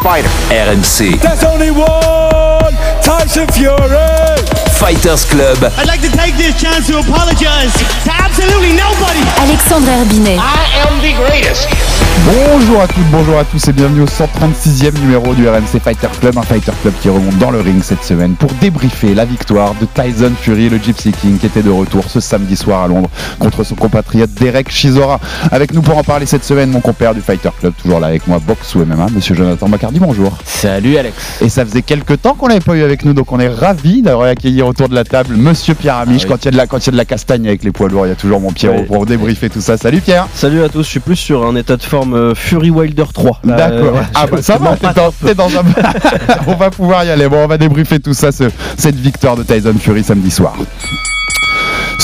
fighter? 0.00 0.28
RMC 0.48 1.20
There's 1.20 1.44
only 1.44 1.70
one 1.70 2.72
Tyson 3.02 3.46
Fury. 3.48 4.38
Fighters 4.78 5.24
Club. 5.24 5.58
I'd 5.78 5.86
like 5.86 6.00
to 6.02 6.10
take 6.10 6.34
this 6.36 6.60
chance 6.60 6.86
to 6.88 6.98
apologize 6.98 7.72
to 8.04 8.10
absolutely 8.32 8.72
nobody. 8.72 9.20
Alexandre 9.42 9.88
Herbinet. 9.88 10.38
I 10.38 10.64
am 10.86 11.00
the 11.00 11.12
greatest. 11.14 11.68
Bonjour 12.24 12.80
à 12.80 12.86
toutes, 12.86 13.10
bonjour 13.10 13.36
à 13.36 13.44
tous 13.44 13.66
et 13.66 13.72
bienvenue 13.72 14.02
au 14.02 14.06
136e 14.06 14.96
numéro 15.00 15.34
du 15.34 15.48
RMC 15.48 15.80
Fighter 15.82 16.06
Club, 16.20 16.38
un 16.38 16.42
Fighter 16.42 16.70
Club 16.80 16.94
qui 17.02 17.08
remonte 17.08 17.36
dans 17.38 17.50
le 17.50 17.60
ring 17.60 17.82
cette 17.82 18.04
semaine 18.04 18.34
pour 18.34 18.52
débriefer 18.60 19.12
la 19.12 19.24
victoire 19.24 19.74
de 19.80 19.86
Tyson 19.86 20.30
Fury, 20.40 20.68
le 20.68 20.78
Gypsy 20.78 21.10
King, 21.10 21.38
qui 21.38 21.46
était 21.46 21.62
de 21.62 21.70
retour 21.70 22.04
ce 22.08 22.20
samedi 22.20 22.54
soir 22.54 22.84
à 22.84 22.86
Londres 22.86 23.10
contre 23.40 23.64
son 23.64 23.74
compatriote 23.74 24.30
Derek 24.34 24.70
Chisora. 24.70 25.18
Avec 25.50 25.74
nous 25.74 25.82
pour 25.82 25.98
en 25.98 26.04
parler 26.04 26.26
cette 26.26 26.44
semaine, 26.44 26.70
mon 26.70 26.80
compère 26.80 27.12
du 27.12 27.20
Fighter 27.20 27.50
Club, 27.58 27.72
toujours 27.82 27.98
là 27.98 28.06
avec 28.06 28.28
moi, 28.28 28.38
box 28.38 28.76
ou 28.76 28.84
MMA, 28.84 29.08
monsieur 29.12 29.34
Jonathan 29.34 29.68
Bacardi, 29.68 29.98
bonjour. 29.98 30.38
Salut 30.44 30.96
Alex. 30.96 31.16
Et 31.40 31.48
ça 31.48 31.64
faisait 31.64 31.82
quelques 31.82 32.22
temps 32.22 32.34
qu'on 32.34 32.46
l'avait 32.46 32.60
pas 32.60 32.74
eu 32.74 32.82
avec 32.82 33.04
nous, 33.04 33.14
donc 33.14 33.32
on 33.32 33.40
est 33.40 33.48
ravis 33.48 34.00
d'avoir 34.00 34.28
accueilli 34.28 34.62
autour 34.62 34.88
de 34.88 34.94
la 34.94 35.04
table 35.04 35.34
monsieur 35.34 35.74
Pierre 35.74 35.96
Amiche. 35.96 36.22
Ah 36.22 36.26
oui. 36.26 36.30
quand 36.30 36.44
il 36.44 36.44
y 36.44 36.48
a 36.48 36.50
de 36.52 36.56
la, 36.56 36.66
quand 36.68 36.78
il 36.78 36.86
y 36.86 36.88
a 36.90 36.92
de 36.92 36.96
la 36.96 37.04
castagne 37.04 37.48
avec 37.48 37.64
les 37.64 37.72
poids 37.72 37.88
lourds, 37.88 38.06
il 38.06 38.10
y 38.10 38.12
a 38.12 38.16
toujours 38.22 38.40
mon 38.40 38.52
Pierrot 38.52 38.76
Ouais. 38.78 38.84
pour 38.84 39.04
débriefer 39.04 39.50
tout 39.50 39.60
ça. 39.60 39.76
Salut 39.76 40.00
Pierre. 40.00 40.26
Salut 40.32 40.62
à 40.62 40.68
tous, 40.68 40.84
je 40.84 40.88
suis 40.88 41.00
plus 41.00 41.16
sur 41.16 41.44
un 41.44 41.56
état 41.56 41.76
de 41.76 41.82
forme 41.82 42.14
euh, 42.14 42.34
Fury 42.34 42.70
Wilder 42.70 43.04
3. 43.12 43.40
Là, 43.44 43.56
D'accord. 43.56 43.96
euh, 43.98 44.02
ah 44.14 44.26
bah 44.30 44.40
ça 44.40 44.56
va, 44.58 44.76
je 44.76 44.86
t'es 44.86 44.94
dans, 44.94 45.10
t'es 45.10 45.34
dans 45.34 45.48
un... 45.58 45.62
on 46.46 46.54
va 46.54 46.70
pouvoir 46.70 47.04
y 47.04 47.10
aller. 47.10 47.28
Bon, 47.28 47.38
on 47.44 47.48
va 47.48 47.58
débriefer 47.58 47.98
tout 47.98 48.14
ça, 48.14 48.30
ce- 48.32 48.44
cette 48.78 48.94
victoire 48.96 49.36
de 49.36 49.42
Tyson 49.42 49.74
Fury 49.78 50.04
samedi 50.04 50.30
soir. 50.30 50.54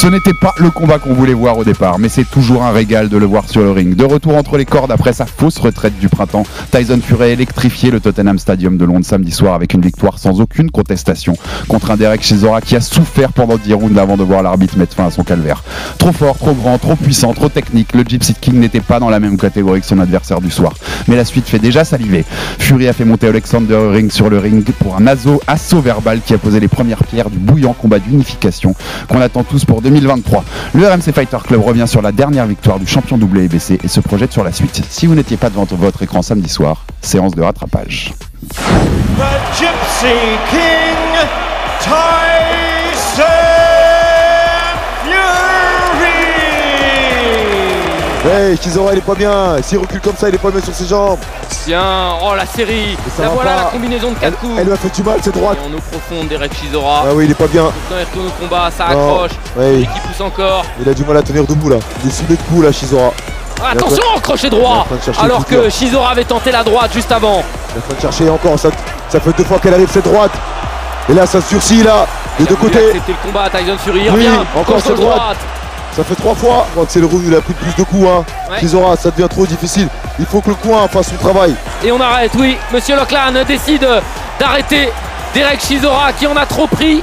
Ce 0.01 0.07
n'était 0.07 0.33
pas 0.33 0.55
le 0.59 0.71
combat 0.71 1.01
qu'on 1.01 1.13
voulait 1.13 1.35
voir 1.35 1.59
au 1.59 1.65
départ, 1.65 1.99
mais 1.99 2.09
c'est 2.09 2.23
toujours 2.23 2.63
un 2.63 2.71
régal 2.71 3.09
de 3.09 3.17
le 3.17 3.27
voir 3.27 3.49
sur 3.49 3.63
le 3.63 3.73
ring. 3.73 3.97
De 3.97 4.05
retour 4.05 4.37
entre 4.37 4.57
les 4.57 4.65
cordes 4.65 4.93
après 4.93 5.13
sa 5.13 5.27
fausse 5.27 5.59
retraite 5.59 5.99
du 5.99 6.09
printemps, 6.09 6.45
Tyson 6.71 7.01
Fury 7.03 7.25
a 7.25 7.27
électrifié 7.31 7.91
le 7.91 7.99
Tottenham 7.99 8.39
Stadium 8.39 8.77
de 8.77 8.85
Londres 8.85 9.05
samedi 9.05 9.33
soir 9.33 9.55
avec 9.55 9.75
une 9.75 9.81
victoire 9.81 10.21
sans 10.21 10.41
aucune 10.41 10.71
contestation 10.71 11.37
contre 11.67 11.91
un 11.91 11.97
Derek 11.97 12.23
Chisora 12.23 12.61
qui 12.61 12.77
a 12.77 12.81
souffert 12.81 13.33
pendant 13.33 13.57
10 13.57 13.75
rounds 13.75 13.99
avant 13.99 14.17
de 14.17 14.23
voir 14.23 14.45
l'arbitre 14.45 14.79
mettre 14.79 14.95
fin 14.95 15.05
à 15.05 15.11
son 15.11 15.25
calvaire. 15.25 15.65
Trop 15.99 16.13
fort, 16.13 16.39
trop 16.39 16.55
grand, 16.55 16.79
trop 16.79 16.95
puissant, 16.95 17.35
trop 17.35 17.49
technique, 17.49 17.93
le 17.93 18.05
Gypsy 18.05 18.35
King 18.41 18.61
n'était 18.61 18.81
pas 18.81 19.01
dans 19.01 19.11
la 19.11 19.19
même 19.19 19.37
catégorie 19.37 19.81
que 19.81 19.87
son 19.87 19.99
adversaire 19.99 20.41
du 20.41 20.53
soir. 20.53 20.75
Mais 21.09 21.17
la 21.17 21.25
suite 21.25 21.49
fait 21.49 21.59
déjà 21.59 21.83
saliver. 21.83 22.25
Fury 22.61 22.87
a 22.87 22.93
fait 22.93 23.05
monter 23.05 23.27
Alexander 23.27 23.89
Ring 23.91 24.13
sur 24.13 24.31
le 24.31 24.39
ring 24.39 24.65
pour 24.79 24.95
un 24.95 25.09
assaut, 25.09 25.41
verbal 25.81 26.21
qui 26.25 26.35
a 26.35 26.39
posé 26.39 26.61
les 26.61 26.69
premières 26.69 27.03
pierres 27.03 27.31
du 27.31 27.39
bouillant 27.39 27.73
combat 27.73 27.99
d'unification 27.99 28.77
qu'on 29.09 29.21
attend 29.21 29.43
tous 29.43 29.65
pour 29.65 29.83
2023. 29.91 30.45
Le 30.75 30.87
RMC 30.87 31.13
Fighter 31.15 31.39
Club 31.47 31.63
revient 31.63 31.87
sur 31.87 32.03
la 32.03 32.13
dernière 32.13 32.47
victoire 32.47 32.79
du 32.79 32.87
champion 32.87 33.17
WBC 33.17 33.79
et 33.83 33.89
se 33.89 34.01
projette 34.01 34.33
sur 34.33 34.45
la 34.45 34.53
suite. 34.53 34.83
Si 34.89 35.07
vous 35.07 35.15
n'étiez 35.15 35.37
pas 35.37 35.51
devant 35.51 35.67
votre 35.71 36.03
écran 36.03 36.23
samedi 36.23 36.49
soir, 36.49 36.85
séance 37.01 37.35
de 37.35 37.43
rattrapage. 37.43 38.13
Hey, 48.31 48.59
Chisora 48.59 48.93
il 48.93 48.99
est 48.99 49.03
pas 49.03 49.15
bien, 49.15 49.57
s'il 49.63 49.79
recule 49.79 50.01
comme 50.01 50.17
ça 50.17 50.29
il 50.29 50.35
est 50.35 50.39
pas 50.39 50.51
bien 50.51 50.61
sur 50.61 50.75
ses 50.75 50.87
jambes. 50.87 51.19
Tiens, 51.65 52.11
oh 52.23 52.35
la 52.37 52.45
série 52.45 52.97
La 53.19 53.29
voilà 53.29 53.51
pas. 53.51 53.57
la 53.57 53.63
combinaison 53.71 54.11
de 54.11 54.15
4 54.17 54.23
Elle, 54.27 54.33
coups 54.35 54.53
elle 54.59 54.67
lui 54.67 54.73
a 54.73 54.77
fait 54.77 54.95
du 54.95 55.03
mal 55.03 55.19
cette 55.23 55.35
droite. 55.35 55.57
Et 55.63 55.67
en 55.67 55.77
eau 55.77 55.81
profonde 55.91 56.29
d'Eric 56.29 56.53
Chisora. 56.55 57.05
Ah 57.07 57.13
oui 57.15 57.25
il 57.25 57.31
est 57.31 57.35
pas 57.35 57.47
bien. 57.47 57.63
Maintenant 57.65 57.97
il 57.99 58.05
retourne 58.05 58.27
au 58.27 58.31
combat, 58.43 58.71
ça 58.77 58.89
Non. 58.89 59.13
accroche. 59.15 59.31
Ouais, 59.57 59.73
Lui 59.77 59.87
qui 59.87 60.01
pousse 60.01 60.21
encore. 60.21 60.65
il 60.81 60.89
a 60.89 60.95
du 60.95 61.05
mal 61.05 61.17
à 61.17 61.23
tenir 61.23 61.45
debout 61.47 61.71
là. 61.71 61.77
Il 62.05 62.11
est 62.11 62.13
sous 62.13 62.25
les 62.29 62.37
coups 62.37 62.65
là 62.65 62.73
Chisora. 62.73 63.13
Ah, 63.65 63.71
attention, 63.73 64.03
crochet 64.23 64.51
droit 64.51 64.85
train 64.87 64.97
de 64.97 65.03
chercher 65.03 65.21
Alors 65.23 65.45
que 65.47 65.55
dur. 65.55 65.71
Chisora 65.71 66.11
avait 66.11 66.25
tenté 66.25 66.53
la 66.53 66.63
droite 66.63 66.93
juste 66.93 67.11
avant. 67.11 67.43
Il 67.71 67.77
est 67.77 67.79
en 67.79 67.87
train 67.87 67.95
de 67.97 68.01
chercher 68.01 68.31
encore, 68.31 68.59
ça, 68.59 68.69
ça 69.09 69.21
fait 69.21 69.33
deux 69.37 69.45
fois 69.45 69.59
qu'elle 69.59 69.75
arrive 69.75 69.91
cette 69.91 70.05
droite. 70.05 70.33
Et 71.09 71.15
là 71.15 71.25
ça 71.27 71.41
sursit 71.41 71.83
là, 71.83 72.07
des 72.39 72.45
deux 72.45 72.57
côtés. 72.57 72.89
accepter 72.89 73.13
le 73.13 73.27
combat, 73.27 73.49
Tyson 73.49 73.79
Fury 73.79 74.01
il 74.05 74.11
Oui, 74.11 74.27
revient. 74.29 74.39
encore 74.55 74.81
cette 74.81 74.97
droite. 74.97 75.39
Ça 75.99 76.05
fait 76.05 76.15
trois 76.15 76.37
fois. 76.37 76.65
Quand 76.77 76.85
c'est 76.89 77.01
le 77.01 77.07
round 77.07 77.25
il 77.27 77.35
a 77.35 77.41
pris 77.41 77.55
plus 77.55 77.75
de 77.75 77.83
coups 77.83 78.07
hein. 78.07 78.25
Ouais. 78.49 78.97
Ça 78.97 79.11
devient 79.11 79.27
trop 79.29 79.45
difficile. 79.45 79.89
Il 80.21 80.27
faut 80.27 80.41
que 80.41 80.51
le 80.51 80.55
coin 80.55 80.87
fasse 80.87 81.09
son 81.09 81.17
travail. 81.17 81.57
Et 81.83 81.91
on 81.91 82.01
arrête, 82.01 82.31
oui. 82.39 82.57
Monsieur 82.73 82.95
Lockland 82.95 83.37
décide 83.49 83.85
d'arrêter 84.39 84.91
Derek 85.35 85.61
Chisora 85.61 86.13
qui 86.13 86.29
en 86.29 86.37
a 86.37 86.47
trop 86.47 86.69
pris. 86.69 87.03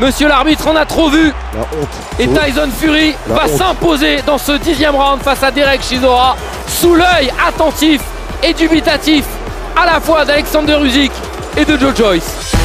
Monsieur 0.00 0.26
l'arbitre 0.26 0.68
en 0.68 0.76
a 0.76 0.86
trop 0.86 1.10
vu. 1.10 1.34
La 1.54 1.60
honte. 1.60 1.88
Et. 2.18 2.26
Tyson 2.28 2.70
Fury 2.80 3.14
La 3.28 3.34
va 3.34 3.48
s'imposer 3.48 4.22
dans 4.26 4.38
ce 4.38 4.52
dixième 4.52 4.96
round 4.96 5.20
face 5.20 5.42
à 5.42 5.50
Derek 5.50 5.82
Chisora 5.82 6.34
sous 6.66 6.94
l'œil 6.94 7.30
attentif 7.46 8.00
et 8.42 8.54
dubitatif 8.54 9.26
à 9.76 9.84
la 9.84 10.00
fois 10.00 10.24
d'Alexander 10.24 10.78
Usyk 10.82 11.12
et 11.58 11.66
de 11.66 11.76
Joe 11.76 11.94
Joyce. 11.94 12.55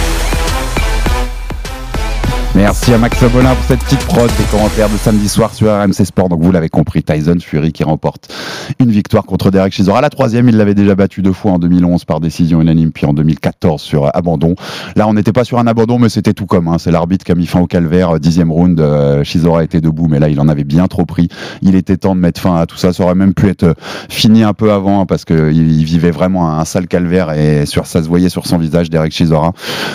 Merci 2.53 2.93
à 2.93 2.97
Max 2.97 3.17
Bolin 3.31 3.55
pour 3.55 3.63
cette 3.63 3.79
petite 3.79 4.03
prod 4.05 4.29
des 4.37 4.43
commentaires 4.51 4.89
de 4.89 4.97
samedi 4.97 5.29
soir 5.29 5.53
sur 5.53 5.67
RMC 5.73 5.93
Sport. 6.05 6.27
Donc 6.27 6.41
vous 6.41 6.51
l'avez 6.51 6.67
compris, 6.67 7.01
Tyson 7.01 7.37
Fury 7.39 7.71
qui 7.71 7.85
remporte 7.85 8.29
une 8.77 8.91
victoire 8.91 9.23
contre 9.23 9.51
Derek 9.51 9.71
Chisora. 9.71 10.01
La 10.01 10.09
troisième, 10.09 10.49
il 10.49 10.57
l'avait 10.57 10.73
déjà 10.75 10.93
battu 10.93 11.21
deux 11.21 11.31
fois 11.31 11.53
en 11.53 11.59
2011 11.59 12.03
par 12.03 12.19
décision 12.19 12.61
unanime, 12.61 12.91
puis 12.91 13.05
en 13.05 13.13
2014 13.13 13.81
sur 13.81 14.13
abandon. 14.13 14.55
Là, 14.97 15.07
on 15.07 15.13
n'était 15.13 15.31
pas 15.31 15.45
sur 15.45 15.59
un 15.59 15.65
abandon, 15.67 15.97
mais 15.97 16.09
c'était 16.09 16.33
tout 16.33 16.45
comme. 16.45 16.67
hein. 16.67 16.75
C'est 16.77 16.91
l'arbitre 16.91 17.23
qui 17.23 17.31
a 17.31 17.35
mis 17.35 17.45
fin 17.47 17.61
au 17.61 17.67
calvaire. 17.67 18.15
Euh, 18.15 18.19
Dixième 18.19 18.51
round, 18.51 18.79
euh, 18.81 19.23
Chisora 19.23 19.63
était 19.63 19.79
debout, 19.81 20.07
mais 20.09 20.19
là, 20.19 20.27
il 20.27 20.39
en 20.41 20.49
avait 20.49 20.65
bien 20.65 20.87
trop 20.87 21.05
pris. 21.05 21.29
Il 21.61 21.75
était 21.75 21.95
temps 21.95 22.15
de 22.15 22.19
mettre 22.19 22.41
fin 22.41 22.57
à 22.57 22.65
tout 22.65 22.77
ça. 22.77 22.91
Ça 22.91 23.03
aurait 23.05 23.15
même 23.15 23.33
pu 23.33 23.47
être 23.47 23.63
euh, 23.63 23.73
fini 24.09 24.43
un 24.43 24.53
peu 24.53 24.73
avant, 24.73 24.99
hein, 25.01 25.05
parce 25.05 25.23
qu'il 25.23 25.55
il 25.71 25.85
vivait 25.85 26.11
vraiment 26.11 26.51
un 26.59 26.65
sale 26.65 26.87
calvaire 26.87 27.31
et 27.31 27.65
sur 27.65 27.87
ça 27.87 28.03
se 28.03 28.09
voyait 28.09 28.29
sur 28.29 28.45
son 28.45 28.57
visage, 28.57 28.89
Derek 28.89 29.13
Chisora. 29.13 29.53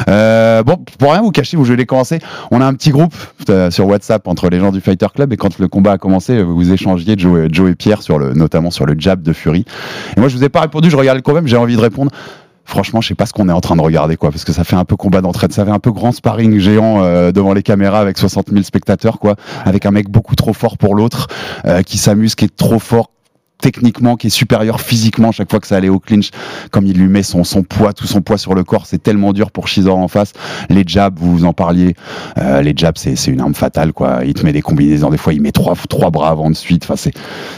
Euh, 0.08 0.62
bon, 0.62 0.78
pour 0.98 1.12
rien 1.12 1.20
vous 1.20 1.32
cacher, 1.32 1.58
vous 1.58 1.66
je 1.66 1.74
l'ai 1.74 1.84
commencé. 1.84 2.18
On 2.50 2.60
a 2.60 2.66
un 2.66 2.74
petit 2.74 2.90
groupe 2.90 3.14
euh, 3.48 3.70
sur 3.70 3.86
WhatsApp 3.86 4.26
entre 4.28 4.48
les 4.48 4.58
gens 4.58 4.72
du 4.72 4.80
Fighter 4.80 5.06
Club 5.14 5.32
et 5.32 5.36
quand 5.36 5.58
le 5.58 5.68
combat 5.68 5.92
a 5.92 5.98
commencé, 5.98 6.42
vous 6.42 6.72
échangiez 6.72 7.14
Joe, 7.16 7.48
Joe 7.50 7.70
et 7.70 7.74
Pierre 7.74 8.02
sur 8.02 8.18
le, 8.18 8.34
notamment 8.34 8.70
sur 8.70 8.86
le 8.86 8.94
jab 8.98 9.22
de 9.22 9.32
Fury. 9.32 9.64
Et 10.16 10.20
moi, 10.20 10.28
je 10.28 10.36
vous 10.36 10.44
ai 10.44 10.48
pas 10.48 10.60
répondu. 10.60 10.90
Je 10.90 10.96
regarde 10.96 11.20
combat, 11.22 11.40
mais 11.40 11.48
j'ai 11.48 11.56
envie 11.56 11.76
de 11.76 11.80
répondre. 11.80 12.10
Franchement, 12.66 13.00
je 13.00 13.08
sais 13.08 13.14
pas 13.14 13.26
ce 13.26 13.32
qu'on 13.32 13.48
est 13.48 13.52
en 13.52 13.60
train 13.60 13.76
de 13.76 13.80
regarder, 13.80 14.16
quoi, 14.16 14.30
parce 14.30 14.44
que 14.44 14.52
ça 14.52 14.64
fait 14.64 14.74
un 14.74 14.84
peu 14.84 14.96
combat 14.96 15.20
d'entraide, 15.20 15.52
ça 15.52 15.64
fait 15.64 15.70
un 15.70 15.78
peu 15.78 15.92
grand 15.92 16.10
sparring 16.10 16.58
géant 16.58 17.00
euh, 17.00 17.30
devant 17.30 17.54
les 17.54 17.62
caméras 17.62 18.00
avec 18.00 18.18
60 18.18 18.50
000 18.50 18.64
spectateurs, 18.64 19.20
quoi, 19.20 19.36
avec 19.64 19.86
un 19.86 19.92
mec 19.92 20.10
beaucoup 20.10 20.34
trop 20.34 20.52
fort 20.52 20.76
pour 20.76 20.96
l'autre, 20.96 21.28
euh, 21.64 21.82
qui 21.82 21.96
s'amuse, 21.96 22.34
qui 22.34 22.44
est 22.44 22.56
trop 22.56 22.80
fort 22.80 23.10
techniquement, 23.60 24.16
qui 24.16 24.26
est 24.26 24.30
supérieur 24.30 24.80
physiquement 24.80 25.32
chaque 25.32 25.50
fois 25.50 25.60
que 25.60 25.66
ça 25.66 25.76
allait 25.76 25.88
au 25.88 25.98
clinch, 25.98 26.30
comme 26.70 26.86
il 26.86 26.96
lui 26.98 27.08
met 27.08 27.22
son, 27.22 27.42
son 27.42 27.62
poids, 27.62 27.92
tout 27.92 28.06
son 28.06 28.20
poids 28.20 28.38
sur 28.38 28.54
le 28.54 28.64
corps, 28.64 28.84
c'est 28.86 29.02
tellement 29.02 29.32
dur 29.32 29.50
pour 29.50 29.66
Shizor 29.68 29.96
en 29.98 30.08
face. 30.08 30.32
Les 30.68 30.84
jabs, 30.86 31.14
vous 31.18 31.44
en 31.44 31.52
parliez, 31.52 31.94
euh, 32.38 32.60
les 32.62 32.74
jabs, 32.76 32.96
c'est 32.98 33.16
c'est 33.16 33.30
une 33.30 33.40
arme 33.40 33.54
fatale, 33.54 33.92
quoi. 33.92 34.20
Il 34.26 34.34
te 34.34 34.44
met 34.44 34.52
des 34.52 34.62
combinaisons, 34.62 35.10
des 35.10 35.16
fois 35.16 35.32
il 35.32 35.40
met 35.40 35.52
trois, 35.52 35.74
trois 35.88 36.10
bras 36.10 36.28
avant 36.30 36.50
de 36.50 36.54
suite. 36.56 36.84
Enfin, 36.88 36.96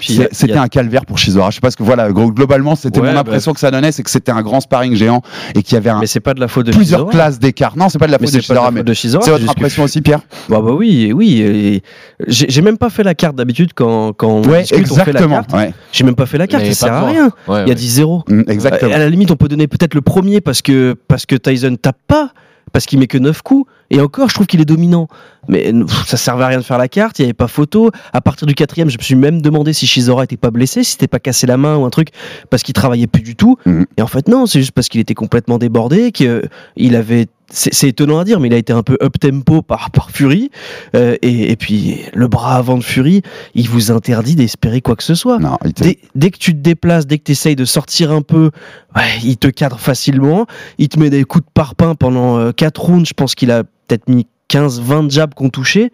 c'était 0.00 0.52
a- 0.52 0.62
un 0.62 0.68
calvaire 0.68 1.04
pour 1.04 1.18
Shizora. 1.18 1.50
Je 1.50 1.56
sais 1.56 1.60
pas 1.60 1.70
ce 1.70 1.76
que 1.76 1.82
voilà, 1.82 2.10
globalement, 2.12 2.76
c'était 2.76 3.00
Ouais, 3.00 3.08
mon 3.08 3.14
bah- 3.14 3.20
impression 3.20 3.52
que 3.52 3.60
ça 3.60 3.70
donnait, 3.70 3.92
c'est 3.92 4.02
que 4.02 4.10
c'était 4.10 4.32
un 4.32 4.42
grand 4.42 4.60
sparring 4.60 4.94
géant 4.94 5.22
et 5.54 5.62
qu'il 5.62 5.74
y 5.74 5.76
avait 5.78 5.90
un, 5.90 6.00
Mais 6.00 6.06
c'est 6.06 6.20
pas 6.20 6.34
de 6.34 6.40
la 6.40 6.48
faute 6.48 6.66
de 6.66 6.72
plusieurs 6.72 7.00
Chisora. 7.00 7.12
classes 7.12 7.38
d'écart. 7.38 7.76
Non, 7.76 7.88
c'est 7.88 7.98
pas 7.98 8.06
de 8.06 8.12
la 8.12 8.18
Mais 8.20 8.26
faute 8.26 8.32
pas 8.34 8.38
de 8.38 8.42
Shizora, 8.42 8.70
mais 8.70 8.82
c'est 8.94 9.10
votre 9.28 9.38
juste 9.38 9.46
que- 9.46 9.50
impression 9.50 9.82
aussi, 9.82 10.00
Pierre 10.00 10.20
Bah, 10.48 10.60
bah 10.62 10.72
oui, 10.72 11.12
oui. 11.14 11.82
J'ai 12.26 12.62
même 12.62 12.78
pas 12.78 12.90
fait 12.90 13.02
la 13.02 13.14
carte 13.14 13.36
d'habitude 13.36 13.70
quand, 13.74 14.12
quand 14.12 14.28
on 14.28 14.42
Ouais, 14.44 14.62
discute, 14.62 14.86
on 14.90 14.94
fait 14.94 15.12
la 15.12 15.20
exactement. 15.20 15.34
carte. 15.36 15.52
Ouais, 15.52 15.72
J'ai 15.92 16.04
même 16.04 16.14
pas 16.14 16.26
fait 16.26 16.38
la 16.38 16.46
carte, 16.46 16.64
ça 16.66 16.74
sert 16.74 16.92
à 16.92 17.06
rien. 17.06 17.30
Il 17.48 17.68
y 17.68 17.72
a 17.72 17.74
10-0. 17.74 18.24
Mm, 18.28 18.50
exactement. 18.50 18.94
À 18.94 18.98
la 18.98 19.08
limite, 19.08 19.30
on 19.30 19.36
peut 19.36 19.48
donner 19.48 19.66
peut-être 19.66 19.94
le 19.94 20.02
premier 20.02 20.40
parce 20.40 20.62
que, 20.62 20.96
parce 21.08 21.26
que 21.26 21.36
Tyson 21.36 21.76
tape 21.80 21.98
pas, 22.06 22.32
parce 22.72 22.86
qu'il 22.86 22.98
met 22.98 23.06
que 23.06 23.18
9 23.18 23.42
coups. 23.42 23.70
Et 23.90 24.00
encore, 24.00 24.28
je 24.28 24.34
trouve 24.34 24.46
qu'il 24.46 24.60
est 24.60 24.66
dominant. 24.66 25.08
Mais 25.48 25.72
ça 26.06 26.16
servait 26.16 26.44
à 26.44 26.48
rien 26.48 26.58
de 26.58 26.62
faire 26.62 26.78
la 26.78 26.88
carte, 26.88 27.18
il 27.18 27.22
n'y 27.22 27.26
avait 27.26 27.34
pas 27.34 27.48
photo. 27.48 27.90
À 28.12 28.20
partir 28.20 28.46
du 28.46 28.54
quatrième, 28.54 28.90
je 28.90 28.98
me 28.98 29.02
suis 29.02 29.14
même 29.14 29.40
demandé 29.42 29.72
si 29.72 29.86
Shizora 29.86 30.24
était 30.24 30.36
pas 30.36 30.50
blessé, 30.50 30.84
si 30.84 30.92
c'était 30.92 31.08
pas 31.08 31.18
cassé 31.18 31.46
la 31.46 31.56
main 31.56 31.76
ou 31.76 31.84
un 31.84 31.90
truc, 31.90 32.08
parce 32.50 32.62
qu'il 32.62 32.74
travaillait 32.74 33.06
plus 33.06 33.22
du 33.22 33.36
tout. 33.36 33.56
Mhm. 33.66 33.86
Et 33.96 34.02
en 34.02 34.06
fait, 34.06 34.28
non, 34.28 34.46
c'est 34.46 34.60
juste 34.60 34.72
parce 34.72 34.88
qu'il 34.88 35.00
était 35.00 35.14
complètement 35.14 35.58
débordé, 35.58 36.12
qu'il 36.12 36.96
avait 36.96 37.26
c'est 37.50 37.88
étonnant 37.88 38.18
à 38.18 38.24
dire, 38.24 38.40
mais 38.40 38.48
il 38.48 38.54
a 38.54 38.58
été 38.58 38.72
un 38.72 38.82
peu 38.82 38.98
up 39.02 39.18
tempo 39.18 39.62
par, 39.62 39.90
par 39.92 40.10
Fury. 40.10 40.50
Euh, 40.94 41.16
et, 41.22 41.50
et 41.50 41.56
puis 41.56 42.02
le 42.12 42.28
bras 42.28 42.56
avant 42.56 42.76
de 42.76 42.84
Fury, 42.84 43.22
il 43.54 43.68
vous 43.68 43.90
interdit 43.90 44.36
d'espérer 44.36 44.80
quoi 44.80 44.96
que 44.96 45.02
ce 45.02 45.14
soit. 45.14 45.38
Non, 45.38 45.56
Dès, 45.76 45.98
dès 46.14 46.30
que 46.30 46.38
tu 46.38 46.52
te 46.52 46.58
déplaces, 46.58 47.06
dès 47.06 47.18
que 47.18 47.24
tu 47.24 47.32
essayes 47.32 47.56
de 47.56 47.64
sortir 47.64 48.12
un 48.12 48.22
peu, 48.22 48.50
ouais, 48.96 49.02
il 49.24 49.38
te 49.38 49.48
cadre 49.48 49.78
facilement. 49.78 50.46
Il 50.78 50.88
te 50.88 50.98
met 50.98 51.10
des 51.10 51.24
coups 51.24 51.44
de 51.44 51.50
parpaing 51.52 51.94
pendant 51.94 52.52
4 52.52 52.80
rounds. 52.80 53.08
Je 53.08 53.14
pense 53.14 53.34
qu'il 53.34 53.50
a 53.50 53.64
peut-être 53.64 54.08
mis 54.08 54.26
15-20 54.50 55.10
jabs 55.10 55.34
qu'on 55.34 55.50
touchait. 55.50 55.92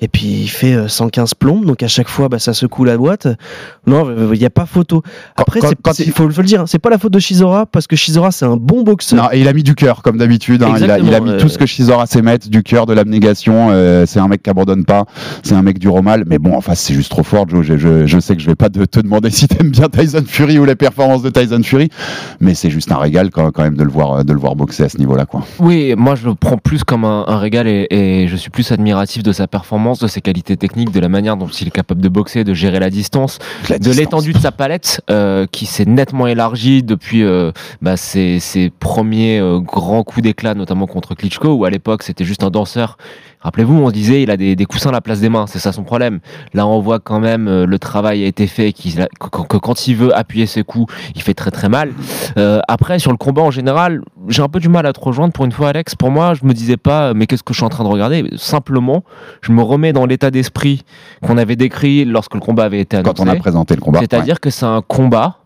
Et 0.00 0.08
puis 0.08 0.26
il 0.26 0.48
fait 0.48 0.74
euh, 0.74 0.88
115 0.88 1.32
plombes. 1.34 1.64
Donc 1.64 1.82
à 1.82 1.88
chaque 1.88 2.08
fois, 2.08 2.28
bah, 2.28 2.38
ça 2.38 2.52
secoue 2.52 2.84
la 2.84 2.98
boîte. 2.98 3.28
Non, 3.86 4.06
euh, 4.08 4.30
il 4.34 4.38
n'y 4.38 4.44
a 4.44 4.50
pas 4.50 4.66
photo. 4.66 5.02
Après, 5.36 5.60
quand- 5.60 5.70
quand 5.82 5.98
il- 5.98 6.12
faut, 6.12 6.28
faut 6.30 6.42
le 6.42 6.46
dire, 6.46 6.60
hein, 6.62 6.66
c'est 6.66 6.78
pas 6.78 6.90
la 6.90 6.98
faute 6.98 7.12
de 7.14 7.18
Shizora 7.18 7.64
parce 7.64 7.86
que 7.86 7.96
Shizora, 7.96 8.30
c'est 8.30 8.44
un 8.44 8.56
bon 8.58 8.82
boxeur. 8.82 9.22
Non, 9.22 9.28
et 9.32 9.40
il 9.40 9.48
a 9.48 9.54
mis 9.54 9.62
du 9.62 9.74
cœur, 9.74 10.02
comme 10.02 10.18
d'habitude. 10.18 10.62
hein. 10.62 10.74
Il, 10.76 10.84
a, 10.84 10.86
il 10.86 10.90
a 10.90 10.96
Exactement, 10.98 11.24
mis 11.24 11.30
euh, 11.32 11.40
tout 11.40 11.48
ce 11.48 11.56
que 11.56 11.64
Shizora 11.64 12.06
sait 12.06 12.20
mettre, 12.20 12.48
du 12.50 12.62
cœur, 12.62 12.84
de 12.84 12.92
l'abnégation. 12.92 13.68
euh, 13.70 14.04
c'est 14.06 14.20
un 14.20 14.28
mec 14.28 14.42
qui 14.42 14.50
abandonne 14.50 14.84
pas. 14.84 15.04
C'est 15.42 15.54
un 15.54 15.62
mec 15.62 15.78
du 15.78 15.88
romal. 15.88 16.24
Mais 16.26 16.38
bon, 16.38 16.54
enfin, 16.56 16.74
c'est 16.74 16.92
juste 16.92 17.10
trop 17.10 17.22
fort, 17.22 17.48
Joe. 17.48 17.64
Je, 17.64 17.78
je- 17.78 18.06
je 18.06 18.18
sais 18.18 18.36
que 18.36 18.42
je 18.42 18.46
vais 18.46 18.54
pas 18.54 18.68
te, 18.68 18.84
te 18.84 19.00
demander 19.00 19.30
si 19.36 19.48
t'aimes 19.48 19.70
bien 19.70 19.88
Tyson 19.88 20.22
Fury 20.26 20.58
ou 20.58 20.66
les 20.66 20.76
performances 20.76 21.22
de 21.22 21.30
Tyson 21.30 21.62
Fury. 21.62 21.88
Mais 22.40 22.54
c'est 22.54 22.68
juste 22.70 22.92
un 22.92 22.98
régal 22.98 23.30
quand, 23.30 23.50
quand 23.50 23.62
même 23.62 23.76
de 23.78 23.84
le 23.84 23.90
voir, 23.90 24.24
de 24.26 24.32
le 24.34 24.38
voir 24.38 24.56
boxer 24.56 24.82
à 24.84 24.88
ce 24.90 24.98
niveau-là, 24.98 25.24
quoi. 25.24 25.42
Oui, 25.58 25.94
moi 25.96 26.16
je 26.16 26.26
le 26.26 26.34
prends 26.34 26.58
plus 26.58 26.84
comme 26.84 27.04
un, 27.06 27.24
un 27.28 27.38
régal 27.38 27.66
et, 27.66 27.86
et 27.90 28.28
je 28.28 28.36
suis 28.36 28.50
plus 28.50 28.70
admiratif 28.72 29.22
de 29.22 29.32
sa 29.32 29.46
performance, 29.46 29.85
de 29.94 30.08
ses 30.08 30.20
qualités 30.20 30.56
techniques, 30.56 30.90
de 30.90 31.00
la 31.00 31.08
manière 31.08 31.36
dont 31.36 31.46
il 31.46 31.68
est 31.68 31.70
capable 31.70 32.00
de 32.00 32.08
boxer, 32.08 32.44
de 32.44 32.54
gérer 32.54 32.80
la 32.80 32.90
distance, 32.90 33.38
La 33.68 33.78
de 33.78 33.90
l'étendue 33.90 34.32
de 34.32 34.38
sa 34.38 34.52
palette 34.52 35.00
euh, 35.10 35.46
qui 35.50 35.66
s'est 35.66 35.84
nettement 35.84 36.26
élargie 36.26 36.82
depuis 36.82 37.22
euh, 37.22 37.52
bah, 37.80 37.96
ses, 37.96 38.40
ses 38.40 38.70
premiers 38.70 39.38
euh, 39.38 39.60
grands 39.60 40.02
coups 40.02 40.22
d'éclat, 40.22 40.54
notamment 40.54 40.86
contre 40.86 41.14
Klitschko, 41.14 41.54
où 41.54 41.64
à 41.64 41.70
l'époque 41.70 42.02
c'était 42.02 42.24
juste 42.24 42.42
un 42.42 42.50
danseur. 42.50 42.98
Rappelez-vous, 43.46 43.74
on 43.80 43.88
se 43.88 43.92
disait 43.92 44.22
il 44.24 44.30
a 44.32 44.36
des, 44.36 44.56
des 44.56 44.64
coussins 44.66 44.88
à 44.88 44.92
la 44.92 45.00
place 45.00 45.20
des 45.20 45.28
mains, 45.28 45.46
c'est 45.46 45.60
ça 45.60 45.70
son 45.70 45.84
problème. 45.84 46.18
Là, 46.52 46.66
on 46.66 46.80
voit 46.80 46.98
quand 46.98 47.20
même 47.20 47.46
euh, 47.46 47.64
le 47.64 47.78
travail 47.78 48.24
a 48.24 48.26
été 48.26 48.48
fait, 48.48 48.74
a- 48.98 49.06
que, 49.20 49.42
que 49.46 49.56
quand 49.56 49.86
il 49.86 49.94
veut 49.94 50.12
appuyer 50.16 50.46
ses 50.46 50.64
coups, 50.64 50.92
il 51.14 51.22
fait 51.22 51.32
très 51.32 51.52
très 51.52 51.68
mal. 51.68 51.92
Euh, 52.38 52.58
après, 52.66 52.98
sur 52.98 53.12
le 53.12 53.16
combat 53.16 53.42
en 53.42 53.52
général, 53.52 54.02
j'ai 54.26 54.42
un 54.42 54.48
peu 54.48 54.58
du 54.58 54.68
mal 54.68 54.84
à 54.84 54.92
te 54.92 54.98
rejoindre 54.98 55.32
pour 55.32 55.44
une 55.44 55.52
fois, 55.52 55.68
Alex. 55.68 55.94
Pour 55.94 56.10
moi, 56.10 56.34
je 56.34 56.44
me 56.44 56.52
disais 56.52 56.76
pas, 56.76 57.14
mais 57.14 57.28
qu'est-ce 57.28 57.44
que 57.44 57.52
je 57.54 57.58
suis 57.58 57.64
en 57.64 57.68
train 57.68 57.84
de 57.84 57.88
regarder? 57.88 58.28
Simplement, 58.36 59.04
je 59.42 59.52
me 59.52 59.62
remets 59.62 59.92
dans 59.92 60.06
l'état 60.06 60.32
d'esprit 60.32 60.82
qu'on 61.24 61.38
avait 61.38 61.54
décrit 61.56 62.04
lorsque 62.04 62.34
le 62.34 62.40
combat 62.40 62.64
avait 62.64 62.80
été 62.80 62.96
annoncé. 62.96 63.14
Quand 63.14 63.22
on 63.22 63.28
a 63.28 63.36
présenté 63.36 63.76
le 63.76 63.80
combat. 63.80 64.00
C'est-à-dire 64.00 64.40
que 64.40 64.50
c'est 64.50 64.66
un 64.66 64.82
combat 64.82 65.38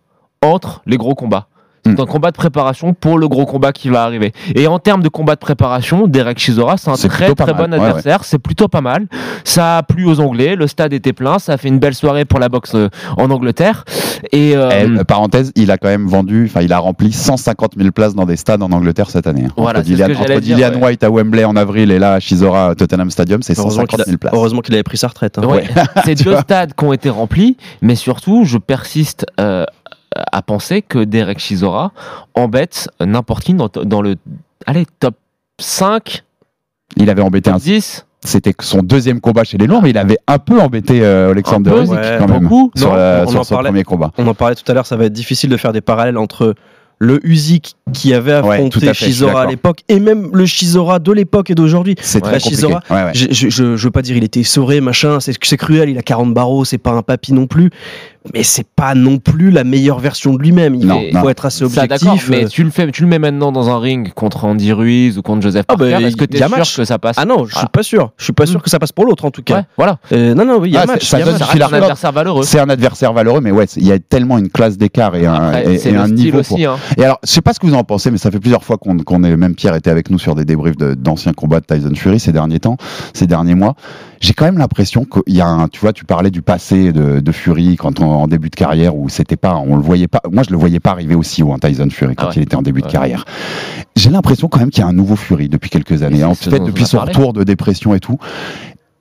entre 0.43 0.81
les 0.87 0.97
gros 0.97 1.15
combats. 1.15 1.49
C'est 1.87 1.93
Hmm. 1.93 2.01
un 2.01 2.07
combat 2.07 2.31
de 2.31 2.37
préparation 2.37 2.93
pour 2.95 3.19
le 3.19 3.27
gros 3.27 3.47
combat 3.47 3.73
qui 3.73 3.89
va 3.89 4.03
arriver. 4.05 4.33
Et 4.55 4.67
en 4.67 4.79
termes 4.79 5.03
de 5.03 5.09
combat 5.09 5.35
de 5.35 5.41
préparation, 5.41 6.07
Derek 6.07 6.39
Chisora, 6.39 6.77
c'est 6.77 6.91
un 6.91 6.95
C'est 6.97 7.09
très 7.09 7.35
très 7.35 7.55
mal. 7.55 7.71
bon 7.71 7.77
Ouais, 7.79 7.87
adversaire. 7.87 8.25
C'est 8.25 8.39
plutôt 8.39 8.69
pas 8.69 8.81
mal. 8.83 9.07
Ça 9.45 9.79
a 9.79 9.83
plu 9.83 10.05
aux 10.07 10.21
Anglais. 10.21 10.57
Le 10.57 10.67
stade 10.67 10.93
était 10.93 11.13
plein. 11.15 11.39
Ça 11.39 11.55
a 11.55 11.57
fait 11.57 11.69
une 11.69 11.79
belle 11.79 11.95
soirée 11.95 12.25
pour 12.27 12.39
la 12.39 12.49
boxe 12.51 12.75
euh, 12.75 12.89
en 13.17 13.31
Angleterre. 13.31 13.85
Et 14.33 14.55
euh, 14.57 14.69
Eh, 14.73 14.85
euh, 14.99 15.05
parenthèse, 15.05 15.53
il 15.57 15.71
a 15.71 15.79
quand 15.79 15.89
même 15.89 16.07
vendu, 16.07 16.45
enfin, 16.51 16.61
il 16.61 16.73
a 16.73 16.79
rempli 16.79 17.13
150 17.13 17.73
000 17.79 17.91
places 17.93 18.15
dans 18.15 18.27
des 18.27 18.37
stades 18.37 18.63
en 18.63 18.71
Angleterre 18.73 19.09
cette 19.09 19.27
année. 19.27 19.45
hein. 19.47 19.53
Voilà, 19.57 19.79
entre 19.79 19.89
c'est 19.89 19.97
ce 19.97 20.03
Dillian, 20.05 20.21
entre 20.21 20.41
dire, 20.41 20.57
Dillian 20.57 20.71
ouais. 20.81 20.85
White 20.89 21.05
à 21.05 21.11
Wembley 21.11 21.45
en 21.45 21.57
avril 21.57 21.91
et 21.91 21.99
là 21.99 22.15
à 22.15 22.21
Chisora 22.21 22.69
à 22.71 22.75
Tottenham 22.75 23.11
Stadium, 23.11 23.43
c'est 23.43 23.59
Heureusement 23.59 23.83
150 23.85 23.89
qu'il 23.97 24.03
a- 24.03 24.05
000 24.05 24.19
places. 24.19 24.35
heureusement 24.35 24.61
qu'il 24.61 24.75
avait 24.75 24.83
pris 24.83 24.99
sa 24.99 25.09
retraite. 25.09 25.39
hein. 25.39 25.47
Ouais. 25.47 25.65
C'est 26.05 26.15
deux 26.25 26.37
stades 26.37 26.75
qui 26.77 26.85
ont 26.85 26.93
été 26.93 27.09
remplis, 27.09 27.57
mais 27.81 27.95
surtout, 27.95 28.45
je 28.45 28.59
persiste 28.59 29.25
euh, 29.41 29.65
à 30.15 30.43
penser 30.43 30.83
que 30.83 30.99
Derek 31.05 31.39
Chisora 31.39 31.93
embête 32.35 32.89
n'importe 33.05 33.45
qui 33.45 33.55
dans, 33.55 33.69
dans 33.85 34.03
le 34.03 34.17
allez, 34.67 34.87
top 34.99 35.15
5, 35.61 36.23
Il 36.97 37.11
avait 37.11 37.23
embêté 37.23 37.51
un 37.51 37.55
top 37.55 37.63
10. 37.63 38.07
c'était 38.25 38.53
son 38.61 38.79
deuxième 38.83 39.21
combat 39.21 39.45
chez 39.45 39.57
les 39.59 39.67
lourds, 39.67 39.83
mais 39.83 39.91
il 39.91 39.99
avait 39.99 40.19
un 40.27 40.39
peu 40.39 40.61
embêté 40.61 41.01
euh, 41.03 41.31
Alexander 41.31 41.71
peu, 41.71 41.83
Usyk 41.83 41.93
ouais, 41.95 42.17
quand 42.19 42.29
même 42.29 42.41
beaucoup. 42.41 42.71
sur, 42.75 42.89
Non, 42.91 42.97
la- 42.97 43.25
on 43.27 43.31
sur 43.31 43.41
en 43.41 43.45
son 43.45 43.55
parlait. 43.55 43.69
premier 43.71 43.85
combat. 43.85 44.11
On 44.19 44.27
en 44.27 44.35
parlait 44.35 44.55
tout 44.57 44.71
à 44.71 44.75
l'heure, 44.75 44.87
ça 44.87 44.97
va 44.97 45.05
être 45.05 45.13
difficile 45.13 45.49
de 45.51 45.57
faire 45.57 45.73
des 45.73 45.81
parallèles 45.81 46.19
entre 46.19 46.55
le 47.03 47.19
Usyk 47.27 47.77
qui 47.95 48.13
avait 48.13 48.41
Ouais, 48.43 48.59
tout 48.69 48.79
affronté 48.79 48.89
à 48.89 48.93
fait, 48.93 48.93
je 48.93 49.05
suis 49.05 49.13
Shizora 49.15 49.43
à 49.45 49.47
l'époque 49.47 49.81
et 49.89 49.99
même 50.01 50.29
le 50.35 50.45
Shizora 50.45 50.99
de 50.99 51.11
l'époque 51.13 51.49
et 51.49 51.55
d'aujourd'hui. 51.55 51.95
C'est 52.03 52.23
Ouais, 52.23 52.39
très 52.39 52.67
Ouais, 52.91 53.05
ouais. 53.05 53.11
Je, 53.15 53.29
je, 53.31 53.49
je, 53.49 53.77
je 53.77 53.85
veux 53.85 53.91
pas 53.91 54.03
dire 54.03 54.19
il 54.19 54.25
était 54.25 54.43
sauré, 54.43 54.83
machin, 54.83 55.19
c'est 55.19 55.33
c'est 55.43 55.57
cruel, 55.57 55.89
il 55.89 55.97
a 55.97 56.03
40 56.03 56.35
barreaux, 56.35 56.67
c'est 56.67 56.77
pas 56.77 56.91
un 56.91 57.01
papy 57.01 57.33
non 57.33 57.47
plus, 57.47 57.71
mais 58.35 58.43
c'est 58.43 58.67
pas 58.67 58.95
non 58.95 59.19
plus 59.19 59.51
la 59.51 59.65
meilleure 59.65 59.99
version 59.99 60.35
de 60.35 60.43
lui-même. 60.43 60.75
Il 60.75 60.87
Non, 60.87 61.01
faut, 61.13 61.19
non. 61.19 61.29
être 61.31 61.47
assez 61.47 61.61
Ça, 61.61 61.65
objectif. 61.67 61.89
d'accord, 61.89 62.19
mais 62.29 62.45
euh. 62.45 62.49
tu 62.49 62.63
le, 62.65 62.71
fais, 62.71 62.91
tu 62.91 63.03
le 63.03 63.09
mets 63.09 63.19
maintenant 63.19 63.51
dans 63.53 63.71
un 63.71 63.79
ring 63.79 64.13
contre 64.13 64.45
Andy 64.45 64.73
Ruiz 64.73 65.17
ou 65.19 65.23
contre 65.23 65.43
Joseph 65.43 65.65
Ah, 65.69 65.77
bah, 65.77 65.89
Parker. 65.91 66.07
Est-ce 66.07 66.17
que 66.17 66.25
il 66.25 66.29
tu 66.29 66.37
y 66.37 66.41
es 66.41 66.43
a 66.43 66.49
sûr 66.49 66.59
match. 66.59 66.77
que 66.77 66.85
ça 66.85 66.99
passe 66.99 67.17
Ah 67.19 67.25
non, 67.25 67.47
je 67.47 67.53
suis 67.57 67.65
Ah. 67.65 67.69
pas 67.69 67.83
sûr. 67.83 68.13
Je 68.19 68.25
suis 68.25 68.33
pas 68.33 68.47
sûr 68.47 68.59
Hmm. 68.59 68.63
que 68.63 68.71
ça 68.71 68.79
passe 68.79 68.93
pour 68.93 69.05
l'autre 69.07 69.25
en 69.25 69.31
tout 69.31 69.43
cas. 69.43 69.57
Ouais, 69.59 69.65
voilà. 69.77 69.99
Euh, 70.13 70.35
non, 70.35 70.45
non, 70.45 70.59
oui, 70.61 70.69
il 70.71 70.75
y 70.75 70.77
a 70.77 70.83
Ah, 70.83 70.87
match. 70.87 71.13
reste 71.13 71.15
un 71.15 71.73
adversaire 71.73 72.13
valeureux. 72.13 72.43
C'est 72.45 72.61
un 72.61 72.69
adversaire 72.69 73.13
valeureux, 73.13 73.41
mais 73.41 73.51
ouais, 73.51 73.67
c'est- 73.67 73.81
il 73.81 73.87
y 73.87 73.93
a 73.93 73.99
tellement 73.99 74.39
une 74.39 74.51
classe 74.51 74.77
d'écart 74.77 75.15
et 75.17 75.27
un, 75.27 75.35
Après, 75.35 75.75
et, 75.75 75.79
c'est 75.79 75.89
et 75.89 75.93
le 75.93 76.01
un 76.01 76.05
style 76.07 76.17
niveau. 76.17 76.43
pour- 76.43 76.53
aussi. 76.57 76.65
hein. 76.67 76.77
Et 76.99 77.05
alors, 77.05 77.19
je 77.25 77.31
sais 77.31 77.41
pas 77.41 77.53
ce 77.55 77.59
que 77.61 77.67
vous 77.67 77.75
en 77.75 77.85
pensez, 77.85 78.11
mais 78.11 78.19
ça 78.19 78.31
fait 78.31 78.41
plusieurs 78.41 78.65
fois 78.65 78.77
qu'on 78.77 78.97
qu'on 78.99 79.25
est, 79.25 79.35
même 79.37 79.55
Pierre 79.55 79.75
était 79.75 79.91
avec 79.91 80.11
nous 80.11 80.19
sur 80.19 80.35
des 80.35 80.45
débriefs 80.45 80.77
de- 80.77 80.95
d'anciens 80.95 81.33
combats 81.33 81.61
de 81.61 81.67
Tyson 81.67 81.93
Fury 81.95 82.21
ces 82.21 82.33
derniers 82.33 82.61
temps, 82.61 82.77
ces 83.15 83.27
derniers 83.27 83.55
mois. 83.55 83.75
J'ai 84.21 84.35
quand 84.35 84.45
même 84.45 84.59
l'impression 84.59 85.07
qu'il 85.07 85.35
y 85.35 85.41
a 85.41 85.47
un, 85.47 85.69
tu 85.69 85.81
vois, 85.81 85.95
tu 85.95 86.05
parlais 86.05 86.31
du 86.31 86.43
passé 86.43 86.93
de, 86.93 87.21
de 87.21 87.33
Fury 87.33 87.77
quand 87.77 88.01
on, 88.01 88.07
en 88.07 88.29
début 88.29 88.51
de 88.51 88.55
carrière 88.55 88.95
où 88.95 89.09
c'était 89.09 89.37
pas, 89.37 89.57
on 89.57 89.77
le 89.77 89.83
voyait 89.83 90.09
pas, 90.09 90.21
moi 90.31 90.43
je 90.43 90.51
le 90.51 90.59
voyais 90.59 90.79
pas 90.79 90.91
arriver 90.91 91.15
aussi 91.15 91.43
haut, 91.43 91.53
hein, 91.53 91.59
Tyson 91.59 91.89
Fury, 91.91 92.15
quand 92.17 92.25
Ah 92.25 92.29
ouais. 92.29 92.35
il 92.37 92.43
était 92.43 92.57
en 92.57 92.63
début 92.63 92.83
de 92.83 92.87
carrière. 92.87 93.25
J'ai 93.97 94.11
l'impression 94.11 94.49
quand 94.49 94.61
même 94.61 94.71
qu'il 94.71 94.83
y 94.83 94.87
a 94.87 94.89
un 94.89 94.93
nouveau 94.93 95.17
Fury 95.17 95.49
depuis 95.49 95.71
quelques 95.71 96.03
années, 96.03 96.21
dont 96.21 96.35
on 96.53 96.65
depuis 96.67 96.85
son 96.85 96.99
parlé. 96.99 97.13
retour 97.13 97.33
de 97.33 97.45
dépression 97.45 97.95
et 97.95 98.01
tout. 98.01 98.19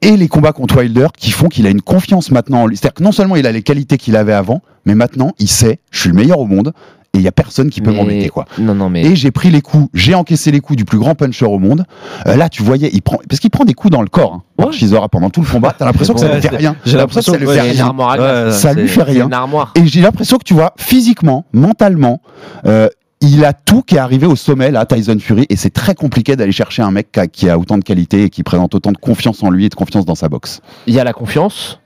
Et 0.01 0.15
les 0.15 0.29
combats 0.29 0.53
contre 0.53 0.77
Wilder 0.77 1.07
qui 1.17 1.31
font 1.31 1.49
qu'il 1.49 1.67
a 1.67 1.69
une 1.69 1.81
confiance 1.81 2.31
maintenant 2.31 2.61
en 2.61 2.67
lui. 2.67 2.77
C'est-à-dire 2.77 2.93
que 2.93 3.03
non 3.03 3.11
seulement 3.11 3.35
il 3.35 3.45
a 3.45 3.51
les 3.51 3.63
qualités 3.63 3.97
qu'il 3.97 4.15
avait 4.15 4.31
avant, 4.31 4.61
mais 4.85 4.95
maintenant 4.95 5.33
il 5.39 5.49
sait, 5.49 5.81
je 5.91 5.99
suis 5.99 6.09
le 6.09 6.15
meilleur 6.15 6.39
au 6.39 6.45
monde 6.45 6.71
et 7.13 7.17
il 7.17 7.21
y 7.23 7.27
a 7.27 7.31
personne 7.31 7.69
qui 7.69 7.81
peut 7.81 7.91
m'embêter 7.91 8.29
quoi. 8.29 8.45
Non, 8.57 8.75
non, 8.75 8.89
mais. 8.89 9.03
Et 9.03 9.15
j'ai 9.15 9.31
pris 9.31 9.49
les 9.49 9.61
coups, 9.61 9.89
j'ai 9.93 10.13
encaissé 10.15 10.51
les 10.51 10.59
coups 10.59 10.77
du 10.77 10.85
plus 10.85 10.99
grand 10.99 11.15
puncher 11.15 11.45
au 11.45 11.57
monde. 11.57 11.85
Euh, 12.27 12.35
là, 12.35 12.49
tu 12.49 12.61
voyais, 12.63 12.89
il 12.93 13.01
prend, 13.01 13.17
parce 13.27 13.39
qu'il 13.39 13.49
prend 13.49 13.65
des 13.65 13.73
coups 13.73 13.91
dans 13.91 14.01
le 14.01 14.07
corps. 14.09 14.33
Hein, 14.35 14.43
Ouais. 14.65 14.73
Chisora 14.73 15.07
pendant 15.07 15.29
tout 15.29 15.41
le 15.41 15.47
combat. 15.47 15.73
T'as 15.77 15.85
l'impression 15.85 16.13
que 16.13 16.19
ça 16.19 16.33
lui 16.33 16.41
fait 16.41 16.49
rien. 16.49 16.75
J'ai 16.85 16.97
l'impression 16.97 17.31
que 17.33 17.39
ça 17.39 17.45
lui 17.45 17.47
fait 17.53 17.61
rien. 17.61 18.51
Ça 18.51 18.73
lui 18.73 18.87
fait 18.89 19.03
rien. 19.03 19.29
Et 19.75 19.87
j'ai 19.87 20.01
l'impression 20.01 20.37
que 20.37 20.43
tu 20.43 20.53
vois, 20.53 20.73
physiquement, 20.77 21.45
mentalement, 21.53 22.21
euh, 22.65 22.89
il 23.21 23.43
a 23.45 23.53
tout 23.53 23.81
qui 23.81 23.95
est 23.95 23.99
arrivé 23.99 24.25
au 24.27 24.35
sommet, 24.35 24.71
là, 24.71 24.85
Tyson 24.85 25.17
Fury, 25.19 25.45
et 25.49 25.55
c'est 25.55 25.69
très 25.71 25.95
compliqué 25.95 26.35
d'aller 26.35 26.51
chercher 26.51 26.81
un 26.83 26.91
mec 26.91 27.11
qui 27.11 27.19
a, 27.19 27.27
qui 27.27 27.49
a 27.49 27.57
autant 27.57 27.77
de 27.77 27.83
qualité 27.83 28.23
et 28.25 28.29
qui 28.29 28.43
présente 28.43 28.75
autant 28.75 28.91
de 28.91 28.97
confiance 28.97 29.43
en 29.43 29.49
lui 29.49 29.65
et 29.65 29.69
de 29.69 29.75
confiance 29.75 30.05
dans 30.05 30.15
sa 30.15 30.29
boxe. 30.29 30.61
Il 30.87 30.93
y 30.93 30.99
a 30.99 31.03
la 31.03 31.13
confiance. 31.13 31.79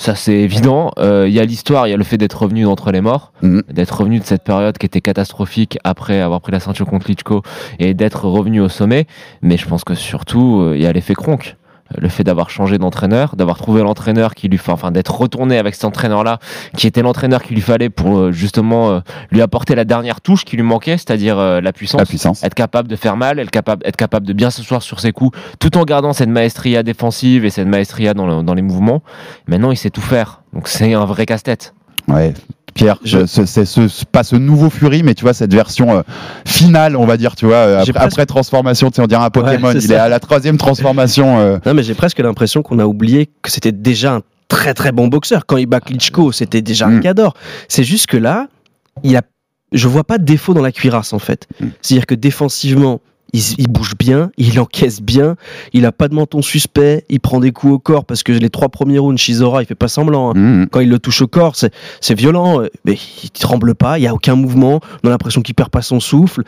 Ça, 0.00 0.14
c'est 0.14 0.32
évident. 0.34 0.92
Euh, 0.98 1.26
Il 1.28 1.34
y 1.34 1.40
a 1.40 1.44
l'histoire, 1.44 1.88
il 1.88 1.90
y 1.90 1.92
a 1.92 1.96
le 1.96 2.04
fait 2.04 2.18
d'être 2.18 2.40
revenu 2.42 2.62
d'entre 2.62 2.92
les 2.92 3.00
morts, 3.00 3.32
Mhm. 3.42 3.62
d'être 3.68 3.98
revenu 3.98 4.20
de 4.20 4.24
cette 4.24 4.44
période 4.44 4.78
qui 4.78 4.86
était 4.86 5.00
catastrophique 5.00 5.76
après 5.82 6.20
avoir 6.20 6.40
pris 6.40 6.52
la 6.52 6.60
ceinture 6.60 6.86
contre 6.86 7.06
Klitschko 7.06 7.42
et 7.80 7.94
d'être 7.94 8.26
revenu 8.26 8.60
au 8.60 8.68
sommet. 8.68 9.06
Mais 9.42 9.56
je 9.56 9.66
pense 9.66 9.82
que 9.82 9.94
surtout, 9.94 10.60
euh, 10.60 10.76
il 10.76 10.82
y 10.82 10.86
a 10.86 10.92
l'effet 10.92 11.14
Kronk. 11.14 11.56
Le 11.96 12.08
fait 12.10 12.22
d'avoir 12.22 12.50
changé 12.50 12.76
d'entraîneur, 12.76 13.34
d'avoir 13.34 13.56
trouvé 13.56 13.82
l'entraîneur 13.82 14.34
qui 14.34 14.48
lui, 14.48 14.60
enfin, 14.68 14.90
d'être 14.90 15.14
retourné 15.18 15.56
avec 15.56 15.74
cet 15.74 15.86
entraîneur-là, 15.86 16.38
qui 16.76 16.86
était 16.86 17.00
l'entraîneur 17.00 17.42
qu'il 17.42 17.54
lui 17.54 17.62
fallait 17.62 17.88
pour 17.88 18.18
euh, 18.18 18.30
justement 18.32 18.90
euh, 18.90 19.00
lui 19.30 19.40
apporter 19.40 19.74
la 19.74 19.86
dernière 19.86 20.20
touche 20.20 20.44
qui 20.44 20.56
lui 20.56 20.62
manquait, 20.62 20.98
c'est-à-dire 20.98 21.38
euh, 21.38 21.62
la 21.62 21.72
puissance 21.72 22.00
La 22.00 22.04
puissance. 22.06 22.44
être 22.44 22.54
capable 22.54 22.88
de 22.88 22.96
faire 22.96 23.16
mal, 23.16 23.38
être 23.38 23.50
capable, 23.50 23.86
être 23.86 23.96
capable 23.96 24.26
de 24.26 24.34
bien 24.34 24.50
s'asseoir 24.50 24.82
sur 24.82 25.00
ses 25.00 25.12
coups, 25.12 25.38
tout 25.60 25.78
en 25.78 25.84
gardant 25.84 26.12
cette 26.12 26.28
maestria 26.28 26.82
défensive 26.82 27.46
et 27.46 27.50
cette 27.50 27.68
maestria 27.68 28.12
dans, 28.12 28.26
le- 28.26 28.42
dans 28.42 28.54
les 28.54 28.62
mouvements. 28.62 29.02
Maintenant, 29.46 29.70
il 29.70 29.76
sait 29.76 29.90
tout 29.90 30.02
faire. 30.02 30.42
Donc 30.52 30.68
c'est 30.68 30.92
un 30.92 31.06
vrai 31.06 31.24
casse-tête. 31.24 31.72
Ouais. 32.06 32.34
Pierre, 32.78 32.98
Je- 33.04 33.26
c'est 33.26 33.64
ce, 33.64 33.88
ce- 33.88 34.04
pas 34.04 34.22
ce 34.22 34.36
nouveau 34.36 34.70
Fury, 34.70 35.02
mais 35.02 35.14
tu 35.14 35.22
vois, 35.22 35.34
cette 35.34 35.52
version 35.52 35.98
euh, 35.98 36.02
finale, 36.46 36.96
on 36.96 37.06
va 37.06 37.16
dire, 37.16 37.34
tu 37.36 37.44
vois, 37.46 37.62
après, 37.80 37.92
presque- 37.92 38.12
après 38.12 38.26
transformation, 38.26 38.88
tu 38.90 38.96
sais, 38.96 39.02
on 39.02 39.06
dirait 39.06 39.24
un 39.24 39.30
Pokémon, 39.30 39.72
il 39.72 39.92
est 39.92 39.96
à 39.96 40.08
la 40.08 40.20
troisième 40.20 40.56
transformation. 40.58 41.38
euh, 41.40 41.58
Non, 41.66 41.74
mais 41.74 41.82
j'ai 41.82 41.94
presque 41.94 42.18
l'impression 42.20 42.62
qu'on 42.62 42.78
a 42.78 42.84
oublié 42.86 43.28
que 43.42 43.50
c'était 43.50 43.72
déjà 43.72 44.14
un 44.14 44.20
très 44.46 44.74
très 44.74 44.92
bon 44.92 45.08
boxeur. 45.08 45.44
Quand 45.44 45.56
il 45.56 45.66
bat 45.66 45.80
Klitschko, 45.80 46.32
c'était 46.32 46.62
déjà 46.62 46.86
un 46.86 46.92
Mm. 46.98 47.00
cador. 47.00 47.34
C'est 47.68 47.84
juste 47.84 48.06
que 48.06 48.16
là, 48.16 48.46
il 49.02 49.16
a, 49.16 49.22
je 49.72 49.88
vois 49.88 50.04
pas 50.04 50.18
de 50.18 50.24
défaut 50.24 50.54
dans 50.54 50.62
la 50.62 50.72
cuirasse 50.72 51.12
en 51.12 51.18
fait. 51.18 51.46
Mm. 51.60 51.66
C'est-à-dire 51.82 52.06
que 52.06 52.14
défensivement, 52.14 53.00
il, 53.32 53.42
il 53.58 53.68
bouge 53.68 53.94
bien, 53.98 54.30
il 54.38 54.58
encaisse 54.60 55.00
bien, 55.02 55.36
il 55.72 55.84
a 55.86 55.92
pas 55.92 56.08
de 56.08 56.14
menton 56.14 56.42
suspect, 56.42 57.04
il 57.08 57.20
prend 57.20 57.40
des 57.40 57.52
coups 57.52 57.74
au 57.74 57.78
corps 57.78 58.04
parce 58.04 58.22
que 58.22 58.32
les 58.32 58.50
trois 58.50 58.68
premiers 58.68 58.98
rounds, 58.98 59.20
Shizora, 59.20 59.62
il 59.62 59.66
fait 59.66 59.74
pas 59.74 59.88
semblant. 59.88 60.30
hein. 60.30 60.34
hum, 60.36 60.66
Quand 60.70 60.80
il 60.80 60.88
le 60.88 60.98
touche 60.98 61.22
au 61.22 61.26
corps, 61.28 61.56
c'est 61.56 61.72
c'est 62.00 62.14
violent, 62.14 62.62
euh, 62.62 62.68
mais 62.84 62.96
il 63.22 63.30
tremble 63.30 63.74
pas, 63.74 63.98
il 63.98 64.02
y 64.02 64.06
a 64.06 64.14
aucun 64.14 64.34
mouvement, 64.34 64.80
on 65.04 65.08
a 65.08 65.10
l'impression 65.10 65.42
qu'il 65.42 65.54
perd 65.54 65.70
pas 65.70 65.82
son 65.82 66.00
souffle. 66.00 66.42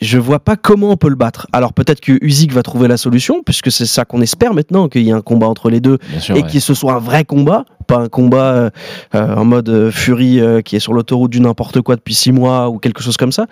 Je- 0.00 0.18
vois 0.18 0.38
pas 0.38 0.56
comment 0.56 0.90
on 0.90 0.96
peut 0.96 1.08
le 1.10 1.14
battre. 1.16 1.46
Alors 1.52 1.72
peut-être 1.72 2.00
que 2.00 2.12
Usyk 2.22 2.52
va 2.52 2.62
trouver 2.62 2.88
la 2.88 2.96
solution, 2.96 3.42
puisque 3.44 3.70
c'est 3.70 3.86
ça 3.86 4.04
qu'on 4.04 4.20
espère 4.20 4.54
maintenant, 4.54 4.88
qu'il 4.88 5.02
y 5.02 5.10
ait 5.10 5.12
un 5.12 5.20
combat 5.20 5.46
entre 5.46 5.68
les 5.70 5.80
deux 5.80 5.98
sûr. 6.18 6.36
et 6.36 6.42
ouais. 6.42 6.50
que 6.50 6.58
ce 6.60 6.74
soit 6.74 6.94
un 6.94 6.98
vrai 6.98 7.24
combat, 7.24 7.64
pas 7.86 7.98
un 7.98 8.08
combat 8.08 8.52
euh, 8.52 8.70
euh, 9.14 9.34
en 9.36 9.44
mode 9.44 9.68
euh, 9.68 9.90
Fury 9.90 10.40
euh, 10.40 10.60
qui 10.62 10.76
est 10.76 10.80
sur 10.80 10.92
l'autoroute 10.92 11.30
du 11.30 11.40
n'importe 11.40 11.80
quoi 11.82 11.96
depuis 11.96 12.14
six 12.14 12.32
mois 12.32 12.68
ou 12.70 12.78
quelque 12.78 13.02
chose 13.02 13.16
comme 13.16 13.32
ça. 13.32 13.46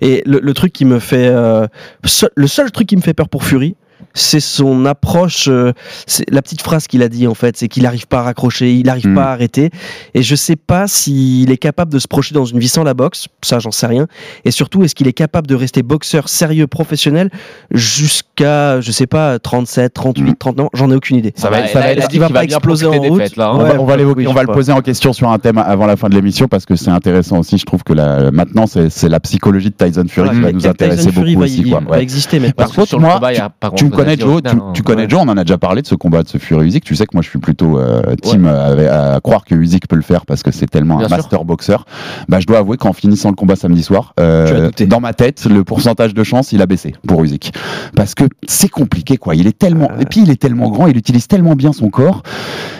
Et 0.00 0.22
le, 0.26 0.40
le 0.40 0.54
truc 0.54 0.72
qui 0.72 0.84
me 0.84 0.98
fait, 0.98 1.26
euh, 1.28 1.66
seul- 2.04 2.30
le 2.34 2.46
seul 2.46 2.70
truc 2.70 2.86
qui 2.88 2.96
me 2.96 3.02
fait 3.02 3.14
peur 3.14 3.28
pour 3.28 3.44
Fury, 3.44 3.76
c'est 4.14 4.40
son 4.40 4.84
approche, 4.86 5.48
euh, 5.48 5.72
c'est 6.06 6.24
la 6.30 6.42
petite 6.42 6.62
phrase 6.62 6.86
qu'il 6.86 7.02
a 7.02 7.08
dit 7.08 7.26
en 7.26 7.34
fait, 7.34 7.56
c'est 7.56 7.68
qu'il 7.68 7.82
n'arrive 7.84 8.06
pas 8.06 8.20
à 8.20 8.22
raccrocher, 8.22 8.72
il 8.74 8.86
n'arrive 8.86 9.08
Mm. 9.08 9.14
pas 9.14 9.24
à 9.24 9.30
arrêter. 9.32 9.70
Et 10.14 10.22
je 10.22 10.34
sais 10.34 10.56
pas 10.56 10.86
s'il 10.86 11.50
est 11.50 11.56
capable 11.58 11.92
de 11.92 11.98
se 11.98 12.08
projeter 12.08 12.34
dans 12.34 12.44
une 12.44 12.58
vie 12.58 12.68
sans 12.68 12.82
la 12.84 12.94
boxe, 12.94 13.26
ça 13.42 13.58
j'en 13.58 13.70
sais 13.70 13.86
rien. 13.86 14.06
Et 14.44 14.50
surtout, 14.50 14.82
est-ce 14.84 14.94
qu'il 14.94 15.06
est 15.08 15.12
capable 15.12 15.46
de 15.46 15.54
rester 15.54 15.82
boxeur 15.82 16.28
sérieux, 16.28 16.66
professionnel, 16.66 17.30
jusqu'à, 17.70 18.80
je 18.80 18.90
sais 18.92 19.06
pas, 19.06 19.38
37, 19.38 19.92
38, 19.94 20.30
Mm. 20.32 20.34
39 20.38 20.66
ans, 20.66 20.70
j'en 20.74 20.90
ai 20.90 20.94
aucune 20.94 21.16
idée. 21.16 21.32
Ça 21.36 21.50
va 21.50 21.66
ça 21.68 21.80
va 21.80 21.92
il 21.92 22.02
il 22.12 22.20
va 22.20 22.44
exploser 22.44 22.86
en 22.86 22.92
route. 22.92 23.20
fêtes, 23.22 23.36
là, 23.36 23.48
hein. 23.48 23.52
On 23.54 23.58
va, 23.58 23.64
Ouais, 23.72 23.78
on 23.78 23.84
va 23.84 23.96
l'évoquer, 23.96 24.20
oui, 24.20 24.26
on 24.26 24.30
je 24.30 24.34
va 24.34 24.40
sais 24.42 24.46
le 24.48 24.52
poser 24.52 24.72
en 24.72 24.80
question 24.80 25.12
sur 25.12 25.30
un 25.30 25.38
thème 25.38 25.58
avant 25.58 25.86
la 25.86 25.96
fin 25.96 26.08
de 26.08 26.14
l'émission 26.14 26.48
parce 26.48 26.64
que 26.66 26.76
c'est 26.76 26.90
intéressant 26.90 27.38
aussi. 27.38 27.58
Je 27.58 27.64
trouve 27.64 27.82
que 27.84 27.92
la, 27.92 28.30
maintenant 28.30 28.66
c'est 28.66 29.08
la 29.08 29.20
psychologie 29.20 29.70
de 29.70 29.74
Tyson 29.74 30.04
Fury 30.08 30.30
qui 30.30 30.40
va 30.40 30.52
nous 30.52 30.66
intéresser 30.66 31.10
Fury 31.12 31.34
beaucoup 31.34 31.40
va, 31.40 31.44
aussi. 31.46 31.70
Quoi. 31.70 31.80
va 31.80 31.90
Ouais. 31.96 32.02
exister, 32.02 32.40
mais 32.40 32.52
Par 32.52 32.70
contre, 32.72 32.88
sur 32.88 32.98
le 32.98 33.04
moi, 33.04 33.14
combat, 33.14 33.32
il 33.32 33.42
Tu 33.76 33.85
me 33.86 33.90
connais 33.90 34.16
Joe, 34.16 34.42
tu, 34.74 34.82
connais 34.82 35.02
Ouais. 35.02 35.08
Joe, 35.08 35.20
on 35.24 35.28
en 35.28 35.36
a 35.36 35.44
déjà 35.44 35.58
parlé 35.58 35.82
de 35.82 35.86
ce 35.86 35.94
combat 35.94 36.22
de 36.22 36.28
ce 36.28 36.38
Fury 36.38 36.66
Usyk. 36.66 36.84
Tu 36.84 36.94
sais 36.96 37.04
que 37.06 37.14
moi 37.14 37.22
je 37.22 37.28
suis 37.28 37.38
plutôt 37.38 37.78
euh, 37.78 38.02
team 38.22 38.46
euh, 38.46 39.12
à, 39.12 39.14
à 39.16 39.20
croire 39.20 39.44
que 39.44 39.54
Usyk 39.54 39.88
peut 39.88 39.96
le 39.96 40.02
faire 40.02 40.26
parce 40.26 40.42
que 40.42 40.50
c'est 40.50 40.66
tellement 40.66 40.96
Bien 40.96 41.06
un 41.06 41.08
sûr. 41.08 41.16
master 41.18 41.44
boxeur. 41.44 41.84
Bah, 42.28 42.40
je 42.40 42.46
dois 42.46 42.58
avouer 42.58 42.76
qu'en 42.76 42.92
finissant 42.92 43.30
le 43.30 43.34
combat 43.36 43.56
samedi 43.56 43.82
soir, 43.82 44.14
euh, 44.20 44.70
dans 44.86 45.00
ma 45.00 45.12
tête, 45.14 45.44
le 45.46 45.64
pourcentage 45.64 46.14
de 46.14 46.22
chance 46.24 46.52
il 46.52 46.62
a 46.62 46.66
baissé 46.66 46.94
pour 47.06 47.22
Usyk 47.24 47.52
parce 47.94 48.14
que 48.14 48.24
c'est 48.46 48.68
compliqué 48.68 49.16
quoi. 49.16 49.34
Il 49.34 49.46
est 49.46 49.58
tellement 49.58 49.90
Euh. 49.92 50.00
et 50.00 50.06
puis 50.06 50.20
il 50.22 50.30
est 50.30 50.40
tellement 50.40 50.70
grand, 50.70 50.86
il 50.86 50.96
utilise 50.96 51.26
tellement 51.28 51.54
bien 51.54 51.72
son 51.72 51.90
corps. 51.90 52.22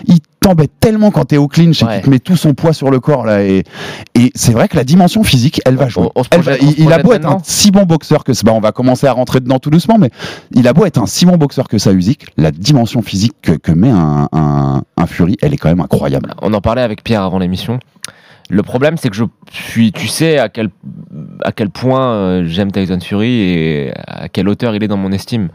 Il 0.07 0.19
t'embête 0.49 0.71
tellement 0.79 1.11
quand 1.11 1.25
t'es 1.25 1.37
au 1.39 1.49
clinch 1.49 1.83
et 1.83 1.87
qu'il 1.87 2.01
te 2.03 2.11
met 2.11 2.19
tout 2.21 2.37
son 2.37 2.55
poids 2.55 2.73
sur 2.73 2.91
le 2.91 3.01
corps 3.01 3.25
là 3.27 3.43
et, 3.43 3.65
et 4.15 4.31
c'est 4.35 4.53
vrai 4.53 4.69
que 4.69 4.77
la 4.77 4.85
dimension 4.85 5.25
physique 5.25 5.61
elle 5.65 5.75
va 5.77 5.89
jouer. 5.89 6.09
on 6.15 6.23
se 6.23 6.29
Elle 6.31 6.41
projette- 6.43 6.63
va- 6.63 6.69
on 6.69 6.73
il, 6.87 6.93
a 6.93 6.99
beau 6.99 7.13
être 7.13 7.27
un 7.29 7.39
si 7.43 7.71
bon 7.71 7.83
boxeur 7.85 8.23
que 8.23 8.33
ça, 8.33 8.43
bah, 8.45 8.53
on 8.53 8.61
va 8.61 8.71
commencer 8.73 9.07
à 9.09 9.13
rentrer 9.13 9.41
dedans 9.41 9.59
tout 9.59 9.71
doucement, 9.71 9.99
mais 9.99 10.11
il 10.53 10.69
a 10.69 10.73
beau 10.73 10.85
être 10.87 10.99
un 10.99 11.07
si 11.07 11.27
bon 11.27 11.37
boxeur 11.37 11.67
que 11.69 11.79
ça, 11.79 11.93
Usyk, 11.93 12.27
la 12.37 12.51
dimension 12.53 13.03
physique 13.03 13.35
que, 13.43 13.53
que 13.53 13.73
met 13.73 13.91
un, 13.91 14.29
un, 14.33 14.83
un 14.97 15.07
Fury, 15.07 15.37
elle 15.43 15.53
est 15.53 15.57
quand 15.57 15.69
même 15.69 15.81
incroyable. 15.81 16.33
On 16.43 16.53
en 16.55 16.61
parlait 16.61 16.83
avec 16.83 17.03
Pierre 17.03 17.23
avant 17.23 17.39
l'émission. 17.39 17.79
Le 18.49 18.63
problème, 18.63 18.97
c'est 18.97 19.09
que 19.11 19.17
je 19.17 19.25
suis, 19.51 19.91
tu 19.91 20.07
sais 20.07 20.39
à 20.39 20.49
quel, 20.49 20.69
à 21.43 21.51
quel 21.51 21.69
point 21.69 22.13
euh, 22.13 22.45
j'aime 22.47 22.71
Tyson 22.71 23.01
Fury 23.01 23.29
et 23.41 23.93
à 24.07 24.29
quelle 24.29 24.49
hauteur 24.49 24.75
il 24.77 24.85
est 24.85 24.89
dans 24.89 24.97
mon 24.97 25.11
estime. 25.11 25.49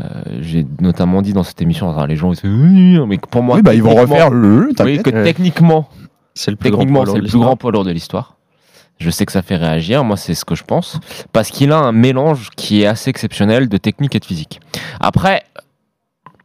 Euh, 0.00 0.04
J'ai 0.40 0.66
notamment 0.80 1.22
dit 1.22 1.32
dans 1.32 1.42
cette 1.42 1.62
émission, 1.62 1.90
alors, 1.90 2.06
les 2.06 2.16
gens 2.16 2.32
ils 2.32 2.36
se 2.36 2.46
oui, 2.46 2.98
mais 3.06 3.18
pour 3.18 3.42
moi, 3.42 3.56
oui, 3.56 3.62
bah 3.62 3.74
ils 3.74 3.82
vont 3.82 3.94
refaire 3.94 4.28
le. 4.30 4.68
Oui, 4.80 5.02
que 5.02 5.10
techniquement, 5.24 5.88
c'est 6.34 6.50
le 6.50 6.58
plus 6.58 6.70
grand 6.70 6.80
techniquement, 6.80 7.04
poids 7.04 7.06
lourd 7.06 7.16
le 7.16 7.22
de 7.22 7.28
plus 7.28 7.38
grand 7.38 7.44
l'histoire. 7.44 7.58
poids 7.58 7.72
lourd 7.72 7.84
de 7.84 7.90
l'histoire. 7.92 8.36
Je 8.98 9.10
sais 9.10 9.24
que 9.26 9.32
ça 9.32 9.42
fait 9.42 9.56
réagir, 9.56 10.04
moi 10.04 10.16
c'est 10.16 10.34
ce 10.34 10.44
que 10.44 10.54
je 10.54 10.62
pense, 10.64 11.00
parce 11.32 11.50
qu'il 11.50 11.72
a 11.72 11.78
un 11.78 11.92
mélange 11.92 12.50
qui 12.56 12.82
est 12.82 12.86
assez 12.86 13.10
exceptionnel 13.10 13.68
de 13.68 13.76
technique 13.76 14.14
et 14.14 14.20
de 14.20 14.24
physique. 14.24 14.60
Après, 15.00 15.42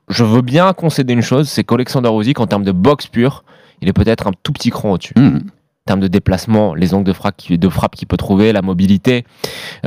je 0.08 0.24
veux 0.24 0.41
bien 0.41 0.74
concéder 0.74 1.13
une 1.13 1.22
chose, 1.22 1.48
c'est 1.50 1.63
qu'Alexander 1.63 2.10
Usyk, 2.10 2.39
en 2.39 2.48
termes 2.48 2.63
de 2.63 2.72
boxe 2.72 3.08
pure, 3.08 3.44
il 3.82 3.89
est 3.89 3.94
peut-être 3.94 4.27
un 4.27 4.32
tout 4.44 4.51
petit 4.51 4.72
cran 4.72 4.94
au-dessus. 4.94 5.13
Mmh. 5.15 5.41
En 5.89 5.93
termes 5.93 6.01
de 6.01 6.08
déplacement, 6.08 6.75
les 6.75 6.93
angles 6.93 7.03
de 7.08 7.13
frappe, 7.13 7.36
qui- 7.36 7.58
de 7.58 7.67
frappe 7.67 7.96
qu'il 7.96 8.08
peut 8.08 8.15
trouver, 8.15 8.53
la 8.53 8.62
mobilité, 8.62 9.25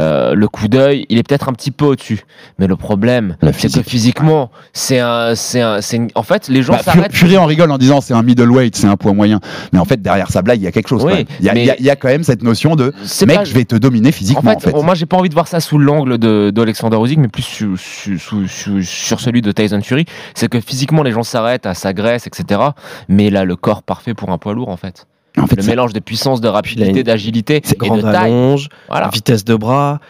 euh, 0.00 0.34
le 0.34 0.48
coup 0.48 0.66
d'œil, 0.66 1.06
il 1.10 1.16
est 1.16 1.22
peut-être 1.22 1.48
un 1.48 1.52
petit 1.52 1.70
peu 1.70 1.84
au-dessus. 1.84 2.22
Mais 2.58 2.66
le 2.66 2.74
problème, 2.74 3.36
c'est 3.40 3.46
que 3.52 3.56
physique. 3.56 3.88
physiquement, 3.88 4.50
c'est 4.72 4.98
un, 4.98 5.36
c'est 5.36 5.60
un, 5.60 5.80
c'est 5.80 5.98
une- 5.98 6.08
en 6.16 6.24
fait, 6.24 6.48
les 6.48 6.60
gens 6.64 6.72
Bah, 6.72 6.80
s'arrêtent. 6.82 7.14
Fury 7.14 7.38
en 7.38 7.46
rigole 7.46 7.70
en 7.70 7.78
disant 7.78 8.00
c'est 8.00 8.14
un 8.14 8.24
middleweight, 8.24 8.74
c'est 8.74 8.88
un 8.88 8.96
poids 8.96 9.12
moyen. 9.12 9.38
Mais 9.72 9.78
en 9.78 9.84
fait, 9.84 10.02
derrière 10.02 10.28
sa 10.28 10.42
blague, 10.42 10.58
il 10.60 10.64
y 10.64 10.66
a 10.66 10.72
quelque 10.72 10.88
chose. 10.88 11.04
Oui, 11.04 11.24
il, 11.38 11.46
y 11.46 11.48
a, 11.48 11.54
mais- 11.54 11.60
il 11.62 11.66
y 11.66 11.70
a- 11.70 11.76
il 11.78 11.84
y 11.84 11.90
a 11.90 11.94
quand 11.94 12.08
même 12.08 12.24
cette 12.24 12.42
notion 12.42 12.74
de 12.74 12.92
mec, 13.24 13.36
pas- 13.36 13.44
je 13.44 13.54
vais 13.54 13.64
te 13.64 13.76
dominer 13.76 14.10
physiquement. 14.10 14.50
En 14.50 14.54
En 14.56 14.58
fait, 14.58 14.72
fait, 14.72 14.82
moi 14.82 14.96
j'ai 14.96 15.06
pas 15.06 15.18
envie 15.18 15.28
de 15.28 15.34
voir 15.34 15.46
ça 15.46 15.60
sous 15.60 15.78
l'angle 15.78 16.18
de- 16.18 16.50
d'Alexander 16.52 16.96
Usyk, 16.96 17.18
mais 17.20 17.28
plus 17.28 17.42
su- 17.44 17.76
su- 17.78 18.82
sur 18.84 19.20
celui 19.20 19.40
de 19.40 19.52
Tyson 19.52 19.80
Fury. 19.82 20.06
C'est 20.34 20.48
que 20.48 20.58
physiquement 20.60 21.04
les 21.04 21.12
gens 21.12 21.22
s'arrêtent 21.22 21.66
à 21.66 21.74
sa 21.74 21.92
graisse, 21.92 22.26
etc. 22.26 22.60
Mais 23.08 23.26
il 23.28 23.36
a 23.36 23.44
le 23.44 23.54
corps 23.54 23.84
parfait 23.84 24.14
pour 24.14 24.30
un 24.30 24.38
poids 24.38 24.52
lourd 24.54 24.68
en 24.68 24.76
fait. 24.76 25.06
En 25.38 25.46
fait, 25.46 25.56
Le 25.56 25.62
mélange 25.64 25.92
de 25.92 26.00
puissance, 26.00 26.40
de 26.40 26.48
rapidité, 26.48 26.90
une- 26.90 27.02
d'agilité 27.02 27.56
et 27.56 27.60
de 27.60 27.74
Grande 27.78 28.02
taille. 28.02 28.16
allonge, 28.32 28.68
Voilà. 28.88 29.08
vitesse 29.12 29.44
de 29.44 29.54
bras. 29.54 30.00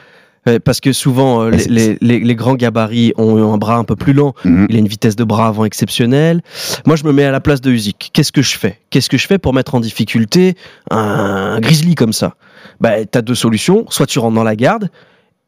Euh, 0.49 0.59
Parce 0.64 0.81
que 0.81 0.93
souvent, 0.93 1.43
euh, 1.45 1.50
les, 1.50 1.59
c'est- 1.61 1.69
les- 1.71 1.99
les- 2.00 2.19
les 2.19 2.35
grands 2.35 2.57
gabarits 2.57 3.12
ont 3.17 3.52
un 3.52 3.59
bras 3.59 3.76
un 3.76 3.85
peu 3.85 3.95
plus 3.95 4.12
lent. 4.12 4.35
Mhm. 4.45 4.67
Il 4.69 4.75
a 4.75 4.79
une 4.81 4.88
vitesse 4.88 5.14
de 5.14 5.23
bras 5.23 5.47
avant 5.47 5.64
exceptionnelle. 5.64 6.41
Moi, 6.85 6.97
je 6.97 7.05
me 7.05 7.12
mets 7.12 7.23
à 7.25 7.31
la 7.31 7.38
place 7.38 7.61
de 7.61 7.71
Usyk. 7.71 8.11
Qu'est-ce 8.12 8.33
que 8.33 8.43
je 8.43 8.59
fais? 8.59 8.81
Qu'est-ce 8.91 9.09
que 9.09 9.17
je 9.19 9.29
fais 9.29 9.38
pour 9.38 9.55
mettre 9.55 9.76
en 9.76 9.81
difficulté 9.81 10.57
un 10.91 11.61
grizzly 11.61 11.95
comme 11.95 12.12
ça? 12.12 12.35
Bah, 12.81 13.05
Tu 13.05 13.17
as 13.17 13.23
deux 13.23 13.37
solutions. 13.37 13.87
Soit 13.88 14.07
tu 14.07 14.19
rentres 14.19 14.35
dans 14.35 14.43
la 14.43 14.57
garde, 14.57 14.91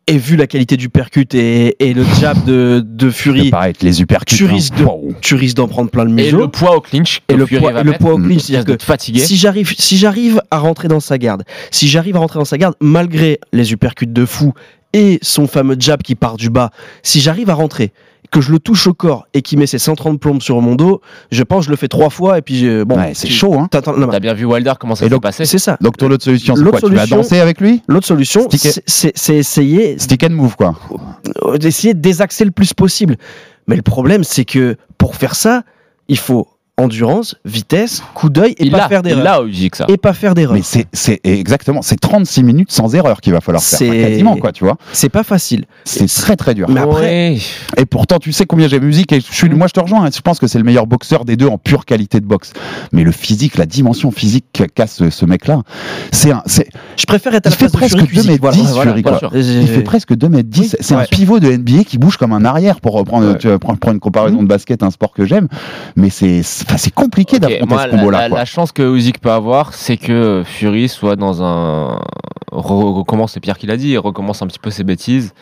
et 0.07 0.19
vu 0.19 0.37
la 0.37 0.47
qualité 0.47 0.77
du 0.77 0.89
percut 0.89 1.27
et, 1.35 1.77
et 1.79 1.95
le 1.95 2.05
jab 2.21 2.45
de, 2.45 2.83
de 2.87 3.11
Fury, 3.11 3.51
avec 3.53 3.83
les 3.83 4.01
uppercuts. 4.03 4.37
tu 4.37 4.45
hein. 4.45 4.49
risques 4.53 4.75
de- 4.77 4.85
Wow. 4.85 5.15
tu 5.21 5.35
risques 5.35 5.57
d'en 5.57 5.69
prendre 5.69 5.91
plein 5.91 6.05
le 6.05 6.11
Et 6.11 6.25
museau. 6.25 6.39
le 6.39 6.49
poids 6.49 6.77
au 6.77 6.81
clinch. 6.81 7.23
Et 7.29 7.35
le 7.35 7.47
Fury 7.47 7.61
poids, 7.61 7.73
va 7.73 7.81
et 7.81 7.85
le 7.85 7.91
mettre, 7.93 8.03
poids 8.05 8.15
au 8.15 8.17
clinch, 8.19 8.29
risque 8.33 8.47
c'est-à-dire 8.49 8.65
de 8.67 8.73
que 8.73 8.77
te 8.79 8.85
fatiguer. 8.85 9.21
si 9.21 9.37
j'arrive, 9.37 9.73
si 9.79 9.97
j'arrive 9.97 10.41
à 10.51 10.59
rentrer 10.59 10.89
dans 10.89 11.01
sa 11.01 11.17
garde, 11.19 11.45
si 11.71 11.89
j'arrive 11.89 12.17
à 12.17 12.19
rentrer 12.19 12.39
dans 12.39 12.45
sa 12.45 12.59
garde, 12.59 12.75
malgré 12.81 13.41
les 13.53 13.73
uppercuts 13.73 14.07
de 14.07 14.25
fou 14.27 14.53
et 14.93 15.19
son 15.23 15.47
fameux 15.47 15.77
jab 15.79 16.03
qui 16.03 16.15
part 16.15 16.37
du 16.37 16.51
bas, 16.51 16.71
si 17.03 17.21
j'arrive 17.21 17.49
à 17.51 17.55
rentrer, 17.55 17.93
que 18.35 18.41
je 18.41 18.51
le 18.53 18.59
touche 18.59 18.87
au 18.89 18.95
corps 18.95 19.27
et 19.33 19.43
qu'il 19.43 19.59
met 19.59 19.67
ses 19.67 19.79
130 19.79 20.19
plombes 20.19 20.43
sur 20.43 20.61
mon 20.61 20.75
dos, 20.75 21.01
je 21.31 21.43
pense 21.45 21.61
que 21.61 21.65
je 21.67 21.71
le 21.71 21.77
fais 21.77 21.87
trois 21.89 22.11
fois 22.11 22.37
et 22.39 22.43
puis 22.43 22.57
j'ai- 22.57 22.85
bon, 22.85 22.97
Ouais, 22.97 23.13
c'est 23.15 23.29
tu- 23.29 23.33
chaud, 23.33 23.55
hein. 23.55 23.69
T'as 23.71 24.19
bien 24.21 24.35
vu 24.35 24.45
Wilder 24.45 24.73
comment 24.81 24.95
ça 24.97 25.05
s'est 25.05 25.09
donc, 25.11 25.23
passé. 25.23 25.45
c'est 25.45 25.59
ça. 25.59 25.77
Donc 25.81 25.97
ton 25.97 26.11
autre 26.11 26.25
solution, 26.25 26.57
c'est 26.57 26.63
L'autre 26.63 26.81
quoi 26.81 26.89
Tu 26.89 26.95
vas 26.95 27.03
solution- 27.03 27.17
danser 27.19 27.39
avec 27.41 27.61
lui? 27.61 27.83
L'autre 27.87 28.07
solution, 28.07 28.49
c'est- 28.51 29.31
essayer 29.33 29.99
Stick 29.99 30.25
and 30.25 30.31
move, 30.31 30.57
quoi. 30.57 30.75
d'essayer 31.59 31.95
de 31.95 32.01
désaxer 32.01 32.45
le 32.45 32.51
plus 32.51 32.75
possible. 32.75 33.17
Mais 33.69 33.77
le 33.77 33.83
problème, 33.83 34.25
c'est 34.25 34.45
que 34.45 34.77
pour 34.99 35.15
faire 35.17 35.35
ça, 35.37 35.63
il 36.09 36.19
faut 36.19 36.49
endurance, 36.77 37.37
vitesse, 37.45 38.03
coup 38.15 38.29
d'œil 38.31 38.55
et 38.59 38.69
pas 38.71 38.89
faire 38.89 39.03
d'erreur. 39.03 39.47
Et 39.89 39.97
pas 39.97 40.13
faire 40.13 40.35
d'erreur. 40.35 40.55
Mais 40.55 40.63
c'est 40.93 41.21
exactement, 41.25 41.83
c'est 41.83 41.99
36 42.01 42.43
minutes 42.43 42.73
sans 42.73 42.95
erreur 42.95 43.21
qu'il 43.21 43.33
va 43.33 43.41
falloir 43.41 43.63
faire. 43.63 43.79
C'est- 43.79 43.89
Enfin, 43.89 43.99
quasiment, 44.09 44.37
quoi, 44.37 44.51
tu 44.53 44.65
vois. 44.65 44.77
C'est 44.93 45.09
pas 45.09 45.23
facile. 45.23 45.67
C'est 45.85 46.07
très 46.09 46.37
très 46.37 46.55
dur. 46.55 46.69
Mais 46.69 46.81
après- 46.81 46.95
Ouais. 47.05 47.39
Et 47.77 47.87
pourtant, 47.87 48.19
tu 48.19 48.33
sais 48.33 48.45
combien 48.47 48.67
j'aime 48.67 48.85
musique 48.85 49.13
et 49.13 49.21
je 49.21 49.33
suis, 49.33 49.49
moi 49.51 49.67
je 49.69 49.73
te 49.73 49.81
rejoins. 49.81 50.05
hein. 50.07 50.11
Je 50.15 50.21
pense 50.21 50.39
que 50.39 50.47
c'est 50.47 50.59
le 50.59 50.65
meilleur 50.65 50.87
boxeur 50.87 51.25
des 51.25 51.37
deux 51.37 51.47
en 51.47 51.59
pure 51.59 51.85
qualité 51.85 52.21
de 52.21 52.27
boxe. 52.27 52.53
Mais 52.93 53.05
le 53.05 53.13
physique, 53.13 53.57
la 53.57 53.67
dimension 53.67 54.11
physique 54.11 54.63
qu'a 54.75 54.87
ce, 54.87 55.11
ce 55.11 55.25
mec-là, 55.27 55.63
c'est 56.11 56.33
un, 56.33 56.43
Je 56.97 57.05
préfère 57.07 57.35
être 57.35 57.47
à 57.47 57.51
il 57.51 57.57
la 57.61 57.69
de 57.69 57.73
presque 57.73 57.91
Fury 57.97 58.03
2 58.07 58.09
Physique. 58.15 58.31
mètres 58.31 58.41
Voilà, 58.43 58.57
10 58.57 58.73
voilà, 58.73 58.91
Fury, 58.93 59.03
quoi. 59.03 59.21
Il 59.35 59.69
fait 59.69 59.83
presque 59.83 60.15
2 60.15 60.29
mètres 60.29 60.49
10. 60.49 60.61
Oui, 60.61 60.79
c'est 60.81 60.95
ouais. 60.97 61.03
un 61.03 61.07
pivot 61.07 61.39
de 61.41 61.51
NBA 61.53 61.85
qui 61.85 61.99
bouge 61.99 62.17
comme 62.17 62.33
un 62.33 62.45
arrière 62.45 62.81
pour 62.81 62.95
reprendre, 62.95 63.33
Ouais. 63.33 63.39
tu 63.39 63.49
prendre 63.59 63.93
une 63.93 64.01
comparaison 64.01 64.43
de 64.43 64.49
basket, 64.49 64.83
un 64.83 64.91
sport 64.91 65.13
que 65.13 65.25
j'aime. 65.25 65.49
Mais 65.97 66.11
c'est, 66.11 66.43
c'est, 66.77 66.93
compliqué 66.93 67.37
Ok, 67.37 67.43
d'affronter 67.43 67.75
ce 67.75 67.87
la, 67.87 67.89
combo-là. 67.89 68.29
la- 68.29 68.45
chance 68.45 68.73
que 68.73 68.83
Usyk 68.97 69.21
peut 69.21 69.31
avoir, 69.31 69.73
c'est 69.75 69.97
que 69.97 70.43
Fury 70.45 70.89
soit 70.89 71.17
dans 71.17 71.43
un 71.43 72.01
re- 72.53 72.95
recommence, 72.95 73.33
c'est 73.33 73.41
Pierre 73.41 73.59
qui 73.59 73.67
l'a 73.67 73.77
dit, 73.77 73.91
il 73.91 73.99
recommence 73.99 74.43
un 74.43 74.47
petit 74.47 74.59
peu 74.59 74.71
ses 74.71 74.85
bêtises, 74.85 75.33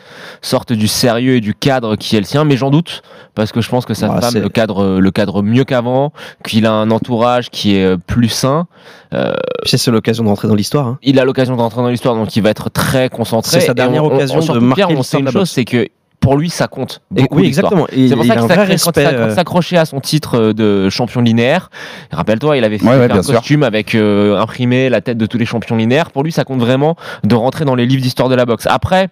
sorte 0.41 0.73
du 0.73 0.87
sérieux 0.87 1.35
et 1.35 1.41
du 1.41 1.53
cadre 1.53 1.95
qui 1.95 2.15
est 2.15 2.19
le 2.19 2.25
sien, 2.25 2.43
mais 2.43 2.57
j'en 2.57 2.69
doute 2.71 3.01
parce 3.35 3.51
que 3.51 3.61
je 3.61 3.69
pense 3.69 3.85
que 3.85 3.93
sa 3.93 4.11
Ah, 4.13 4.21
femme 4.21 4.41
le 4.41 4.49
cadre 4.49 4.99
le 4.99 5.11
cadre 5.11 5.41
mieux 5.41 5.63
qu'avant, 5.63 6.11
qu'il 6.45 6.65
a 6.65 6.71
un 6.71 6.89
entourage 6.91 7.49
qui 7.49 7.75
est 7.75 7.83
euh, 7.85 7.97
plus 7.97 8.29
sain. 8.29 8.67
Euh, 9.13 9.33
C'est 9.65 9.87
l'occasion 9.91 10.23
de 10.23 10.29
rentrer 10.29 10.47
dans 10.47 10.55
l'histoire. 10.55 10.87
hein. 10.87 10.97
il 11.03 11.19
a 11.19 11.25
l'occasion 11.25 11.55
d'entrer 11.55 11.81
dans 11.81 11.89
l'histoire, 11.89 12.15
donc 12.15 12.35
il 12.35 12.41
va 12.43 12.49
être 12.49 12.69
très 12.69 13.09
concentré. 13.09 13.59
C'est 13.59 13.67
sa 13.67 13.73
dernière 13.73 14.03
on- 14.03 14.11
on- 14.11 14.15
occasion 14.15 14.39
de 14.39 14.59
marquer 14.59 14.83
Pierre, 14.85 14.97
on 14.99 15.03
sait 15.03 15.17
de 15.17 15.23
une 15.23 15.31
chose, 15.31 15.49
c'est 15.49 15.65
que 15.65 15.87
pour 16.23 16.37
lui, 16.37 16.49
ça 16.49 16.67
compte. 16.67 17.01
Et- 17.17 17.25
oui, 17.31 17.45
exactement. 17.45 17.85
C'est 17.89 18.15
pour 18.15 18.23
il 18.25 18.27
ça 18.29 18.35
qu'il 18.65 18.79
s'accroche- 18.79 18.97
euh, 18.97 19.35
s'accrochait 19.35 19.77
à 19.77 19.85
son 19.85 19.99
titre 19.99 20.39
euh, 20.39 20.53
de 20.53 20.89
champion 20.89 21.19
linéaire. 21.21 21.69
Rappelle-toi, 22.11 22.55
il 22.57 22.63
avait 22.63 22.77
fait 22.77 22.85
Ouais, 22.87 22.97
ouais, 22.97 23.11
un 23.11 23.21
sûr. 23.21 23.35
costume 23.35 23.61
avec 23.63 23.93
euh, 23.93 24.39
imprimé 24.39 24.87
la 24.89 25.01
tête 25.01 25.17
de 25.17 25.25
tous 25.25 25.37
les 25.37 25.45
champions 25.45 25.75
linéaires. 25.75 26.11
Pour 26.11 26.23
lui, 26.23 26.31
ça 26.31 26.45
compte 26.45 26.59
vraiment 26.61 26.95
de 27.25 27.35
rentrer 27.35 27.65
dans 27.65 27.75
les 27.75 27.85
livres 27.85 28.01
d'histoire 28.01 28.29
de 28.29 28.35
la 28.35 28.45
boxe. 28.45 28.65
Après, 28.69 29.09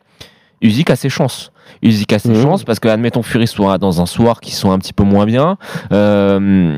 Usyk 0.61 0.89
a 0.89 0.95
ses 0.95 1.09
chances. 1.09 1.51
Usyk 1.83 2.13
a 2.13 2.19
ses 2.19 2.29
Mhm. 2.29 2.41
chances 2.43 2.63
parce 2.63 2.79
que, 2.79 2.87
admettons, 2.87 3.23
Fury 3.23 3.47
soit 3.47 3.77
dans 3.77 3.99
un 4.01 4.05
soir 4.05 4.39
qui 4.39 4.53
sont 4.55 4.71
un 4.71 4.79
petit 4.79 4.93
peu 4.93 5.03
moins 5.03 5.25
bien. 5.25 5.57
Euh, 5.91 6.77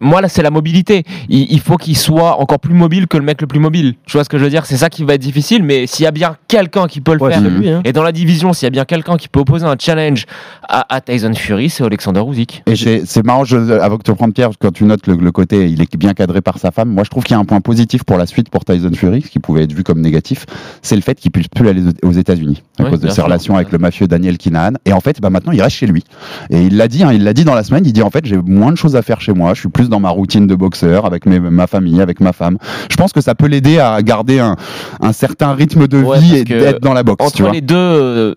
moi, 0.00 0.20
là, 0.20 0.28
c'est 0.28 0.42
la 0.42 0.50
mobilité. 0.50 1.04
Il, 1.28 1.50
il 1.52 1.60
faut 1.60 1.76
qu'il 1.76 1.96
soit 1.96 2.40
encore 2.40 2.58
plus 2.58 2.74
mobile 2.74 3.06
que 3.06 3.16
le 3.16 3.24
mec 3.24 3.40
le 3.40 3.46
plus 3.46 3.60
mobile. 3.60 3.94
Tu 4.06 4.12
vois 4.12 4.24
ce 4.24 4.28
que 4.28 4.38
je 4.38 4.44
veux 4.44 4.50
dire? 4.50 4.66
C'est 4.66 4.76
ça 4.76 4.88
qui 4.88 5.04
va 5.04 5.14
être 5.14 5.20
difficile, 5.20 5.62
mais 5.62 5.86
s'il 5.86 6.04
y 6.04 6.06
a 6.06 6.10
bien 6.10 6.36
quelqu'un 6.48 6.86
qui 6.86 7.00
peut 7.00 7.12
le 7.14 7.20
ouais, 7.20 7.32
faire, 7.32 7.42
lui, 7.42 7.68
hein. 7.68 7.82
et 7.84 7.92
dans 7.92 8.02
la 8.02 8.12
division, 8.12 8.52
s'il 8.52 8.66
y 8.66 8.68
a 8.68 8.70
bien 8.70 8.84
quelqu'un 8.84 9.16
qui 9.16 9.28
peut 9.28 9.40
opposer 9.40 9.66
un 9.66 9.76
challenge 9.78 10.26
à, 10.68 10.94
à 10.94 11.00
Tyson 11.00 11.34
Fury, 11.34 11.70
c'est 11.70 11.84
Alexander 11.84 12.22
Usyk. 12.26 12.62
Et 12.66 12.76
c'est 12.76 13.24
marrant, 13.24 13.44
je, 13.44 13.56
avant 13.56 13.98
que 13.98 14.02
tu 14.02 14.14
prendre 14.14 14.34
Pierre, 14.34 14.50
quand 14.58 14.72
tu 14.72 14.84
notes 14.84 15.06
le, 15.06 15.16
le 15.16 15.32
côté, 15.32 15.68
il 15.68 15.80
est 15.80 15.96
bien 15.96 16.14
cadré 16.14 16.40
par 16.40 16.58
sa 16.58 16.70
femme. 16.70 16.90
Moi, 16.90 17.04
je 17.04 17.10
trouve 17.10 17.24
qu'il 17.24 17.34
y 17.34 17.36
a 17.36 17.40
un 17.40 17.44
point 17.44 17.60
positif 17.60 18.04
pour 18.04 18.16
la 18.16 18.26
suite 18.26 18.48
pour 18.50 18.64
Tyson 18.64 18.90
Fury, 18.94 19.22
ce 19.22 19.28
qui 19.28 19.38
pouvait 19.38 19.64
être 19.64 19.72
vu 19.72 19.84
comme 19.84 20.00
négatif, 20.00 20.46
c'est 20.82 20.96
le 20.96 21.02
fait 21.02 21.14
qu'il 21.14 21.30
puisse 21.30 21.48
plus 21.48 21.68
aller 21.68 21.82
aux 22.02 22.12
États-Unis. 22.12 22.62
à 22.78 22.84
cause 22.84 23.00
de 23.00 23.08
ses 23.08 23.14
sûr. 23.14 23.24
relations 23.24 23.56
avec 23.56 23.72
le 23.72 23.78
mafieux 23.78 24.06
Daniel 24.06 24.38
Kinahan. 24.38 24.72
Et 24.84 24.92
en 24.92 25.00
fait, 25.00 25.20
bah, 25.20 25.30
maintenant, 25.30 25.52
il 25.52 25.60
reste 25.62 25.76
chez 25.76 25.86
lui. 25.86 26.04
Et 26.50 26.62
il 26.62 26.76
l'a 26.76 26.88
dit, 26.88 27.02
hein, 27.02 27.12
il 27.12 27.24
l'a 27.24 27.32
dit 27.32 27.44
dans 27.44 27.54
la 27.54 27.64
semaine, 27.64 27.84
il 27.86 27.92
dit 27.92 28.02
en 28.02 28.10
fait, 28.10 28.24
j'ai 28.24 28.36
moins 28.36 28.72
de 28.72 28.76
choses 28.76 28.96
à 28.96 29.02
faire 29.02 29.20
chez 29.20 29.32
moi, 29.32 29.54
je 29.54 29.60
suis 29.60 29.68
plus 29.68 29.88
dans 29.90 30.00
ma 30.00 30.08
routine 30.08 30.46
de 30.46 30.54
boxeur, 30.54 31.04
avec 31.04 31.26
mes- 31.26 31.38
ma 31.40 31.66
famille, 31.66 32.00
avec 32.00 32.20
ma 32.20 32.32
femme. 32.32 32.56
Je 32.90 32.96
pense 32.96 33.12
que 33.12 33.20
ça 33.20 33.34
peut 33.34 33.46
l'aider 33.46 33.78
à 33.78 34.00
garder 34.02 34.38
un, 34.38 34.56
un 35.02 35.12
certain 35.12 35.52
rythme 35.52 35.86
de 35.86 35.98
Ouais, 36.02 36.18
vie 36.18 36.36
et 36.36 36.44
d'être 36.44 36.80
dans 36.80 36.94
la 36.94 37.02
boxe. 37.02 37.18
tu 37.18 37.26
entre 37.26 37.42
vois. 37.42 37.50
les 37.52 37.60
deux, 37.60 37.76
euh, 37.76 38.34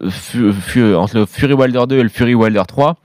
entre 0.97 1.17
le 1.19 1.25
Fury 1.25 1.53
Wilder 1.53 1.83
2 1.87 1.97
et 1.99 2.03
le 2.03 2.09
Fury 2.09 2.35
Wilder 2.35 2.63
3, 2.67 2.95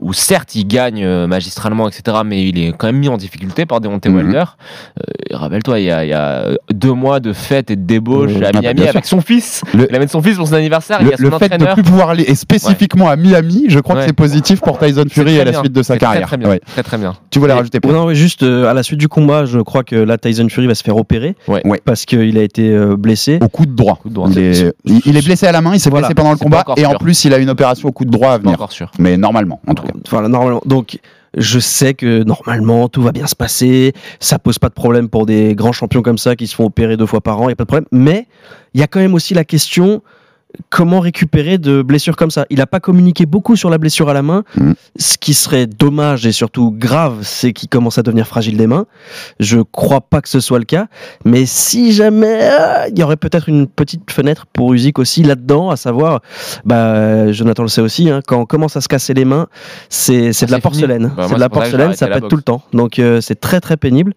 où 0.00 0.12
certes 0.12 0.54
il 0.54 0.66
gagne 0.66 1.04
euh, 1.04 1.26
magistralement, 1.26 1.88
etc., 1.88 2.18
mais 2.24 2.48
il 2.48 2.58
est 2.58 2.72
quand 2.76 2.86
même 2.86 2.98
mis 2.98 3.08
en 3.08 3.16
difficulté 3.16 3.66
par 3.66 3.80
Deontay 3.80 4.08
Mhm. 4.08 4.16
Wilder. 4.16 4.44
Euh, 4.98 5.02
Rappelle-toi, 5.36 5.78
il 5.78 5.84
y, 5.84 5.90
a, 5.90 6.04
il 6.04 6.08
y 6.10 6.12
a 6.12 6.46
deux 6.72 6.92
mois 6.92 7.20
de 7.20 7.32
fête 7.32 7.70
et 7.70 7.76
de 7.76 7.82
débauche 7.82 8.32
à 8.42 8.48
Ah 8.48 8.52
bah, 8.52 8.60
Miami 8.62 8.88
avec 8.88 9.04
son 9.06 9.20
fils. 9.20 9.62
Le- 9.74 9.86
Il 9.90 9.94
amène 9.96 10.08
son 10.08 10.20
fils 10.22 10.36
pour 10.36 10.48
son 10.48 10.54
anniversaire, 10.54 10.98
il 11.00 11.06
y 11.06 11.10
Le, 11.10 11.14
a 11.14 11.16
son 11.16 11.22
le 11.24 11.30
fait 11.38 11.48
de 11.48 11.54
entraîneur. 11.54 11.74
plus 11.74 11.82
pouvoir 11.82 12.10
aller, 12.10 12.24
et 12.24 12.34
spécifiquement 12.34 13.08
à 13.08 13.16
Miami, 13.16 13.66
je 13.68 13.78
crois 13.78 13.94
Ouais. 13.96 14.00
que 14.02 14.06
c'est 14.08 14.12
positif 14.12 14.60
pour 14.60 14.78
Tyson 14.78 15.04
Fury 15.10 15.38
à 15.40 15.44
la 15.44 15.50
bien. 15.52 15.60
suite 15.60 15.72
de 15.72 15.82
sa 15.82 15.94
C'est 15.94 15.98
très, 15.98 16.06
carrière. 16.06 16.26
Très, 16.26 16.36
bien. 16.36 16.48
Ouais. 16.48 16.60
très 16.66 16.82
très 16.82 16.98
bien. 16.98 17.14
Tu 17.30 17.38
voulais 17.38 17.52
Et- 17.52 17.56
rajouter 17.56 17.78
non, 17.86 18.04
ouais, 18.06 18.14
juste 18.14 18.42
euh, 18.42 18.68
à 18.70 18.74
la 18.74 18.82
suite 18.82 18.98
du 18.98 19.08
combat, 19.08 19.44
je 19.44 19.58
crois 19.60 19.84
que 19.84 19.96
là 19.96 20.16
Tyson 20.18 20.48
Fury 20.48 20.66
va 20.66 20.74
se 20.74 20.82
faire 20.82 20.96
opérer 20.96 21.34
parce 21.84 22.04
qu'il 22.06 22.38
a 22.38 22.42
été 22.42 22.70
blessé. 22.96 23.38
au 23.42 23.48
coup 23.48 23.66
de 23.66 23.72
droit. 23.74 23.96
Coup 23.96 24.08
de 24.08 24.14
droit. 24.14 24.28
Il, 24.30 24.38
est, 24.38 24.74
il- 24.84 25.00
il 25.04 25.16
est 25.16 25.24
blessé 25.24 25.46
à 25.46 25.52
la 25.52 25.60
main, 25.60 25.74
il 25.74 25.80
s'est 25.80 25.90
Voilà. 25.90 26.06
blessé 26.08 26.14
pendant 26.14 26.32
le 26.32 26.36
combat 26.38 26.64
et 26.76 26.86
en 26.86 26.94
plus 26.94 27.24
il 27.24 27.34
a 27.34 27.38
une 27.38 27.50
opération 27.50 27.88
au 27.88 27.92
coup 27.92 28.04
de 28.04 28.10
droit 28.10 28.30
à 28.32 28.38
Pas 28.38 28.42
venir. 28.42 28.54
encore 28.54 28.72
sûr. 28.72 28.90
Mais 28.98 29.16
normalement, 29.16 29.60
en 29.66 29.74
tout 29.74 29.82
cas. 29.84 29.89
Voilà, 30.10 30.28
normalement. 30.28 30.62
Donc, 30.64 30.98
je 31.36 31.58
sais 31.58 31.94
que 31.94 32.22
normalement 32.24 32.88
tout 32.88 33.02
va 33.02 33.12
bien 33.12 33.26
se 33.26 33.36
passer. 33.36 33.92
Ça 34.18 34.38
pose 34.38 34.58
pas 34.58 34.68
de 34.68 34.74
problème 34.74 35.08
pour 35.08 35.26
des 35.26 35.54
grands 35.54 35.72
champions 35.72 36.02
comme 36.02 36.18
ça 36.18 36.36
qui 36.36 36.46
se 36.46 36.54
font 36.54 36.64
opérer 36.64 36.96
deux 36.96 37.06
fois 37.06 37.20
par 37.20 37.40
an. 37.40 37.48
Il 37.48 37.50
y 37.50 37.52
a 37.52 37.56
pas 37.56 37.64
de 37.64 37.68
problème. 37.68 37.88
Mais 37.92 38.26
il 38.74 38.80
y 38.80 38.82
a 38.82 38.86
quand 38.86 39.00
même 39.00 39.14
aussi 39.14 39.34
la 39.34 39.44
question 39.44 40.02
comment 40.68 41.00
récupérer 41.00 41.58
de 41.58 41.82
blessures 41.82 42.16
comme 42.16 42.30
ça. 42.30 42.46
Il 42.50 42.58
n'a 42.58 42.66
pas 42.66 42.80
communiqué 42.80 43.26
beaucoup 43.26 43.56
sur 43.56 43.70
la 43.70 43.78
blessure 43.78 44.08
à 44.08 44.14
la 44.14 44.22
main. 44.22 44.44
Mhm. 44.56 44.74
Ce 44.98 45.18
qui 45.18 45.34
serait 45.34 45.66
dommage 45.66 46.26
et 46.26 46.32
surtout 46.32 46.72
grave, 46.72 47.18
c'est 47.22 47.52
qu'il 47.52 47.68
commence 47.68 47.98
à 47.98 48.02
devenir 48.02 48.26
fragile 48.26 48.56
des 48.56 48.66
mains. 48.66 48.86
Je 49.38 49.60
crois 49.60 50.00
pas 50.00 50.20
que 50.20 50.28
ce 50.28 50.40
soit 50.40 50.58
le 50.58 50.64
cas. 50.64 50.86
Mais 51.24 51.46
si 51.46 51.92
jamais 51.92 52.40
euh, 52.42 52.88
il 52.88 52.98
y 52.98 53.02
aurait 53.02 53.16
peut-être 53.16 53.48
une 53.48 53.66
petite 53.66 54.10
fenêtre 54.10 54.46
pour 54.52 54.72
Usyk 54.72 54.98
aussi 54.98 55.22
là-dedans, 55.22 55.70
à 55.70 55.76
savoir, 55.76 56.20
bah, 56.64 57.32
Jonathan 57.32 57.62
le 57.62 57.68
sait 57.68 57.80
aussi, 57.80 58.10
hein, 58.10 58.20
quand 58.26 58.38
on 58.38 58.46
commence 58.46 58.76
à 58.76 58.80
se 58.80 58.88
casser 58.88 59.14
les 59.14 59.24
mains, 59.24 59.46
c'est 59.88 60.32
c'est 60.32 60.44
Ah, 60.44 60.46
de 60.46 60.52
la 60.52 60.60
porcelaine. 60.60 61.12
Bah, 61.16 61.26
moi, 61.28 61.28
c'est 61.28 61.34
de 61.34 61.34
c'est 61.34 61.38
la 61.38 61.44
j'ai 61.44 61.48
porcelaine, 61.48 61.94
ça 61.94 62.06
pète 62.08 62.28
tout 62.28 62.36
le 62.36 62.42
temps. 62.42 62.62
Donc 62.72 62.98
euh, 62.98 63.20
c'est 63.20 63.40
très 63.40 63.60
très 63.60 63.76
pénible. 63.76 64.14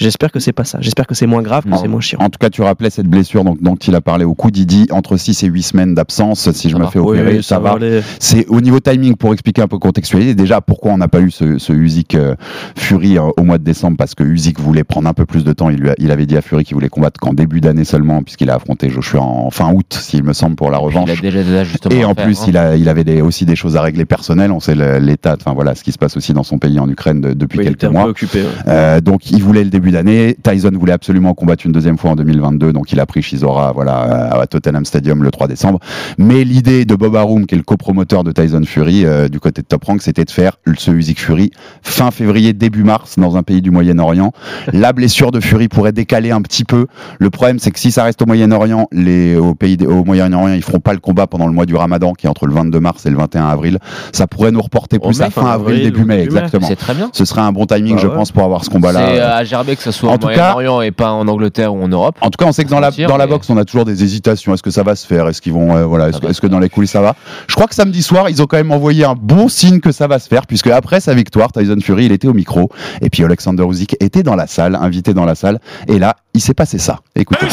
J'espère 0.00 0.32
que 0.32 0.40
c'est 0.40 0.52
pas 0.52 0.64
ça. 0.64 0.78
J'espère 0.80 1.06
que 1.06 1.14
c'est 1.14 1.26
moins 1.26 1.42
grave, 1.42 1.64
que 1.64 1.76
c'est 1.76 1.88
moins 1.88 2.00
chiant. 2.00 2.18
En 2.20 2.30
tout 2.30 2.38
cas, 2.40 2.50
tu 2.50 2.62
rappelais 2.62 2.90
cette 2.90 3.06
blessure 3.06 3.44
donc, 3.44 3.62
dont 3.62 3.76
il 3.76 3.94
a 3.94 4.00
parlé 4.00 4.24
au 4.24 4.34
coup 4.34 4.50
Didi, 4.50 4.86
entre 4.90 5.16
6 5.16 5.42
et 5.44 5.46
8 5.46 5.62
semaines 5.62 5.94
d'absence. 5.94 6.50
Si 6.52 6.68
je 6.70 6.76
me 6.76 6.86
fais 6.86 6.98
opérer, 6.98 7.36
Oui, 7.36 7.42
ça, 7.42 7.58
va. 7.58 7.76
C'est 8.18 8.46
au 8.48 8.60
niveau 8.60 8.80
timing 8.80 9.16
pour 9.16 9.32
expliquer 9.32 9.62
un 9.62 9.68
peu 9.68 9.78
contextualiser. 9.78 10.34
Déjà, 10.34 10.60
pourquoi 10.60 10.92
on 10.92 10.98
n'a 10.98 11.08
pas 11.08 11.20
eu 11.20 11.30
ce, 11.30 11.58
ce 11.58 11.72
Usyk 11.72 12.14
euh, 12.14 12.34
Fury 12.76 13.18
euh, 13.18 13.22
au 13.36 13.42
mois 13.42 13.58
de 13.58 13.64
décembre 13.64 13.96
Parce 13.96 14.14
que 14.14 14.24
Usyk 14.24 14.58
voulait 14.60 14.84
prendre 14.84 15.08
un 15.08 15.14
peu 15.14 15.26
plus 15.26 15.44
de 15.44 15.52
temps. 15.52 15.70
Il, 15.70 15.78
lui 15.78 15.90
a- 15.90 15.94
il 15.98 16.10
avait 16.10 16.26
dit 16.26 16.36
à 16.36 16.42
Fury 16.42 16.64
qu'il 16.64 16.74
voulait 16.74 16.88
combattre 16.88 17.20
qu'en 17.20 17.32
début 17.34 17.60
d'année 17.60 17.84
seulement, 17.84 18.22
puisqu'il 18.22 18.50
a 18.50 18.54
affronté 18.54 18.90
Joshua 18.90 19.20
en 19.20 19.50
fin 19.50 19.72
août, 19.72 19.98
s'il 20.00 20.24
me 20.24 20.32
semble, 20.32 20.56
pour 20.56 20.70
la 20.70 20.78
revanche. 20.78 21.08
Il 21.12 21.18
a 21.18 21.20
déjà 21.20 21.42
des 21.42 21.54
ajustements. 21.56 21.94
Et 21.94 22.04
en 22.04 22.14
faire, 22.14 22.24
plus, 22.24 22.40
hein. 22.40 22.46
il, 22.48 22.56
a, 22.56 22.76
il 22.76 22.88
avait 22.88 23.04
des- 23.04 23.20
aussi 23.22 23.44
des 23.44 23.56
choses 23.56 23.76
à 23.76 23.82
régler 23.82 24.04
personnelles. 24.04 24.50
On 24.52 24.60
sait 24.60 24.74
l'état, 25.00 25.36
enfin 25.40 25.52
voilà, 25.54 25.74
ce 25.74 25.84
qui 25.84 25.92
se 25.92 25.98
passe 25.98 26.16
aussi 26.16 26.32
dans 26.32 26.42
son 26.42 26.58
pays 26.58 26.78
en 26.78 26.88
Ukraine 26.88 27.20
de- 27.20 27.32
depuis 27.34 27.58
Oui, 27.58 27.64
il 27.66 27.76
quelques 27.76 27.92
mois. 27.92 28.04
peu 28.04 28.10
occupé. 28.10 28.42
ouais. 28.42 28.48
Euh, 28.68 29.00
donc 29.00 29.30
il 29.30 29.42
voulait 29.42 29.64
le 29.64 29.70
début 29.70 29.89
d'année. 29.90 30.36
Tyson 30.42 30.70
voulait 30.74 30.92
absolument 30.92 31.34
combattre 31.34 31.66
une 31.66 31.72
deuxième 31.72 31.98
fois 31.98 32.10
en 32.12 32.16
2022, 32.16 32.72
donc 32.72 32.92
il 32.92 33.00
a 33.00 33.06
pris 33.06 33.22
Chisora 33.22 33.72
voilà 33.72 34.30
à 34.40 34.46
Tottenham 34.46 34.84
Stadium 34.84 35.22
le 35.22 35.30
3 35.30 35.48
décembre. 35.48 35.78
Mais 36.18 36.44
l'idée 36.44 36.84
de 36.84 36.94
Bob 36.94 37.16
Arum, 37.16 37.46
qui 37.46 37.54
est 37.54 37.58
le 37.58 37.64
copromoteur 37.64 38.24
de 38.24 38.32
Tyson 38.32 38.62
Fury 38.64 39.04
euh, 39.04 39.28
du 39.28 39.40
côté 39.40 39.62
de 39.62 39.66
Top 39.66 39.84
Rank, 39.84 40.02
c'était 40.02 40.24
de 40.24 40.30
faire 40.30 40.56
ce 40.76 40.90
Usyk 40.90 41.20
Fury 41.20 41.50
fin 41.82 42.10
février 42.10 42.52
début 42.52 42.84
mars 42.84 43.18
dans 43.18 43.36
un 43.36 43.42
pays 43.42 43.62
du 43.62 43.70
Moyen-Orient. 43.70 44.32
La 44.72 44.92
blessure 44.92 45.30
de 45.30 45.40
Fury 45.40 45.68
pourrait 45.68 45.92
décaler 45.92 46.30
un 46.30 46.42
petit 46.42 46.64
peu. 46.64 46.86
Le 47.18 47.30
problème 47.30 47.58
c'est 47.58 47.70
que 47.70 47.78
si 47.78 47.90
ça 47.90 48.04
reste 48.04 48.22
au 48.22 48.26
Moyen-Orient, 48.26 48.88
les 48.92 49.36
au 49.36 49.54
pays 49.54 49.76
au 49.86 50.04
Moyen-Orient, 50.04 50.54
ils 50.54 50.62
feront 50.62 50.80
pas 50.80 50.92
le 50.92 51.00
combat 51.00 51.26
pendant 51.26 51.46
le 51.46 51.52
mois 51.52 51.66
du 51.66 51.74
Ramadan 51.74 52.12
qui 52.12 52.26
est 52.26 52.30
entre 52.30 52.46
le 52.46 52.54
22 52.54 52.80
mars 52.80 53.06
et 53.06 53.10
le 53.10 53.16
21 53.16 53.46
avril. 53.46 53.78
Ça 54.12 54.26
pourrait 54.26 54.50
nous 54.52 54.60
reporter 54.62 54.98
plus 54.98 55.18
mai, 55.18 55.26
à 55.26 55.30
fin 55.30 55.46
avril, 55.46 55.82
début 55.82 56.04
mai, 56.04 56.18
début 56.18 56.34
mai. 56.34 56.40
exactement. 56.40 56.66
C'est 56.68 56.76
très 56.76 56.94
bien. 56.94 57.10
Ce 57.12 57.24
serait 57.24 57.40
un 57.40 57.52
bon 57.52 57.66
timing, 57.66 57.94
Bah 57.96 58.00
je 58.02 58.06
ouais. 58.08 58.14
pense, 58.14 58.32
pour 58.32 58.44
avoir 58.44 58.64
ce 58.64 58.70
combat-là. 58.70 59.00
C'est 59.08 59.20
euh, 59.20 59.36
à 59.36 59.44
gerber 59.44 59.76
que 59.80 59.84
ce 59.84 59.98
soit 59.98 60.10
En 60.10 60.14
au 60.14 60.18
tout 60.18 60.28
cas- 60.28 60.52
Moyen-Orient 60.52 60.82
et 60.82 60.90
pas 60.90 61.10
en 61.12 61.26
Angleterre 61.26 61.74
ou 61.74 61.82
en 61.82 61.88
Europe. 61.88 62.16
En 62.20 62.30
tout 62.30 62.36
cas, 62.38 62.44
on 62.48 62.52
sait 62.52 62.64
que 62.64 62.70
dans 62.70 62.80
la, 62.80 62.90
dans 62.90 63.16
la 63.16 63.26
mais- 63.26 63.32
boxe, 63.32 63.48
on 63.50 63.56
a 63.56 63.64
toujours 63.64 63.84
des 63.84 64.04
hésitations. 64.04 64.52
Est-ce 64.54 64.62
que 64.62 64.70
ça 64.70 64.82
va 64.82 64.94
se 64.94 65.06
faire? 65.06 65.26
Est-ce 65.28 65.40
qu'ils 65.40 65.52
vont, 65.52 65.74
euh, 65.74 65.84
voilà, 65.86 66.08
est-ce 66.10 66.40
que, 66.40 66.46
dans 66.46 66.58
les 66.58 66.68
coulisses 66.68 66.90
ça 66.92 67.00
va? 67.00 67.16
Je 67.48 67.54
crois 67.54 67.66
que 67.66 67.74
samedi 67.74 68.02
soir, 68.02 68.28
ils 68.28 68.42
ont 68.42 68.46
quand 68.46 68.58
même 68.58 68.72
envoyé 68.72 69.04
un 69.04 69.14
bon 69.14 69.48
signe 69.48 69.80
que 69.80 69.92
ça 69.92 70.06
va 70.06 70.18
se 70.18 70.28
faire, 70.28 70.46
puisque 70.46 70.66
après 70.68 71.00
sa 71.00 71.14
victoire, 71.14 71.50
Tyson 71.52 71.78
Fury, 71.82 72.06
il 72.06 72.12
était 72.12 72.28
au 72.28 72.34
micro, 72.34 72.70
et 73.00 73.10
puis 73.10 73.24
Alexander 73.24 73.64
Usyk 73.64 73.96
était 74.00 74.22
dans 74.22 74.36
la 74.36 74.46
salle, 74.46 74.74
invité 74.76 75.14
dans 75.14 75.24
la 75.24 75.34
salle, 75.34 75.58
et 75.88 75.98
là, 75.98 76.16
il 76.34 76.40
s'est 76.40 76.54
passé 76.54 76.78
ça. 76.78 77.00
Écoutez. 77.16 77.46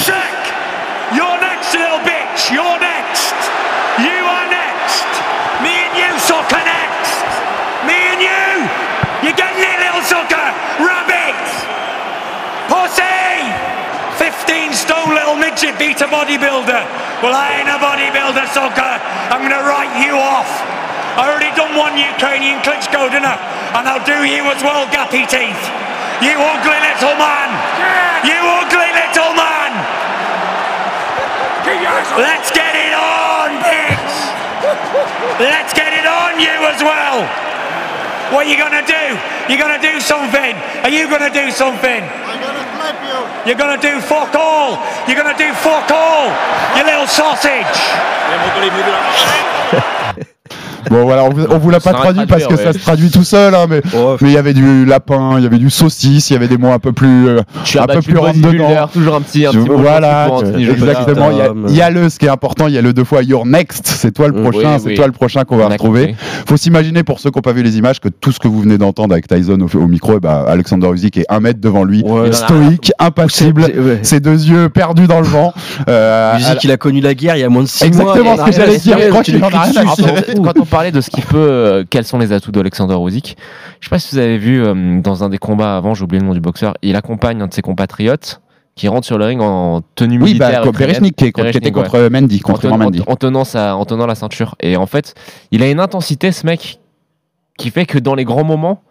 A 16.02 16.10
bodybuilder. 16.10 16.84
Well, 17.24 17.34
I 17.34 17.62
ain't 17.62 17.70
a 17.70 17.80
bodybuilder, 17.82 18.46
soccer. 18.54 18.94
I'm 19.34 19.42
going 19.42 19.56
to 19.56 19.66
write 19.66 19.94
you 20.04 20.14
off. 20.18 20.50
I 21.18 21.26
already 21.26 21.50
done 21.58 21.74
one 21.74 21.98
Ukrainian 21.98 22.62
Klitschko, 22.62 23.10
didn't 23.10 23.26
I? 23.26 23.38
And 23.74 23.90
I'll 23.90 24.06
do 24.06 24.22
you 24.22 24.46
as 24.54 24.62
well, 24.62 24.86
gappy 24.94 25.26
teeth. 25.26 25.64
You 26.22 26.38
ugly 26.38 26.80
little 26.82 27.18
man. 27.18 27.50
You 28.22 28.38
ugly 28.38 28.90
little 28.94 29.34
man. 29.34 29.72
Let's 32.22 32.50
get 32.54 32.74
it 32.78 32.94
on, 32.94 33.58
bitch. 33.66 34.16
Let's 35.42 35.74
get 35.74 35.94
it 35.94 36.06
on 36.06 36.40
you 36.40 36.58
as 36.70 36.82
well. 36.82 37.26
What 38.34 38.46
are 38.46 38.50
you 38.50 38.58
gonna 38.58 38.86
do? 38.86 39.06
You're 39.50 39.62
gonna 39.62 39.82
do 39.82 40.00
something. 40.00 40.54
Are 40.84 40.90
you 40.90 41.10
gonna 41.10 41.34
do 41.34 41.50
something? 41.52 42.04
You're 43.46 43.58
going 43.58 43.80
to 43.80 43.82
do 43.82 44.02
fuck 44.02 44.36
all. 44.36 44.78
You're 45.08 45.18
going 45.18 45.34
to 45.34 45.38
do 45.38 45.54
fuck 45.54 45.92
all, 45.92 46.28
you 46.78 46.84
little 46.84 47.08
sausage. 47.08 47.78
Bon, 50.90 51.04
voilà, 51.04 51.24
on 51.26 51.30
vous, 51.30 51.46
on 51.50 51.58
vous 51.58 51.70
l'a 51.70 51.80
pas 51.80 51.94
traduit 51.94 52.26
parce 52.26 52.46
que 52.48 52.56
ça 52.56 52.74
se 52.74 52.80
traduit 52.80 53.10
tout 53.12 53.24
seul, 53.24 53.54
hein, 53.56 53.66
mais 53.70 53.82
Oh, 53.96 54.16
mais 54.22 54.30
il 54.30 54.34
y 54.34 54.38
avait 54.38 54.54
du 54.54 54.86
lapin, 54.86 55.36
il 55.38 55.44
y 55.44 55.48
avait 55.48 55.58
du 55.58 55.70
saucisse, 55.70 56.30
il 56.30 56.34
y 56.34 56.36
avait 56.36 56.48
des 56.48 56.58
mots 56.58 56.72
un 56.72 56.80
peu 56.80 56.92
plus, 56.92 57.28
euh, 57.28 57.42
un 57.80 57.86
peu 57.88 58.02
plus 58.02 58.18
rentre 58.18 58.40
dedans. 58.40 58.88
toujours 58.92 59.16
un 59.16 59.22
petit, 59.22 59.46
un 59.46 59.52
petit 59.52 59.60
mot 59.70 59.78
voilà, 59.78 60.28
Joshua. 60.30 60.72
exactement. 60.72 61.32
Il 61.32 61.38
y, 61.38 61.42
a, 61.42 61.48
Tom. 61.48 61.66
il 61.70 61.76
y 61.76 61.82
a 61.82 61.90
le, 61.90 62.10
ce 62.10 62.20
qui 62.20 62.26
est 62.26 62.30
important, 62.30 62.68
il 62.68 62.74
y 62.74 62.78
a 62.78 62.82
le 62.82 62.94
deux 62.94 63.04
fois 63.04 63.24
You're 63.24 63.46
next. 63.46 63.88
C'est 63.88 64.12
toi 64.12 64.28
le 64.28 64.34
Oui, 64.36 64.42
prochain, 64.50 64.78
c'est 64.80 64.90
oui. 64.90 64.96
toi 64.96 65.06
le 65.08 65.12
prochain 65.14 65.44
qu'on 65.44 65.58
va 65.58 65.68
retrouver. 65.68 66.16
Faut 66.48 66.58
s'imaginer 66.58 67.04
pour 67.04 67.20
ceux 67.20 67.30
qui 67.32 67.38
n'ont 67.38 67.42
pas 67.42 67.54
vu 67.54 67.64
les 67.64 67.78
images 67.78 68.00
que 68.00 68.10
tout 68.10 68.32
ce 68.32 68.40
que 68.40 68.48
vous 68.48 68.62
venez 68.62 68.78
d'entendre 68.78 69.14
avec 69.14 69.28
Tyson 69.28 69.58
au, 69.62 69.78
au 69.78 69.88
micro, 69.88 70.14
eh 70.18 70.20
ben, 70.20 70.46
Alexander 70.48 70.88
Usyk 70.94 71.18
est 71.18 71.26
un 71.30 71.40
mètre 71.40 71.60
devant 71.60 71.84
lui, 71.84 72.04
Ouais. 72.04 72.32
stoïque, 72.32 72.92
impassible, 73.00 73.62
ouais. 73.64 74.00
ses 74.04 74.20
deux 74.20 74.44
yeux 74.46 74.70
perdus 74.70 75.08
dans 75.08 75.20
le 75.20 75.28
vent. 75.28 75.54
Euh, 75.90 76.38
Usyk, 76.38 76.64
il 76.64 76.72
a 76.72 76.78
connu 76.78 77.02
la 77.02 77.14
guerre 77.14 77.36
il 77.36 77.42
y 77.42 77.44
a 77.44 77.50
moins 77.50 77.64
de 77.64 77.68
6 77.68 77.84
mois. 77.92 78.14
Exactement 78.16 78.36
ce 78.38 78.42
a 78.42 78.46
que 78.46 78.52
j'allais 78.52 78.78
dire. 78.78 78.98
tu 79.24 79.40
quand 80.42 80.60
on 80.60 80.66
parlait 80.78 80.92
de 80.92 81.02
ce 81.02 81.10
qu'il 81.10 81.24
peut, 81.24 81.38
euh, 81.38 81.84
quels 81.90 82.06
sont 82.06 82.20
les 82.20 82.32
atouts 82.34 82.52
d'Alexander 82.52 82.96
Usyk, 83.04 83.36
je 83.80 83.86
sais 83.88 83.90
pas 83.90 83.98
si 83.98 84.14
vous 84.14 84.22
avez 84.22 84.38
vu 84.38 84.64
euh, 84.64 85.02
dans 85.02 85.24
un 85.24 85.30
des 85.30 85.40
combats 85.40 85.76
avant, 85.76 85.96
j'ai 85.96 86.04
oublié 86.04 86.22
le 86.22 86.28
nom 86.28 86.36
du 86.36 86.40
boxeur, 86.40 86.76
il 86.84 86.96
accompagne 86.96 87.42
un 87.42 87.48
de 87.48 87.54
ses 87.54 87.64
compatriotes 87.64 88.42
qui 88.76 88.88
rentre 88.88 89.08
sur 89.08 89.18
le 89.18 89.26
ring 89.26 89.42
en 89.42 89.82
tenue 89.96 90.18
Oui, 90.22 90.26
militaire. 90.36 90.52
bah, 90.52 90.58
comme 90.60 90.70
ukrainienne. 90.70 91.00
Bereshnik 91.00 91.16
qui, 91.16 91.32
qui 91.32 91.58
était 91.58 91.66
ouais. 91.66 91.72
contre 91.72 92.10
Mendy, 92.12 92.42
en, 92.44 92.48
contre 92.54 92.68
Mendy. 92.70 93.02
en 93.08 93.16
tenant 93.16 93.44
sa, 93.44 93.76
en 93.76 93.86
tenant 93.86 94.06
la 94.06 94.14
ceinture. 94.14 94.54
Et 94.60 94.78
en 94.78 94.86
fait, 94.86 95.16
il 95.50 95.64
a 95.64 95.68
une 95.72 95.80
intensité, 95.80 96.32
ce 96.32 96.46
mec, 96.46 96.80
qui 97.58 97.72
fait 97.72 97.88
que 97.88 97.98
dans 97.98 98.14
les 98.14 98.24
grands 98.24 98.44
moments, 98.44 98.84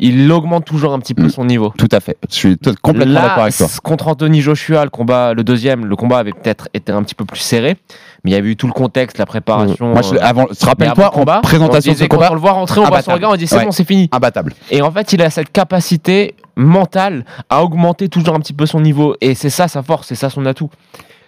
il 0.00 0.30
augmente 0.32 0.64
toujours 0.64 0.92
un 0.92 0.98
petit 1.00 1.14
peu 1.14 1.24
Mm. 1.24 1.30
son 1.30 1.44
niveau. 1.44 1.72
Tout 1.76 1.88
à 1.92 2.00
fait. 2.00 2.16
Je 2.30 2.34
suis 2.34 2.58
complètement 2.82 3.20
d'accord 3.20 3.42
avec 3.44 3.56
toi. 3.56 3.66
contre 3.82 4.08
Anthony 4.08 4.40
Joshua, 4.40 4.84
le 4.84 4.90
combat, 4.90 5.34
le 5.34 5.44
deuxième, 5.44 5.86
le 5.86 5.96
combat 5.96 6.18
avait 6.18 6.32
peut-être 6.32 6.68
été 6.74 6.92
un 6.92 7.02
petit 7.02 7.14
peu 7.14 7.24
plus 7.24 7.40
serré, 7.40 7.76
mais 8.24 8.30
il 8.30 8.34
y 8.34 8.36
avait 8.36 8.48
eu 8.50 8.56
tout 8.56 8.66
le 8.66 8.72
contexte, 8.72 9.18
la 9.18 9.26
préparation. 9.26 9.92
Moi, 9.92 10.02
je, 10.02 10.14
euh, 10.14 10.18
avant, 10.20 10.46
mais 10.50 10.66
rappelle-toi, 10.66 11.10
combat, 11.10 11.38
en 11.38 11.40
présentation 11.42 11.72
on 11.72 11.76
de 11.76 11.80
ce 11.82 11.90
disait, 11.90 12.08
quand 12.08 12.16
combat, 12.16 12.28
on 12.30 12.34
le 12.34 12.40
voit 12.40 12.52
rentrer, 12.52 12.80
on 12.80 12.84
voit 12.84 13.02
son 13.02 13.12
regard, 13.12 13.30
on 13.32 13.36
dit 13.36 13.46
c'est 13.46 13.56
Ouais. 13.56 13.64
bon, 13.64 13.70
c'est 13.72 13.84
fini. 13.86 14.08
imbattable. 14.12 14.54
Et 14.70 14.82
en 14.82 14.90
fait, 14.90 15.12
il 15.12 15.22
a 15.22 15.30
cette 15.30 15.50
capacité 15.52 16.34
mentale 16.56 17.24
à 17.48 17.62
augmenter 17.62 18.08
toujours 18.08 18.34
un 18.34 18.40
petit 18.40 18.52
peu 18.52 18.66
son 18.66 18.80
niveau. 18.80 19.16
Et 19.20 19.34
c'est 19.34 19.50
ça 19.50 19.68
sa 19.68 19.82
force, 19.82 20.08
c'est 20.08 20.14
ça 20.14 20.30
son 20.30 20.44
atout. 20.46 20.70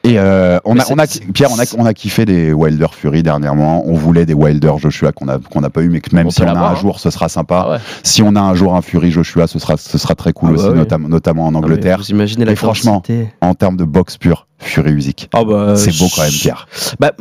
Et 0.03 0.19
euh, 0.19 0.59
on 0.65 0.79
a, 0.79 0.85
on 0.91 0.99
a, 0.99 1.07
Pierre, 1.35 1.51
on 1.53 1.59
a, 1.61 1.65
on 1.77 1.85
a 1.85 1.93
kiffé 1.93 2.25
des 2.25 2.53
Wilder 2.55 2.87
Fury 2.93 3.23
dernièrement. 3.23 3.83
On 3.87 3.93
voulait 3.95 4.25
des 4.25 4.33
Wilder 4.33 4.73
Joshua 4.79 5.13
qu'on 5.13 5.29
a, 5.29 5.39
qu'on 5.39 5.61
n'a 5.61 5.69
pas 5.69 5.83
eu, 5.83 5.91
mais 5.91 6.01
que 6.01 6.15
même 6.17 6.27
On 6.29 6.31
si 6.31 6.41
on 6.43 6.47
a 6.47 6.53
un 6.53 6.73
hein. 6.73 6.75
jour, 6.75 6.99
ce 7.01 7.11
sera 7.11 7.29
sympa. 7.29 7.65
Ah 7.67 7.71
ouais. 7.73 7.79
Si 8.03 8.23
on 8.23 8.35
a 8.35 8.41
un 8.41 8.55
jour 8.55 8.75
un 8.75 8.81
Fury 8.81 9.11
Joshua, 9.11 9.47
ce 9.47 9.59
sera, 9.59 9.77
ce 9.77 9.99
sera 9.99 10.15
très 10.15 10.33
cool 10.33 10.51
Ah 10.53 10.57
bah 10.57 10.63
aussi, 10.69 10.71
oui. 10.79 10.79
notam- 10.85 11.07
notamment 11.09 11.47
en 11.47 11.55
Ah, 11.55 11.59
Angleterre. 11.59 11.99
Vous 11.99 12.11
imaginez 12.11 12.47
la 12.47 12.53
Et 12.53 12.57
franchement. 12.57 13.03
En 13.43 13.55
termes 13.55 13.77
de 13.77 13.85
boxe 13.85 14.17
pure, 14.17 14.47
Fury 14.59 14.93
Usyk. 14.93 15.29
Ah 15.35 15.45
bah, 15.45 15.75
C'est 15.77 15.95
beau 15.99 16.07
quand 16.15 16.23
même, 16.23 16.33
Pierre. 16.33 16.67
Bah. 16.99 17.13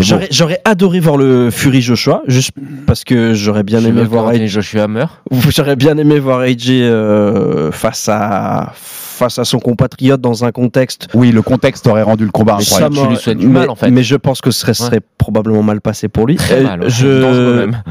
J'aurais, 0.00 0.26
j'aurais 0.32 0.60
adoré 0.64 0.98
voir 0.98 1.16
le 1.16 1.50
Fury 1.52 1.80
Joshua, 1.80 2.22
juste 2.26 2.50
parce 2.84 3.04
que 3.04 3.32
j'aurais 3.32 3.62
bien 3.62 3.84
aimé 3.84 4.02
voir 4.02 4.26
AJ, 4.26 4.46
Joshua 4.48 4.88
meurt. 4.88 5.22
j'aurais 5.50 5.76
bien 5.76 5.96
aimé 5.98 6.18
voir 6.18 6.40
AJ 6.40 6.70
euh, 6.70 7.70
face 7.70 8.08
à 8.08 8.72
face 9.14 9.38
à 9.38 9.44
son 9.44 9.58
compatriote 9.60 10.20
dans 10.20 10.44
un 10.44 10.52
contexte. 10.52 11.08
Oui, 11.14 11.30
le 11.32 11.42
contexte 11.42 11.86
aurait 11.86 12.02
rendu 12.02 12.24
le 12.24 12.30
combat 12.30 12.58
Ça 12.60 12.84
incroyable. 12.86 12.96
tu 12.96 13.06
lui 13.14 13.16
souhaites 13.16 13.38
du 13.38 13.46
mais, 13.46 13.60
mal, 13.60 13.70
en 13.70 13.74
fait. 13.76 13.90
mais 13.90 14.02
je 14.02 14.16
pense 14.16 14.40
que 14.40 14.50
ce 14.50 14.60
serait, 14.60 14.74
serait 14.74 15.00
probablement 15.18 15.62
mal 15.62 15.80
passé 15.80 16.08
pour 16.08 16.26
lui. 16.26 16.36
Très 16.36 16.58
Euh, 16.58 16.62
mal, 16.64 16.80
ouais. 16.82 16.90
je- 16.90 17.56
même. 17.66 17.82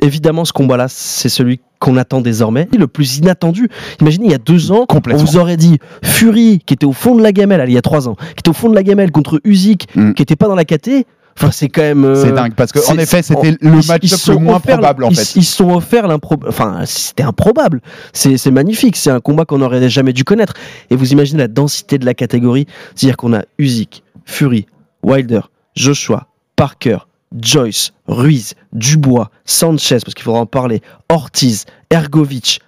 évidemment, 0.00 0.44
ce 0.44 0.52
combat-là, 0.52 0.86
c'est 0.88 1.28
celui 1.28 1.60
qu'on 1.78 1.96
attend 1.96 2.20
désormais, 2.20 2.68
le 2.76 2.86
plus 2.86 3.18
inattendu. 3.18 3.68
Imaginez, 4.00 4.26
il 4.26 4.30
y 4.32 4.34
a 4.34 4.38
deux 4.38 4.70
ans, 4.72 4.80
on 4.82 4.86
Complètement. 4.86 5.22
vous 5.24 5.36
aurait 5.36 5.56
dit 5.56 5.78
Fury, 6.04 6.60
qui 6.64 6.74
était 6.74 6.86
au 6.86 6.92
fond 6.92 7.14
de 7.16 7.22
la 7.22 7.32
gamelle, 7.32 7.60
allez, 7.60 7.72
il 7.72 7.74
y 7.74 7.78
a 7.78 7.82
trois 7.82 8.08
ans, 8.08 8.14
qui 8.14 8.40
était 8.40 8.50
au 8.50 8.52
fond 8.54 8.68
de 8.68 8.74
la 8.74 8.82
gamelle 8.82 9.10
contre 9.10 9.40
Usyk, 9.44 9.88
Mm. 9.96 10.12
qui 10.14 10.22
était 10.22 10.36
pas 10.36 10.48
dans 10.48 10.54
la 10.54 10.64
KT. 10.64 11.06
Enfin, 11.36 11.50
c'est 11.50 11.68
quand 11.68 11.82
même. 11.82 12.04
euh, 12.04 12.14
C'est 12.22 12.32
dingue, 12.32 12.54
parce 12.54 12.72
que, 12.72 12.78
en 12.90 12.98
effet, 12.98 13.22
c'était 13.22 13.56
le 13.60 13.86
match 13.86 14.26
le 14.28 14.34
moins 14.36 14.60
probable, 14.60 15.04
en 15.04 15.08
ils, 15.10 15.16
fait. 15.16 15.38
Ils 15.38 15.44
se 15.44 15.56
sont 15.56 15.70
offerts 15.74 16.06
l'impro- 16.06 16.46
Enfin, 16.46 16.82
c'était 16.84 17.22
improbable. 17.22 17.80
C'est 18.12 18.36
c'est 18.36 18.50
magnifique. 18.50 18.96
C'est 18.96 19.10
un 19.10 19.20
combat 19.20 19.44
qu'on 19.44 19.58
n'aurait 19.58 19.88
jamais 19.88 20.12
dû 20.12 20.24
connaître. 20.24 20.54
Et 20.90 20.96
vous 20.96 21.12
imaginez 21.12 21.38
la 21.40 21.48
densité 21.48 21.98
de 21.98 22.04
la 22.04 22.14
catégorie. 22.14 22.66
C'est-à-dire 22.94 23.16
qu'on 23.16 23.32
a 23.32 23.42
Usyk, 23.58 24.02
Fury, 24.26 24.66
Wilder, 25.02 25.40
Joshua, 25.74 26.26
Parker, 26.56 26.98
Joyce, 27.40 27.92
Ruiz, 28.06 28.54
Dubois, 28.74 29.30
Sanchez, 29.46 29.98
parce 30.04 30.14
qu'il 30.14 30.24
faudra 30.24 30.40
en 30.40 30.46
parler, 30.46 30.82
Ortiz, 31.08 31.64
Ergovic, 31.90 32.60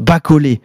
Bacolé. 0.00 0.60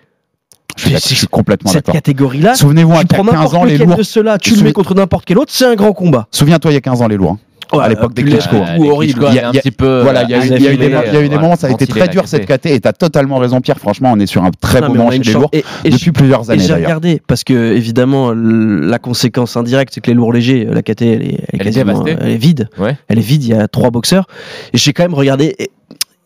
Je 0.78 0.82
suis 0.84 0.92
d'accord, 0.92 1.10
je 1.10 1.16
suis 1.16 1.28
complètement 1.28 1.72
Cette 1.72 1.92
catégorie-là, 1.92 2.56
Souvenez-vous, 2.56 2.92
tu 2.92 2.98
il 2.98 3.00
y 3.00 3.02
a 3.02 3.06
prends 3.06 3.24
15 3.24 3.34
n'importe 3.34 3.56
ans, 3.56 3.64
les 3.66 3.78
lourds. 3.78 3.96
de 3.98 4.04
ceux-là, 4.04 4.38
tu 4.38 4.56
le 4.56 4.64
mets 4.64 4.74
contre 4.74 4.96
n'importe 4.96 5.26
quel 5.26 5.38
autre, 5.38 5.52
c'est 5.54 5.66
un 5.66 5.76
grand 5.76 5.94
combat. 5.94 6.28
Souviens-toi, 6.32 6.72
il 6.72 6.74
y 6.76 6.78
a 6.78 6.82
15 6.82 7.02
ans, 7.02 7.08
les 7.08 7.18
lourds. 7.18 7.32
hein. 7.34 7.38
à 7.80 7.90
l'époque 7.90 8.14
des 8.14 8.24
Klitschko. 8.24 8.58
horrible. 8.58 9.14
Klitschko 9.14 9.20
Il 9.20 9.22
y 9.22 9.26
a- 9.26 9.30
avaient 9.30 9.34
il 9.34 9.36
y 9.36 9.40
a- 9.40 9.48
un 9.50 9.52
petit 9.54 9.72
peu. 9.72 10.02
Voilà, 10.04 10.24
il 10.24 10.30
y 10.30 10.34
a 10.36 10.46
eu, 10.46 10.50
des, 10.78 10.94
euh, 10.94 11.30
moments, 11.40 11.56
ça 11.56 11.66
a 11.68 11.72
été 11.72 11.88
très 11.88 12.08
dur 12.08 12.28
cette 12.28 12.46
KT. 12.46 12.58
KT, 12.60 12.66
et 12.68 12.80
t'as 12.80 12.94
totalement 12.94 13.38
raison, 13.40 13.62
Pierre. 13.62 13.80
Franchement, 13.80 14.12
on 14.14 14.20
est 14.20 14.28
sur 14.28 14.44
un 14.44 14.52
très 14.52 14.80
Non, 14.82 14.88
beau 14.88 14.94
mais 14.94 15.00
on 15.00 15.02
a 15.02 15.06
moment 15.12 15.24
chez 15.24 15.30
les 15.30 15.34
lourds 15.34 15.50
et- 15.54 15.64
et 15.84 15.90
depuis 15.90 16.12
plusieurs 16.12 16.48
Et 16.52 16.54
années 16.54 16.64
j'ai 16.64 16.74
regardé 16.76 17.20
parce 17.26 17.44
que 17.44 17.74
évidemment 17.76 18.32
la 18.36 19.00
conséquence 19.00 19.58
indirecte 19.58 19.92
c'est 19.96 20.02
que 20.02 20.12
les 20.12 20.16
lourds 20.16 20.34
légers, 20.34 20.68
la 20.70 20.84
KT 20.84 21.02
elle 21.02 21.22
est, 21.24 21.26
elle 21.26 21.32
est 21.32 21.40
Elle 21.54 21.62
est 21.62 21.64
quasiment- 21.64 22.04
dévastée. 22.04 22.16
elle 22.24 22.32
est 22.34 22.38
vide, 22.38 22.70
Ouais. 22.78 22.96
elle 23.08 23.18
est 23.18 23.22
vide. 23.22 23.44
Il 23.44 23.50
y 23.50 23.54
a 23.54 23.68
trois 23.68 23.90
boxeurs 23.90 24.28
et 24.72 24.78
j'ai 24.78 24.94
quand 24.94 25.04
même 25.04 25.16
regardé. 25.16 25.56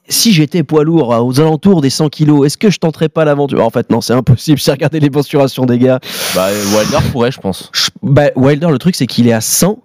Si 0.09 0.31
j'étais 0.33 0.63
poids 0.63 0.83
lourd 0.83 1.13
à- 1.13 1.23
aux 1.23 1.39
alentours 1.39 1.81
des 1.81 1.89
100 1.89 2.09
kilos, 2.09 2.45
est-ce 2.45 2.57
que 2.57 2.69
je 2.69 2.77
tenterais 2.79 3.09
pas 3.09 3.25
l'aventure? 3.25 3.63
En 3.65 3.69
fait 3.69 3.89
non, 3.89 4.01
c'est 4.01 4.13
impossible. 4.13 4.57
J'ai 4.63 4.71
regardé 4.71 4.99
les 4.99 5.09
mensurations 5.09 5.65
des 5.65 5.77
gars. 5.79 5.99
Bah, 6.35 6.47
Wilder 6.75 6.97
pourrait, 7.11 7.31
je 7.31 7.39
pense. 7.39 7.71
Bah, 8.01 8.29
Wilder, 8.35 8.67
le 8.69 8.77
truc 8.77 8.95
c'est 8.95 9.07
qu'il 9.07 9.27
est 9.27 9.33
à 9.33 9.41
100, 9.41 9.79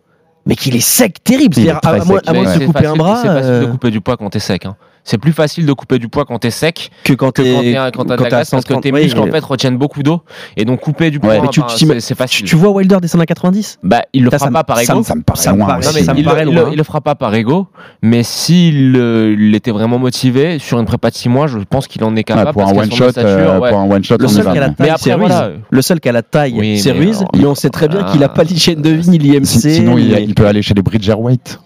mais 0.46 0.56
qu'il 0.56 0.74
est 0.76 0.80
sec 0.80 1.22
terrible. 1.24 1.54
C'est-à-dire 1.54 1.80
à, 1.82 1.88
à 1.88 2.04
moins, 2.04 2.16
sec, 2.18 2.28
à 2.28 2.32
moins 2.32 2.44
de 2.54 2.60
se 2.60 2.64
couper 2.66 2.86
un 2.86 2.94
bras 2.96 3.16
C'est 3.22 3.28
facile 3.28 3.50
de 3.50 3.54
euh, 3.66 3.66
couper 3.70 3.90
du 3.90 4.00
poids 4.00 4.16
quand 4.16 4.30
t'es 4.30 4.38
sec. 4.40 4.64
hein. 4.66 4.76
C'est 5.04 5.18
plus 5.18 5.32
facile 5.32 5.66
de 5.66 5.72
couper 5.72 5.98
du 5.98 6.08
poids 6.08 6.24
quand 6.24 6.38
t'es 6.38 6.50
sec 6.50 6.90
que 7.04 7.12
quand 7.14 7.32
t'es 7.32 7.74
quand 7.92 8.04
t'as 8.04 8.16
de 8.16 8.22
la 8.22 8.28
graisse 8.30 8.50
parce 8.50 8.64
que 8.64 8.68
130, 8.74 8.82
tes 8.82 8.92
oui, 8.92 9.02
muscles 9.04 9.18
en 9.20 9.26
fait 9.26 9.44
retiennent 9.44 9.76
beaucoup 9.76 10.02
d'eau 10.04 10.22
et 10.56 10.64
donc 10.64 10.80
couper 10.80 11.10
du 11.10 11.18
poids 11.18 11.32
Ouais. 11.32 11.40
C'est- 12.00 12.14
facile. 12.14 12.46
tu 12.46 12.54
vois 12.56 12.70
Wilder 12.70 12.98
descendre 13.02 13.22
à 13.22 13.26
90 13.26 13.78
Bah, 13.82 14.02
il 14.12 14.24
le 14.24 14.30
fera 14.30 14.50
pas 14.50 14.64
par 14.64 14.78
ego. 14.80 15.02
Ça 15.02 15.14
me 15.14 15.22
paraît 15.22 16.44
loin 16.44 16.68
il, 16.70 16.76
le, 16.78 16.84
fera 16.84 17.00
pas 17.00 17.14
par 17.14 17.34
ego, 17.34 17.66
mais 18.02 18.22
s'il 18.22 18.94
euh, 18.96 19.52
était 19.54 19.70
vraiment 19.70 19.98
motivé 19.98 20.58
sur 20.58 20.78
une 20.78 20.84
prépa 20.86 21.10
de 21.10 21.14
6 21.16 21.28
mois, 21.28 21.46
je 21.46 21.58
pense 21.58 21.86
qu'il 21.88 22.02
en 22.04 22.14
est 22.14 22.18
Ouais, 22.18 22.24
capable. 22.24 22.52
pour 22.52 22.68
un 22.68 22.72
one 22.72 22.92
shot, 22.92 23.06
euh, 23.18 23.58
ouais. 23.58 23.70
pour 23.70 23.78
un 23.80 23.90
one 23.90 24.04
shot, 24.04 24.16
Le 24.18 24.28
seul 24.28 24.44
qui 24.52 24.58
a 24.58 24.60
la 24.60 24.70
taille, 24.70 24.92
c'est 24.98 25.14
Ruiz. 25.14 25.32
Le 25.70 25.82
seul 25.82 26.00
qui 26.00 26.08
a 26.08 26.12
la 26.12 26.22
taille, 26.22 26.78
c'est 26.78 26.92
Ruiz. 26.92 27.24
Mais 27.36 27.44
on 27.46 27.54
sait 27.54 27.70
très 27.70 27.88
bien 27.88 28.04
qu'il 28.04 28.22
a 28.22 28.28
pas 28.28 28.44
l'hygiène 28.44 28.82
de 28.82 28.90
vie 28.90 29.10
ni 29.10 29.18
l'IMC. 29.18 29.46
Si- 29.46 29.74
Sinon, 29.74 29.98
il, 29.98 30.34
peut 30.34 30.46
aller 30.46 30.62
chez 30.62 30.74
les. 30.74 30.82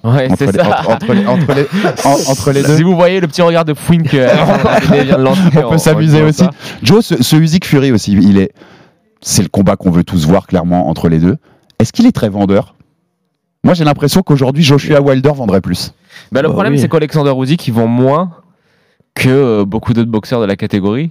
Ouais, 0.05 0.29
c'est 0.39 0.53
ça. 0.53 0.83
les, 1.13 1.27
en- 1.27 2.31
entre 2.31 2.53
les 2.53 2.63
deux. 2.67 2.77
Si 2.77 2.83
vous 2.83 2.95
voyez 2.97 3.21
le 3.27 3.31
petit 3.33 3.43
regard 3.43 3.65
de 3.65 3.73
de 3.73 5.23
lancer, 5.23 5.41
On 5.65 5.71
peut 5.71 5.79
s'amuser 5.79 6.23
aussi. 6.23 6.45
Joe, 6.83 7.05
ce, 7.05 7.23
ce 7.23 7.37
Usyk 7.37 7.65
Fury 7.67 7.93
aussi, 7.93 8.13
il 8.13 8.39
est, 8.39 8.53
c'est 9.21 9.43
le 9.43 9.49
combat 9.49 9.77
qu'on 9.77 9.91
veut 9.91 10.05
tous 10.05 10.27
voir 10.27 10.47
clairement 10.47 10.89
entre 10.89 11.09
les 11.09 11.19
deux. 11.19 11.37
Est-ce 11.79 11.93
qu'il 11.93 12.07
est 12.07 12.13
très 12.13 12.29
vendeur? 12.29 12.75
Moi, 13.65 13.75
j'ai 13.75 13.85
l'impression 13.85 14.23
qu'aujourd'hui, 14.23 14.63
Joshua 14.63 15.01
Wilder 15.01 15.33
vendrait 15.35 15.61
plus. 15.61 15.93
Bah, 16.31 16.41
le 16.41 16.49
Bah 16.49 16.53
problème, 16.53 16.75
oui. 16.75 16.79
c'est 16.79 16.89
qu'Alexander 16.89 17.33
Usyk, 17.37 17.59
qui 17.61 17.71
vend 17.73 17.89
moins 17.89 18.31
que 19.15 19.29
euh, 19.29 19.65
beaucoup 19.65 19.93
d'autres 19.93 20.11
boxeurs 20.11 20.41
de 20.41 20.47
la 20.47 20.57
catégorie, 20.57 21.11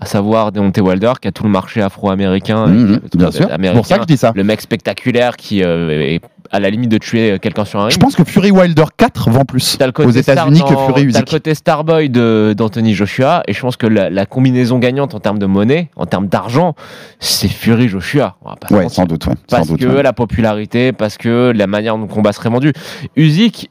à 0.00 0.06
savoir 0.06 0.52
Deontay 0.52 0.80
Wilder, 0.80 1.12
qui 1.20 1.28
a 1.28 1.32
tout 1.32 1.44
le 1.44 1.50
marché 1.50 1.82
afro-américain. 1.82 2.64
Tout 3.10 3.18
bien 3.18 3.26
le- 3.26 3.32
sûr. 3.32 3.48
C'est 3.50 3.72
pour 3.72 3.86
ça 3.86 3.96
que 3.96 4.02
je 4.02 4.06
dis 4.06 4.16
ça. 4.16 4.32
Le 4.34 4.44
mec 4.44 4.60
spectaculaire 4.60 5.36
qui 5.36 5.62
euh, 5.62 5.90
est 6.00 6.20
à 6.50 6.60
la 6.60 6.70
limite 6.70 6.90
de 6.90 6.96
tuer 6.96 7.38
quelqu'un 7.40 7.64
sur 7.66 7.78
un 7.78 7.84
ring. 7.84 7.92
Je 7.92 7.98
pense 7.98 8.16
que 8.16 8.24
Fury 8.24 8.50
Wilder 8.50 8.84
4 8.96 9.28
vend 9.30 9.44
plus 9.44 9.76
aux 9.98 10.10
États-Unis 10.10 10.60
que 10.62 10.68
Fury 10.68 10.92
T'as 10.94 11.00
le 11.00 11.06
Usyk. 11.08 11.24
côté 11.30 11.54
Starboy 11.54 12.08
de- 12.08 12.54
d'Anthony 12.56 12.94
Joshua, 12.94 13.42
et 13.46 13.52
je 13.52 13.60
pense 13.60 13.76
que 13.76 13.86
la, 13.86 14.08
la 14.08 14.24
combinaison 14.24 14.78
gagnante 14.78 15.14
en 15.14 15.20
termes 15.20 15.38
de 15.38 15.44
monnaie, 15.46 15.90
en 15.96 16.06
termes 16.06 16.28
d'argent, 16.28 16.74
c'est 17.20 17.48
Fury 17.48 17.88
Joshua. 17.88 18.36
Ouais, 18.70 18.88
sans 18.88 19.04
doute, 19.04 19.26
ouais. 19.26 19.34
Sans 19.48 19.56
Parce 19.58 19.68
doute, 19.68 19.80
que 19.80 19.86
ouais. 19.86 20.02
la 20.02 20.12
popularité, 20.14 20.92
parce 20.92 21.18
que 21.18 21.52
la 21.54 21.66
manière 21.66 21.96
dont 21.96 22.02
le 22.02 22.08
combat 22.08 22.32
serait 22.32 22.48
vendu. 22.48 22.72
Usyk, 23.16 23.70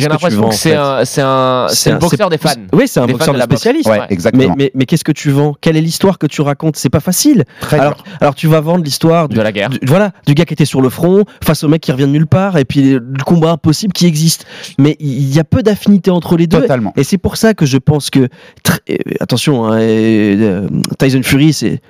j'ai 0.00 0.08
l'impression 0.08 0.48
que 0.48 0.54
c'est 0.54 0.74
un, 0.74 1.04
c'est 1.04 1.20
un, 1.22 1.66
c'est 1.68 1.92
le 1.92 1.98
boxeur 1.98 2.30
des 2.30 2.38
fans. 2.38 2.50
Oui, 2.72 2.88
c'est 2.88 3.00
un 3.00 3.06
boxeur 3.06 3.34
de 3.34 3.38
la 3.38 3.44
spécialiste. 3.44 3.88
Ouais, 3.88 4.00
exactement. 4.10 4.54
mais, 4.56 4.70
mais 4.74 4.86
qu'est-ce 4.86 5.04
que 5.04 5.12
tu 5.12 5.30
vends? 5.30 5.54
Quelle 5.60 5.76
est 5.76 5.80
l'histoire 5.80 6.18
que 6.18 6.26
tu 6.26 6.40
racontes? 6.42 6.76
C'est 6.76 6.90
pas 6.90 7.00
facile. 7.00 7.44
Très 7.60 7.78
Alors, 7.78 7.94
dur. 7.96 8.04
alors 8.20 8.34
tu 8.34 8.46
vas 8.46 8.60
vendre 8.60 8.84
l'histoire 8.84 9.28
du, 9.28 9.36
De 9.36 9.40
la 9.42 9.52
guerre. 9.52 9.70
du- 9.70 9.78
voilà, 9.86 10.12
du 10.26 10.34
gars 10.34 10.44
qui 10.44 10.54
était 10.54 10.64
sur 10.64 10.80
le 10.80 10.88
front 10.88 11.24
face 11.44 11.64
au 11.64 11.68
mec 11.68 11.80
qui 11.82 11.92
revient 11.92 12.04
de 12.06 12.10
nulle 12.12 12.26
part 12.26 12.56
et 12.58 12.64
puis 12.64 12.92
le 12.92 13.24
combat 13.24 13.52
impossible 13.52 13.92
qui 13.92 14.06
existe. 14.06 14.46
Mais 14.78 14.96
il 15.00 15.32
y 15.34 15.38
a 15.38 15.44
peu 15.44 15.62
d'affinité 15.62 16.10
entre 16.10 16.36
les 16.36 16.46
deux. 16.46 16.60
Totalement. 16.62 16.92
Et 16.96 17.04
c'est 17.04 17.18
pour 17.18 17.36
ça 17.36 17.54
que 17.54 17.66
je 17.66 17.78
pense 17.78 18.10
que 18.10 18.20
euh, 18.90 18.96
attention, 19.20 19.66
hein, 19.66 19.78
euh, 19.80 20.68
Tyson 20.98 21.20
Fury, 21.22 21.52
c'est 21.52 21.80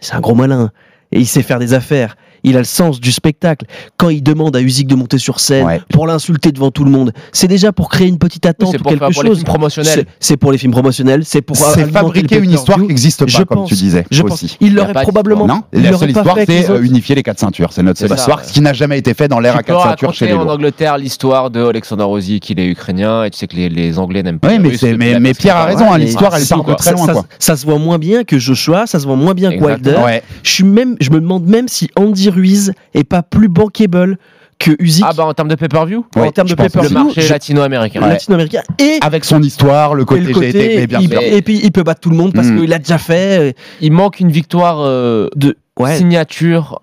c'est 0.00 0.14
un 0.14 0.20
gros 0.20 0.34
malin 0.34 0.70
et 1.12 1.18
il 1.18 1.26
sait 1.26 1.42
faire 1.42 1.58
des 1.58 1.74
affaires. 1.74 2.16
Il 2.44 2.56
a 2.56 2.60
le 2.60 2.64
sens 2.64 3.00
du 3.00 3.12
spectacle. 3.12 3.66
Quand 3.96 4.08
il 4.10 4.22
demande 4.22 4.54
à 4.56 4.60
Usyk 4.60 4.86
de 4.86 4.94
monter 4.94 5.18
sur 5.18 5.40
scène 5.40 5.66
Ouais. 5.66 5.80
pour 5.92 6.06
l'insulter 6.06 6.52
devant 6.52 6.70
tout 6.70 6.84
le 6.84 6.90
monde, 6.90 7.12
c'est 7.32 7.48
déjà 7.48 7.72
pour 7.72 7.88
créer 7.88 8.06
une 8.08 8.18
petite 8.18 8.46
attente 8.46 8.70
c'est 8.72 8.78
ou 8.78 8.82
pour, 8.82 8.90
quelque 8.92 9.12
pour 9.12 9.22
les 9.22 9.28
chose. 9.30 9.38
films 9.38 9.46
promotionnels. 9.48 10.04
C'est- 10.20 10.36
pour 10.36 10.52
les 10.52 10.58
films 10.58 10.72
promotionnels, 10.72 11.24
c'est 11.24 11.42
pour 11.42 11.56
C'est 11.56 11.64
alimenter 11.82 11.86
le 11.86 11.92
fabriquer 11.98 12.38
une 12.38 12.52
histoire 12.52 12.78
qui 12.78 12.86
n'existe 12.86 13.20
pas, 13.20 13.26
Je 13.26 13.38
comme 13.42 13.58
pense, 13.58 13.68
tu 13.68 13.74
disais 13.74 14.04
Je 14.10 14.22
pense. 14.22 14.32
aussi. 14.44 14.56
Il 14.60 14.68
Y 14.68 14.70
a 14.78 14.84
l'aurait 14.84 14.92
probablement. 15.02 15.46
Non, 15.46 15.62
il 15.72 15.82
la 15.82 15.96
seule 15.98 16.10
histoire, 16.10 16.36
c'est 16.36 16.46
les 16.46 16.70
euh, 16.70 16.82
unifier 16.82 17.14
les 17.16 17.22
quatre 17.22 17.40
ceintures. 17.40 17.72
C'est 17.72 17.82
notre 17.82 17.98
seule 17.98 18.12
histoire, 18.12 18.44
ce 18.44 18.52
qui 18.52 18.60
n'a 18.60 18.72
jamais 18.72 18.98
été 18.98 19.14
fait 19.14 19.26
dans 19.28 19.40
l'ère 19.40 19.56
à 19.56 19.62
quatre 19.62 19.82
ceintures 19.82 20.14
chez 20.14 20.26
les 20.26 20.32
en. 20.34 20.48
Angleterre 20.48 20.96
l'histoire 20.98 21.50
de 21.50 21.64
Alexander 21.64 22.06
Usyk, 22.16 22.42
qu'il 22.42 22.60
est 22.60 22.66
ukrainien, 22.68 23.24
et 23.24 23.30
tu 23.30 23.38
sais 23.38 23.46
que 23.46 23.56
les, 23.56 23.68
les 23.68 23.98
Anglais 23.98 24.22
n'aiment 24.22 24.38
pas 24.38 24.48
Oui, 24.48 24.58
les 24.58 24.96
mais, 25.18 25.34
Pierre 25.34 25.56
a 25.56 25.64
raison, 25.66 25.92
hein, 25.92 25.98
l'histoire 25.98 26.34
elle 26.36 26.46
part 26.46 26.64
de 26.64 26.74
très 26.74 26.92
loin. 26.92 27.06
ça, 27.38 27.56
se 27.56 27.66
voit 27.66 27.78
moins 27.78 27.98
bien 27.98 28.24
que 28.24 28.38
Joshua, 28.38 28.86
ça 28.86 28.98
se 28.98 29.06
voit 29.06 29.16
moins 29.16 29.34
bien 29.34 29.56
que. 29.56 29.62
Wilder. 29.64 29.96
Ouais. 30.04 30.22
Je 30.42 30.50
suis 30.50 30.64
même, 30.64 30.96
je 31.00 31.10
me 31.10 31.20
demande 31.20 31.44
même 31.46 31.68
si 31.68 31.88
Andy 31.96 32.27
Ruiz 32.30 32.72
est 32.94 33.04
pas 33.04 33.22
plus 33.22 33.48
bankable 33.48 34.18
que 34.58 34.72
Usyk 34.80 35.04
Ah 35.08 35.12
bah 35.16 35.24
en 35.24 35.32
termes 35.34 35.48
de 35.48 35.54
pay-per-view 35.54 36.04
en 36.16 36.20
Ouais, 36.20 36.32
termes 36.32 36.48
je 36.48 36.54
de 36.54 36.56
pense 36.56 36.66
Le 36.66 36.72
pay-per-view, 36.80 37.04
marché 37.04 37.20
je- 37.22 37.30
latino-américain. 37.32 38.02
Ouais. 38.02 38.08
latino-américain 38.08 38.62
et, 38.80 38.98
Avec 39.02 39.24
son 39.24 39.40
histoire, 39.42 39.94
le 39.94 40.02
et 40.02 40.06
côté, 40.06 40.20
le 40.22 40.34
j'ai 40.34 40.48
été, 40.48 40.76
mais 40.78 40.86
bien 40.88 40.98
il- 41.00 41.08
sûr. 41.10 41.20
et 41.22 41.42
puis 41.42 41.60
il 41.62 41.70
peut 41.70 41.84
battre 41.84 42.00
tout 42.00 42.10
le 42.10 42.16
monde 42.16 42.32
parce 42.34 42.48
Mm. 42.48 42.60
qu'il 42.60 42.72
a 42.72 42.78
déjà 42.78 42.98
fait 42.98 43.50
euh, 43.50 43.52
Il 43.80 43.92
manque 43.92 44.18
une 44.18 44.32
victoire 44.32 44.80
euh, 44.80 45.28
de 45.36 45.56
ouais. 45.78 45.94
signature, 45.96 46.82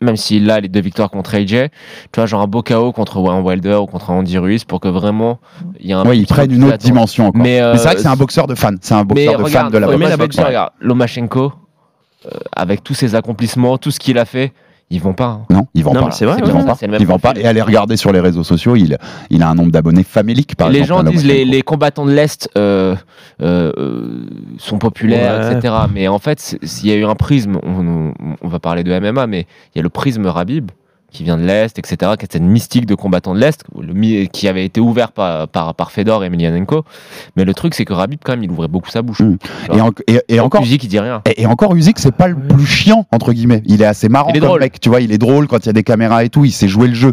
même 0.00 0.14
s'il 0.16 0.48
a 0.52 0.60
les 0.60 0.68
deux 0.68 0.80
victoires 0.80 1.10
contre 1.10 1.34
AJ, 1.34 1.48
tu 1.48 1.68
vois, 2.14 2.26
genre 2.26 2.42
un 2.42 2.46
beau 2.46 2.62
KO 2.62 2.92
contre 2.92 3.18
un 3.28 3.40
Wilder 3.40 3.74
ou 3.74 3.86
contre 3.86 4.10
Andy 4.10 4.38
Ruiz 4.38 4.62
pour 4.62 4.78
que 4.78 4.86
vraiment 4.86 5.40
il 5.80 5.86
y 5.86 5.90
ait 5.90 5.94
un. 5.94 6.06
Oui, 6.06 6.20
ils 6.20 6.26
prennent 6.26 6.52
une 6.52 6.62
autre 6.62 6.76
dimension 6.78 7.26
encore. 7.26 7.42
Mais, 7.42 7.54
Mais, 7.56 7.60
euh, 7.60 7.76
c'est 7.76 7.84
vrai 7.86 7.94
que 7.96 8.02
c'est 8.02 8.06
un 8.08 8.14
boxeur 8.14 8.46
de 8.46 8.54
fan. 8.54 8.78
C'est 8.80 8.94
un 8.94 8.98
Mais 8.98 9.24
boxeur 9.26 9.38
de 9.38 9.42
regarde, 9.44 9.64
fan 9.64 9.72
de 9.72 9.78
la 9.78 10.08
la 10.10 10.16
boxe, 10.16 10.36
ouais. 10.36 10.44
regarde, 10.44 10.70
Lomachenko, 10.80 11.52
euh, 12.26 12.28
avec 12.54 12.84
tous 12.84 12.94
ses 12.94 13.16
accomplissements, 13.16 13.78
tout 13.78 13.90
ce 13.90 13.98
qu'il 13.98 14.16
a 14.18 14.24
fait, 14.26 14.52
ils 14.90 15.00
vont 15.00 15.14
pas. 15.14 15.26
hein. 15.26 15.40
Non, 15.50 15.66
il 15.74 15.82
vend 15.82 15.94
Non, 15.94 16.04
pas. 16.04 16.10
c'est 16.12 16.24
vrai, 16.26 16.36
il 16.38 16.44
ouais, 16.44 16.50
vend 16.52 16.60
ouais, 16.60 16.66
pas. 16.66 16.74
c'est 16.76 16.86
le 16.86 16.92
même 16.92 17.00
Il 17.00 17.06
vend 17.06 17.18
pas. 17.18 17.32
Et 17.36 17.44
allez 17.44 17.60
regarder 17.60 17.96
sur 17.96 18.12
les 18.12 18.20
réseaux 18.20 18.44
sociaux, 18.44 18.76
il, 18.76 18.96
il 19.30 19.42
a 19.42 19.48
un 19.48 19.54
nombre 19.54 19.72
d'abonnés 19.72 20.04
famélique 20.04 20.54
par 20.56 20.68
les 20.70 20.78
exemple. 20.80 21.06
gens 21.06 21.10
disent 21.12 21.24
les, 21.26 21.44
les 21.44 21.62
combattants 21.62 22.06
de 22.06 22.12
l'Est 22.12 22.48
euh, 22.56 22.94
euh, 23.42 23.72
euh, 23.76 24.26
sont 24.58 24.78
populaires, 24.78 25.40
Ouais. 25.50 25.56
etc. 25.56 25.74
Mais 25.92 26.06
en 26.08 26.18
fait, 26.20 26.56
s'il 26.62 26.88
y 26.88 26.92
a 26.92 26.96
eu 26.96 27.04
un 27.04 27.14
prisme, 27.16 27.58
on, 27.64 27.86
on- 27.86 28.14
on 28.42 28.48
va 28.48 28.58
parler 28.60 28.84
de 28.84 28.96
MMA, 28.98 29.26
mais 29.26 29.46
il 29.74 29.78
y 29.78 29.80
a 29.80 29.82
le 29.82 29.88
prisme 29.88 30.26
Rabib 30.26 30.70
qui 31.16 31.24
vient 31.24 31.36
de 31.36 31.44
l'Est, 31.44 31.78
etc., 31.78 32.12
qui 32.18 32.24
est 32.26 32.32
cette 32.32 32.42
mystique 32.42 32.86
de 32.86 32.94
combattant 32.94 33.34
de 33.34 33.40
l'Est, 33.40 33.64
qui 34.32 34.48
avait 34.48 34.64
été 34.64 34.80
ouvert 34.80 35.12
par, 35.12 35.48
par, 35.48 35.74
par 35.74 35.90
Fedor 35.90 36.22
et 36.22 36.26
Emelianenko. 36.26 36.84
Mais 37.36 37.44
le 37.44 37.54
truc, 37.54 37.74
c'est 37.74 37.84
que 37.84 37.92
Rabib, 37.92 38.20
quand 38.24 38.32
même, 38.32 38.44
il 38.44 38.50
ouvrait 38.50 38.68
beaucoup 38.68 38.90
sa 38.90 39.02
bouche. 39.02 39.20
Mm. 39.20 39.36
Et, 39.74 39.80
en- 39.80 39.90
et- 40.06 40.20
et 40.28 40.40
encore. 40.40 40.62
Usyk, 40.62 40.84
il 40.84 40.88
dit 40.88 40.98
rien. 41.00 41.22
Et, 41.26 41.42
et 41.42 41.46
encore, 41.46 41.74
Usyk, 41.74 41.98
c'est 41.98 42.12
pas 42.14 42.28
le 42.28 42.36
plus 42.36 42.66
chiant, 42.66 43.06
entre 43.12 43.32
guillemets. 43.32 43.62
Il 43.66 43.80
est 43.82 43.86
assez 43.86 44.08
marrant 44.08 44.30
Il 44.30 44.36
est 44.36 44.40
comme 44.40 44.48
drôle. 44.48 44.60
mec. 44.60 44.80
Tu 44.80 44.88
vois, 44.88 45.00
il 45.00 45.12
est 45.12 45.18
drôle 45.18 45.46
quand 45.46 45.58
il 45.64 45.66
y 45.66 45.70
a 45.70 45.72
des 45.72 45.82
caméras 45.82 46.24
et 46.24 46.28
tout. 46.28 46.44
Il 46.44 46.52
sait 46.52 46.68
jouer 46.68 46.88
le 46.88 46.94
jeu. 46.94 47.12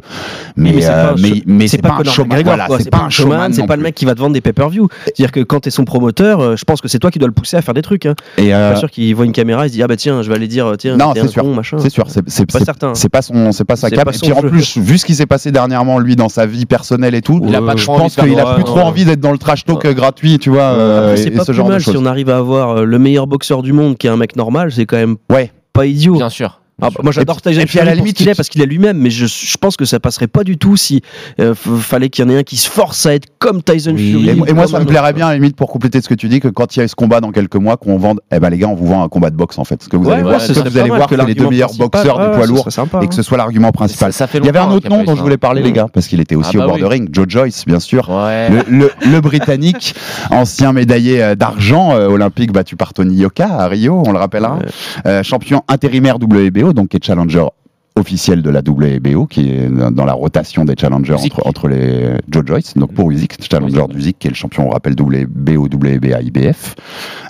Mais, 0.56 0.74
mais 0.74 0.82
c'est 0.82 0.90
euh, 0.90 1.04
pas 1.04 1.10
un 1.12 1.16
mais, 1.22 1.30
show- 1.30 1.44
mais 1.46 1.68
c'est 1.68 1.78
pas, 1.82 1.90
un 1.90 1.98
Conor 1.98 2.14
showman. 2.14 2.42
Voilà, 2.44 2.68
c'est 2.80 2.90
pas 2.90 2.98
un 3.00 3.10
showman. 3.10 3.54
c'est 3.54 3.66
pas 3.66 3.76
le 3.76 3.84
mec 3.84 3.96
qui 3.96 4.06
va 4.06 4.14
te 4.16 4.20
vendre 4.20 4.34
des 4.34 4.42
pay-per-view. 4.42 4.88
C'est-à-dire 5.06 5.32
que 5.32 5.40
quand 5.42 5.62
t'es 5.62 5.72
son 5.72 5.86
promoteur, 5.86 6.40
euh, 6.42 6.56
je 6.56 6.64
pense 6.66 6.82
que 6.82 6.88
c'est 6.88 7.00
toi 7.00 7.12
qui 7.12 7.20
dois 7.20 7.28
le 7.28 7.34
pousser 7.34 7.58
à 7.58 7.62
faire 7.62 7.74
des 7.74 7.82
trucs. 7.82 8.06
Hein. 8.06 8.16
Et, 8.38 8.42
Je 8.42 8.44
suis 8.46 8.54
euh, 8.54 8.74
pas 8.74 8.80
sûr 8.80 8.92
qu'il 8.92 9.16
voit 9.16 9.26
une 9.26 9.32
caméra, 9.32 9.66
il 9.66 9.70
se 9.70 9.74
dit 9.76 9.84
ah 9.84 9.88
bah 9.88 9.96
tiens, 9.96 10.22
je 10.22 10.30
vais 10.30 10.36
aller 10.36 10.48
dire 10.48 10.74
tiens, 10.78 10.98
c'est 11.14 11.20
un 11.22 11.28
sûr. 11.28 11.80
C'est 11.80 11.90
sûr, 11.90 12.06
c'est 12.10 12.46
Pas 12.52 12.60
certain. 12.60 12.94
c'est 12.96 13.10
pas 13.10 13.22
son, 13.22 13.52
c'est 13.52 13.64
pas 13.66 13.76
sa 13.76 13.90
cap. 13.96 14.08
Et 14.14 14.18
puis 14.18 14.32
en 14.34 14.42
jeu. 14.42 14.50
plus, 14.50 14.78
vu 14.78 14.98
ce 14.98 15.06
qui 15.06 15.16
s'est 15.16 15.26
passé 15.26 15.52
dernièrement, 15.52 16.00
lui, 16.00 16.16
dans 16.16 16.30
sa 16.30 16.46
vie 16.46 16.66
personnelle 16.66 17.16
et 17.16 17.22
tout, 17.22 17.42
Il 17.48 17.56
a 17.56 17.62
pas 17.62 17.76
je 17.76 17.86
pense 17.86 18.16
qu'il 18.16 18.40
a 18.40 18.56
plus 18.56 18.64
trop 18.64 18.78
ouais. 18.78 18.84
envie 18.84 19.06
d'être 19.06 19.20
dans 19.20 19.32
le 19.32 19.38
trash 19.38 19.66
talk 19.66 19.86
gratuit, 19.88 20.40
tu 20.40 20.50
vois, 20.50 20.64
euh, 20.64 21.16
c'est 21.16 21.32
pas 21.32 21.42
ce 21.44 21.52
plus 21.52 21.58
genre 21.58 21.68
de 21.68 21.74
mal 21.74 21.82
si 21.82 21.96
on 21.98 22.06
arrive 22.06 22.30
à 22.30 22.38
avoir 22.38 22.84
le 22.84 23.00
meilleur 23.00 23.28
boxeur 23.28 23.62
du 23.64 23.74
monde 23.74 23.98
qui 23.98 24.08
est 24.08 24.10
un 24.10 24.18
mec 24.18 24.36
normal, 24.36 24.72
c'est 24.72 24.86
quand 24.86 24.98
même 24.98 25.16
Ouais. 25.32 25.52
pas 25.74 25.86
idiot. 25.86 26.16
Bien 26.16 26.30
sûr. 26.30 26.60
Ah, 26.82 26.90
bah, 26.90 27.02
moi 27.04 27.12
j'adore 27.12 27.42
Tyson 27.42 27.62
et 27.62 27.66
puis, 27.66 27.80
à 27.80 27.86
la 27.86 27.96
limite, 27.96 28.18
qu'il 28.18 28.28
est 28.28 28.36
parce 28.36 28.50
qu'il 28.50 28.62
est 28.62 28.66
lui-même, 28.66 28.98
mais 28.98 29.10
je, 29.10 29.26
je 29.28 29.58
pense 29.58 29.78
que 29.78 29.86
ça 29.86 30.00
passerait 30.00 30.28
pas 30.28 30.44
du 30.44 30.58
tout 30.58 30.76
si 30.76 31.02
euh, 31.40 31.54
fallait 31.56 32.10
qu'il 32.10 32.26
y 32.26 32.28
en 32.28 32.32
ait 32.32 32.38
un 32.40 32.44
qui 32.44 32.58
se 32.58 32.70
force 32.70 33.06
à 33.06 33.14
être 33.14 33.28
comme 33.40 33.62
Tyson 33.62 33.96
Fury. 33.96 34.30
Et, 34.30 34.34
moi- 34.34 34.50
et 34.50 34.54
moi, 34.54 34.64
comme 34.64 34.72
ça 34.74 34.80
me 34.80 34.86
plairait 34.86 35.14
bien, 35.14 35.28
à 35.28 35.30
la 35.30 35.36
limite, 35.36 35.56
pour 35.56 35.70
compléter 35.72 36.02
ce 36.02 36.10
que 36.10 36.14
tu 36.16 36.28
dis, 36.30 36.40
que 36.40 36.48
quand 36.48 36.76
il 36.76 36.80
y 36.80 36.84
a 36.84 36.88
ce 36.88 36.96
combat 36.96 37.22
dans 37.22 37.32
quelques 37.32 37.56
mois, 37.56 37.78
qu'on 37.78 37.98
vende, 37.98 38.20
eh 38.32 38.40
ben 38.40 38.50
les 38.50 38.58
gars, 38.58 38.68
on 38.68 38.76
vous 38.76 38.88
vend 38.88 39.04
un 39.04 39.08
combat 39.10 39.30
de 39.30 39.36
boxe 39.36 39.58
en 39.60 39.64
fait. 39.64 39.82
Ce 39.84 39.88
que 39.90 39.98
vous 39.98 40.06
Ouais, 40.06 40.14
allez 40.14 40.24
ouais, 40.24 40.30
voir, 40.30 40.42
ce 40.42 40.52
que 40.52 40.68
vous 40.68 40.78
allez 40.78 40.90
voir 40.90 41.08
que 41.08 41.16
que 41.16 41.22
les 41.26 41.36
deux 41.36 41.48
meilleurs 41.48 41.74
boxeurs 41.76 42.18
ouais, 42.20 42.30
du 42.32 42.36
poids 42.38 42.48
lourd 42.48 42.68
et 42.68 42.72
que 42.72 42.96
hein. 43.06 43.08
ce 43.12 43.22
soit 43.24 43.38
l'argument 43.38 43.72
principal. 43.72 44.12
Ça- 44.12 44.20
ça 44.20 44.28
fait 44.28 44.40
il 44.40 44.46
y 44.46 44.50
avait 44.50 44.60
un 44.60 44.64
longtemps 44.64 44.76
autre 44.78 44.90
nom 44.90 45.04
dont 45.04 45.16
je 45.16 45.22
voulais 45.22 45.38
parler, 45.38 45.62
les 45.62 45.72
gars, 45.72 45.88
parce 45.94 46.08
qu'il 46.08 46.20
était 46.20 46.36
aussi 46.36 46.52
Ah 46.56 46.60
bah 46.60 46.66
au 46.66 46.68
bord 46.70 46.78
de 46.80 46.84
oui. 46.84 46.90
ring. 46.90 47.10
Joe 47.12 47.26
Joyce, 47.30 47.66
bien 47.66 47.80
sûr. 47.80 48.10
Le, 48.10 49.20
britannique, 49.22 49.96
ancien 50.32 50.74
médaillé 50.74 51.24
euh, 51.24 51.36
d'argent 51.36 51.96
euh, 51.96 52.08
olympique 52.08 52.52
battu 52.52 52.76
par 52.76 52.94
Tony 52.94 53.16
Yoka 53.18 53.48
à 53.48 53.68
Rio, 53.68 54.04
on 54.06 54.12
le 54.12 54.18
rappellera. 54.18 54.60
Euh, 55.06 55.24
champion 55.24 55.62
intérimaire 55.68 56.18
WBO, 56.18 56.73
donc 56.74 56.90
qui 56.90 56.98
est 56.98 57.04
challenger 57.04 57.48
officiel 57.96 58.42
de 58.42 58.50
la 58.50 58.60
WBO, 58.60 59.26
qui 59.28 59.50
est 59.50 59.70
dans 59.70 60.06
la 60.06 60.14
rotation 60.14 60.66
des 60.66 60.74
challengers 60.80 61.16
entre, 61.26 61.48
entre 61.48 61.68
les 61.68 62.18
Joe 62.30 62.44
Joyce, 62.46 62.74
donc 62.76 62.94
pour 62.94 63.12
Usyk, 63.12 63.36
challenger 63.50 63.84
d'Usyk, 63.90 64.18
qui 64.20 64.28
est 64.28 64.32
le 64.32 64.36
champion, 64.36 64.68
on 64.68 64.72
rappelle, 64.72 64.94
WBO, 65.00 65.66
WBA, 65.66 66.22
IBF, 66.22 66.76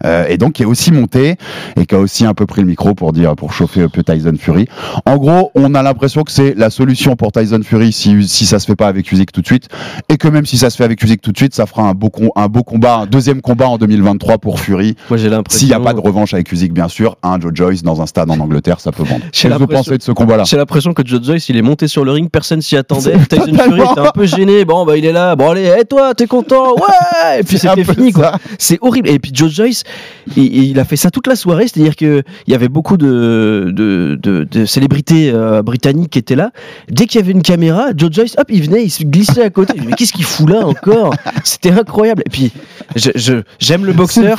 euh, 0.05 0.25
et 0.27 0.37
donc 0.37 0.53
qui 0.53 0.63
est 0.63 0.65
aussi 0.65 0.91
monté 0.91 1.35
et 1.75 1.85
qui 1.85 1.95
a 1.95 1.99
aussi 1.99 2.25
un 2.25 2.33
peu 2.33 2.45
pris 2.45 2.61
le 2.61 2.67
micro 2.67 2.93
pour 2.93 3.11
dire, 3.13 3.35
pour 3.35 3.53
chauffer 3.53 3.81
un 3.83 3.89
peu 3.89 4.03
Tyson 4.03 4.35
Fury. 4.39 4.67
En 5.05 5.17
gros, 5.17 5.51
on 5.55 5.75
a 5.75 5.83
l'impression 5.83 6.23
que 6.23 6.31
c'est 6.31 6.53
la 6.55 6.69
solution 6.69 7.15
pour 7.15 7.31
Tyson 7.31 7.59
Fury 7.63 7.91
si, 7.91 8.27
si 8.27 8.45
ça 8.45 8.59
se 8.59 8.65
fait 8.65 8.75
pas 8.75 8.87
avec 8.87 9.11
Usyk 9.11 9.31
tout 9.31 9.41
de 9.41 9.45
suite, 9.47 9.67
et 10.09 10.17
que 10.17 10.27
même 10.27 10.45
si 10.45 10.57
ça 10.57 10.69
se 10.69 10.77
fait 10.77 10.83
avec 10.85 11.01
Usyk 11.03 11.21
tout 11.21 11.31
de 11.31 11.37
suite, 11.37 11.53
ça 11.55 11.65
fera 11.65 11.83
un 11.83 11.93
beau, 11.93 12.09
com- 12.09 12.29
un 12.35 12.47
beau 12.47 12.63
combat, 12.63 12.97
un 12.99 13.05
deuxième 13.05 13.41
combat 13.41 13.67
en 13.67 13.77
2023 13.77 14.37
pour 14.37 14.59
Fury. 14.59 14.95
Moi 15.09 15.17
j'ai 15.17 15.29
l'impression. 15.29 15.59
S'il 15.59 15.67
n'y 15.67 15.73
a 15.73 15.79
pas 15.79 15.93
de 15.93 15.99
revanche 15.99 16.33
avec 16.33 16.51
Usyk, 16.51 16.73
bien 16.73 16.87
sûr, 16.87 17.17
un 17.23 17.39
Joe 17.39 17.51
Joyce 17.53 17.83
dans 17.83 18.01
un 18.01 18.05
stade 18.05 18.29
en 18.31 18.39
Angleterre, 18.39 18.79
ça 18.79 18.91
peut 18.91 19.03
vendre. 19.03 19.23
Qu'est-ce 19.31 19.53
que 19.55 19.59
vous 19.59 19.67
pensez 19.77 19.97
de 19.97 20.03
ce 20.03 20.11
combat-là? 20.11 20.45
J'ai 20.53 20.57
l'impression 20.59 20.93
que 20.93 21.01
Joe 21.03 21.19
Joyce 21.23 21.49
il 21.49 21.57
est 21.57 21.63
monté 21.63 21.87
sur 21.87 22.05
le 22.05 22.11
ring, 22.11 22.29
personne 22.29 22.61
s'y 22.61 22.77
attendait. 22.77 23.17
Tyson 23.27 23.55
Fury 23.55 23.81
était 23.81 23.99
un 23.99 24.11
peu 24.13 24.27
gêné. 24.27 24.65
Bon 24.65 24.85
bah 24.85 24.95
il 24.97 25.03
est 25.03 25.11
là. 25.11 25.35
Bon 25.35 25.49
allez, 25.49 25.73
et 25.79 25.83
toi 25.83 26.13
t'es 26.13 26.27
content 26.27 26.75
Ouais. 26.75 27.39
Et 27.39 27.43
puis 27.43 27.57
c'était 27.57 27.83
fini 27.83 28.11
quoi. 28.11 28.33
C'est 28.59 28.77
horrible. 28.81 29.09
Et 29.09 29.17
puis 29.17 29.31
Joe 29.33 29.51
Joyce, 29.51 29.83
il, 30.37 30.55
il 30.65 30.79
a 30.79 30.85
fait 30.85 30.95
ça 30.95 31.09
toute 31.09 31.25
la 31.25 31.35
soirée, 31.35 31.63
c'est-à-dire 31.67 31.95
que 31.95 32.21
il 32.45 32.51
y 32.51 32.55
avait 32.55 32.67
beaucoup 32.69 32.97
de, 32.97 33.71
de, 33.73 34.15
de, 34.21 34.43
de 34.49 34.65
célébrités 34.65 35.31
euh, 35.33 35.63
britanniques 35.63 36.11
qui 36.11 36.19
étaient 36.19 36.35
là. 36.35 36.51
Dès 36.87 37.07
qu'il 37.07 37.19
y 37.19 37.23
avait 37.23 37.31
une 37.31 37.41
caméra, 37.41 37.87
Joe 37.97 38.11
Joyce, 38.11 38.35
hop, 38.37 38.45
il 38.49 38.61
venait, 38.61 38.83
il 38.83 38.91
se 38.91 39.03
glissait 39.03 39.43
à 39.43 39.49
côté. 39.49 39.73
Mais 39.83 39.93
qu'est-ce 39.93 40.13
qu'il 40.13 40.23
fout 40.25 40.47
là 40.47 40.67
encore? 40.67 41.15
C'était 41.43 41.71
incroyable. 41.71 42.21
Et 42.27 42.29
puis 42.29 42.51
je- 42.95 43.09
je- 43.15 43.41
j'aime 43.57 43.81
le 43.85 43.87
C'est 43.87 43.91
une 43.91 43.97
boxeur. 43.97 44.37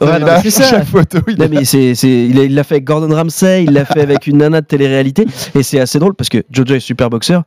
Ouais, 0.00 0.18
non, 0.20 0.26
là, 0.26 0.40
c'est 0.42 0.50
ça. 0.50 0.64
chaque 0.70 0.86
photo. 0.86 1.18
il 1.28 1.38
Non, 1.38 1.48
mais 1.50 1.58
a- 1.58 2.04
il 2.44 2.54
l'a 2.54 2.64
fait 2.64 2.76
avec 2.76 2.84
Gordon 2.84 3.14
Ramsay, 3.14 3.64
il 3.64 3.72
l'a 3.72 3.84
fait 3.84 4.00
avec 4.00 4.26
une 4.26 4.38
nana 4.38 4.62
de 4.62 4.66
télé-réalité, 4.66 5.26
et 5.54 5.62
c'est 5.62 5.80
assez 5.80 5.98
drôle 5.98 6.14
parce 6.14 6.28
que 6.28 6.42
Jojo 6.50 6.74
est 6.74 6.80
super 6.80 7.10
boxeur, 7.10 7.42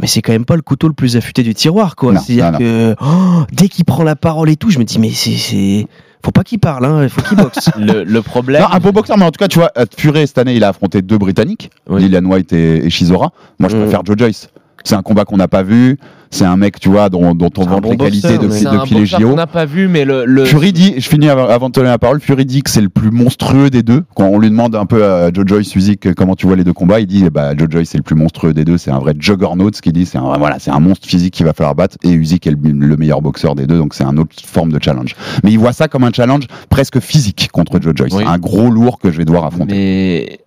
mais 0.00 0.06
c'est 0.06 0.22
quand 0.22 0.32
même 0.32 0.44
pas 0.44 0.56
le 0.56 0.62
couteau 0.62 0.88
le 0.88 0.94
plus 0.94 1.16
affûté 1.16 1.42
du 1.42 1.54
tiroir, 1.54 1.96
quoi. 1.96 2.16
C'est-à-dire 2.18 2.58
que 2.58 2.94
oh, 3.00 3.44
dès 3.52 3.68
qu'il 3.68 3.84
prend 3.84 4.02
la 4.02 4.16
parole 4.16 4.48
et 4.50 4.56
tout, 4.56 4.70
je 4.70 4.78
me 4.78 4.84
dis, 4.84 4.98
mais 4.98 5.10
c'est, 5.10 5.86
faut 6.24 6.30
pas 6.30 6.44
qu'il 6.44 6.58
parle, 6.60 6.84
hein, 6.86 7.02
il 7.02 7.08
faut 7.08 7.20
qu'il 7.22 7.36
boxe. 7.36 7.68
Le, 7.78 8.04
le 8.04 8.22
problème. 8.22 8.62
Non, 8.62 8.68
un 8.72 8.78
beau 8.80 8.92
boxeur, 8.92 9.18
mais 9.18 9.24
en 9.24 9.30
tout 9.30 9.38
cas, 9.38 9.48
tu 9.48 9.58
vois, 9.58 9.70
euh, 9.76 9.84
Fury, 9.96 10.26
cette 10.26 10.38
année, 10.38 10.54
il 10.54 10.64
a 10.64 10.68
affronté 10.68 11.02
deux 11.02 11.18
Britanniques, 11.18 11.70
Oui. 11.88 12.00
Lilian 12.02 12.24
White 12.24 12.52
et, 12.52 12.86
et 12.86 12.90
Shizora. 12.90 13.32
Moi, 13.58 13.68
je 13.68 13.76
Mm. 13.76 13.80
préfère 13.82 14.04
Joe 14.04 14.16
Joyce. 14.16 14.48
C'est 14.84 14.94
un 14.94 15.02
combat 15.02 15.24
qu'on 15.24 15.36
n'a 15.36 15.48
pas 15.48 15.62
vu. 15.62 15.98
C'est 16.34 16.46
un 16.46 16.56
mec, 16.56 16.80
tu 16.80 16.88
vois, 16.88 17.10
dont, 17.10 17.34
dont 17.34 17.50
on 17.58 17.64
vante 17.66 17.82
bon 17.82 17.90
les 17.90 17.96
qualités 17.98 18.38
depuis, 18.38 18.66
un 18.66 18.78
depuis 18.78 18.94
les 18.94 19.04
JO. 19.04 19.18
qu'on 19.28 19.34
n'a 19.36 19.46
pas 19.46 19.66
vu, 19.66 19.86
mais 19.86 20.06
le. 20.06 20.24
le- 20.24 20.46
Fury 20.46 20.72
dit, 20.72 20.94
je 20.96 21.06
finis 21.06 21.28
avant, 21.28 21.66
de 21.68 21.72
te 21.74 21.80
donner 21.80 21.90
la 21.90 21.98
parole, 21.98 22.22
Fury 22.22 22.46
dit 22.46 22.62
que 22.62 22.70
c'est 22.70 22.80
le 22.80 22.88
plus 22.88 23.10
monstrueux 23.10 23.68
des 23.68 23.82
deux. 23.82 24.04
Quand 24.14 24.24
on 24.28 24.38
lui 24.38 24.48
demande 24.48 24.74
un 24.74 24.86
peu 24.86 25.04
à 25.04 25.30
Joe 25.30 25.46
Joyce, 25.46 25.74
comment 26.16 26.34
tu 26.34 26.46
vois 26.46 26.56
les 26.56 26.64
deux 26.64 26.72
combats, 26.72 27.00
il 27.00 27.06
dit, 27.06 27.22
eh 27.26 27.28
bah, 27.28 27.54
Joe 27.54 27.68
Joyce 27.70 27.90
c'est 27.90 27.98
le 27.98 28.02
plus 28.02 28.14
monstrueux 28.16 28.54
des 28.54 28.64
deux, 28.64 28.78
c'est 28.78 28.90
un 28.90 28.98
vrai 28.98 29.12
juggernaut, 29.18 29.68
ce 29.74 29.82
qu'il 29.82 29.92
dit, 29.92 30.06
c'est 30.06 30.16
un, 30.16 30.38
voilà, 30.38 30.58
c'est 30.58 30.70
un 30.70 30.80
monstre 30.80 31.06
physique 31.06 31.34
qu'il 31.34 31.44
va 31.44 31.52
falloir 31.52 31.74
battre, 31.74 31.98
et 32.02 32.10
Usyk 32.10 32.46
est 32.46 32.50
le, 32.52 32.56
le 32.70 32.96
meilleur 32.96 33.20
boxeur 33.20 33.54
des 33.54 33.66
deux, 33.66 33.76
donc 33.76 33.92
c'est 33.92 34.04
une 34.04 34.18
autre 34.18 34.34
forme 34.42 34.72
de 34.72 34.82
challenge. 34.82 35.14
Mais 35.44 35.50
il 35.52 35.58
voit 35.58 35.74
ça 35.74 35.86
comme 35.86 36.04
un 36.04 36.12
challenge 36.14 36.44
presque 36.70 36.98
physique 37.00 37.50
contre 37.52 37.78
Joe 37.78 37.92
Joyce, 37.94 38.14
Oui. 38.14 38.24
un 38.26 38.38
gros 38.38 38.70
lourd 38.70 38.98
que 38.98 39.12
je 39.12 39.18
vais 39.18 39.26
devoir 39.26 39.44
affronter. 39.44 39.74
Mais 39.74 40.38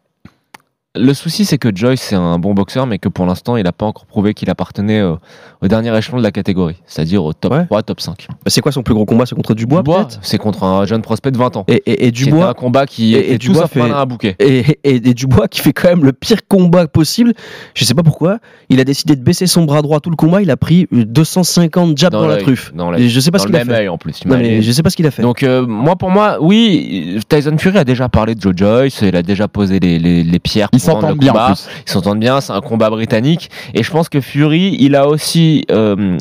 le 0.95 1.13
souci, 1.13 1.45
c'est 1.45 1.57
que 1.57 1.69
Joyce, 1.75 2.01
c'est 2.01 2.15
un 2.15 2.39
bon 2.39 2.53
boxeur, 2.53 2.87
mais 2.87 2.97
que 2.99 3.09
pour 3.09 3.25
l'instant, 3.25 3.57
il 3.57 3.63
n'a 3.63 3.71
pas 3.71 3.85
encore 3.85 4.05
prouvé 4.05 4.33
qu'il 4.33 4.49
appartenait 4.49 4.99
euh, 5.01 5.15
au 5.61 5.67
dernier 5.67 5.95
échelon 5.97 6.17
de 6.17 6.23
la 6.23 6.31
catégorie, 6.31 6.77
c'est-à-dire 6.85 7.23
au 7.23 7.33
top 7.33 7.53
Ouais. 7.53 7.65
3, 7.65 7.83
top 7.83 8.01
5. 8.01 8.27
c'est 8.47 8.61
quoi 8.61 8.71
son 8.71 8.83
plus 8.83 8.93
gros 8.93 9.05
combat? 9.05 9.25
C'est 9.25 9.35
contre 9.35 9.53
Dubois, 9.53 9.83
peut-être? 9.83 10.19
c'est 10.21 10.37
contre 10.37 10.63
un 10.63 10.85
jeune 10.85 11.01
prospect 11.01 11.31
de 11.31 11.37
20 11.37 11.57
ans. 11.57 11.65
et, 11.67 11.73
et, 11.85 11.91
et 11.91 12.05
C'était 12.05 12.07
un 12.07 12.25
Dubois. 12.25 12.53
combat 12.53 12.85
qui 12.85 13.15
et- 13.15 13.37
Dubois 13.37 13.67
fait- 13.67 13.81
à 13.81 14.05
bouquet. 14.05 14.35
Et, 14.39 14.99
Dubois 15.13 15.47
qui 15.47 15.61
fait 15.61 15.73
quand 15.73 15.89
même 15.89 16.03
le 16.05 16.13
pire 16.13 16.47
combat 16.47 16.87
possible. 16.87 17.33
Je 17.73 17.85
sais 17.85 17.93
pas 17.93 18.03
pourquoi. 18.03 18.39
Il 18.69 18.79
a 18.79 18.83
décidé 18.83 19.15
de 19.15 19.21
baisser 19.23 19.47
son 19.47 19.63
bras 19.65 19.81
droit 19.81 19.99
tout 19.99 20.09
le 20.09 20.15
combat. 20.15 20.41
Il 20.41 20.49
a 20.51 20.57
pris 20.57 20.87
250 20.91 21.97
jabs 21.97 22.11
dans, 22.11 22.27
la 22.27 22.37
truffe. 22.37 22.73
Dans 22.73 22.91
l'œil. 22.91 23.09
je 23.09 23.19
sais 23.19 23.31
pas 23.31 23.37
Dans 23.37 23.43
ce 23.43 23.47
qu'il 23.47 23.55
a 23.57 23.65
fait. 23.65 23.87
en 23.87 23.97
plus. 23.97 24.25
Non, 24.25 24.37
mais 24.37 24.61
je 24.61 24.71
sais 24.71 24.83
pas 24.83 24.89
ce 24.89 24.95
qu'il 24.95 25.05
a 25.07 25.11
fait. 25.11 25.21
Donc 25.21 25.43
euh, 25.43 25.65
moi 25.65 25.95
pour 25.95 26.09
moi 26.09 26.37
oui 26.41 27.19
Tyson 27.27 27.55
Fury 27.57 27.77
a 27.77 27.83
déjà 27.83 28.09
parlé 28.09 28.35
de 28.35 28.41
Joe 28.41 28.53
Joyce 28.55 28.99
il 29.01 29.15
a 29.15 29.21
déjà 29.23 29.47
posé 29.47 29.79
les, 29.79 29.99
les, 29.99 30.23
les 30.23 30.39
pierres 30.39 30.69
s'entendent 30.85 31.17
bien 31.17 31.31
en 31.31 31.33
combat. 31.33 31.45
plus. 31.47 31.67
ils 31.87 31.91
s'entendent 31.91 32.19
bien 32.19 32.41
c'est 32.41 32.53
un 32.53 32.61
combat 32.61 32.89
britannique 32.89 33.49
et 33.73 33.83
je 33.83 33.91
pense 33.91 34.09
que 34.09 34.21
Fury 34.21 34.75
il 34.79 34.95
a 34.95 35.07
aussi 35.07 35.65
euh, 35.71 36.17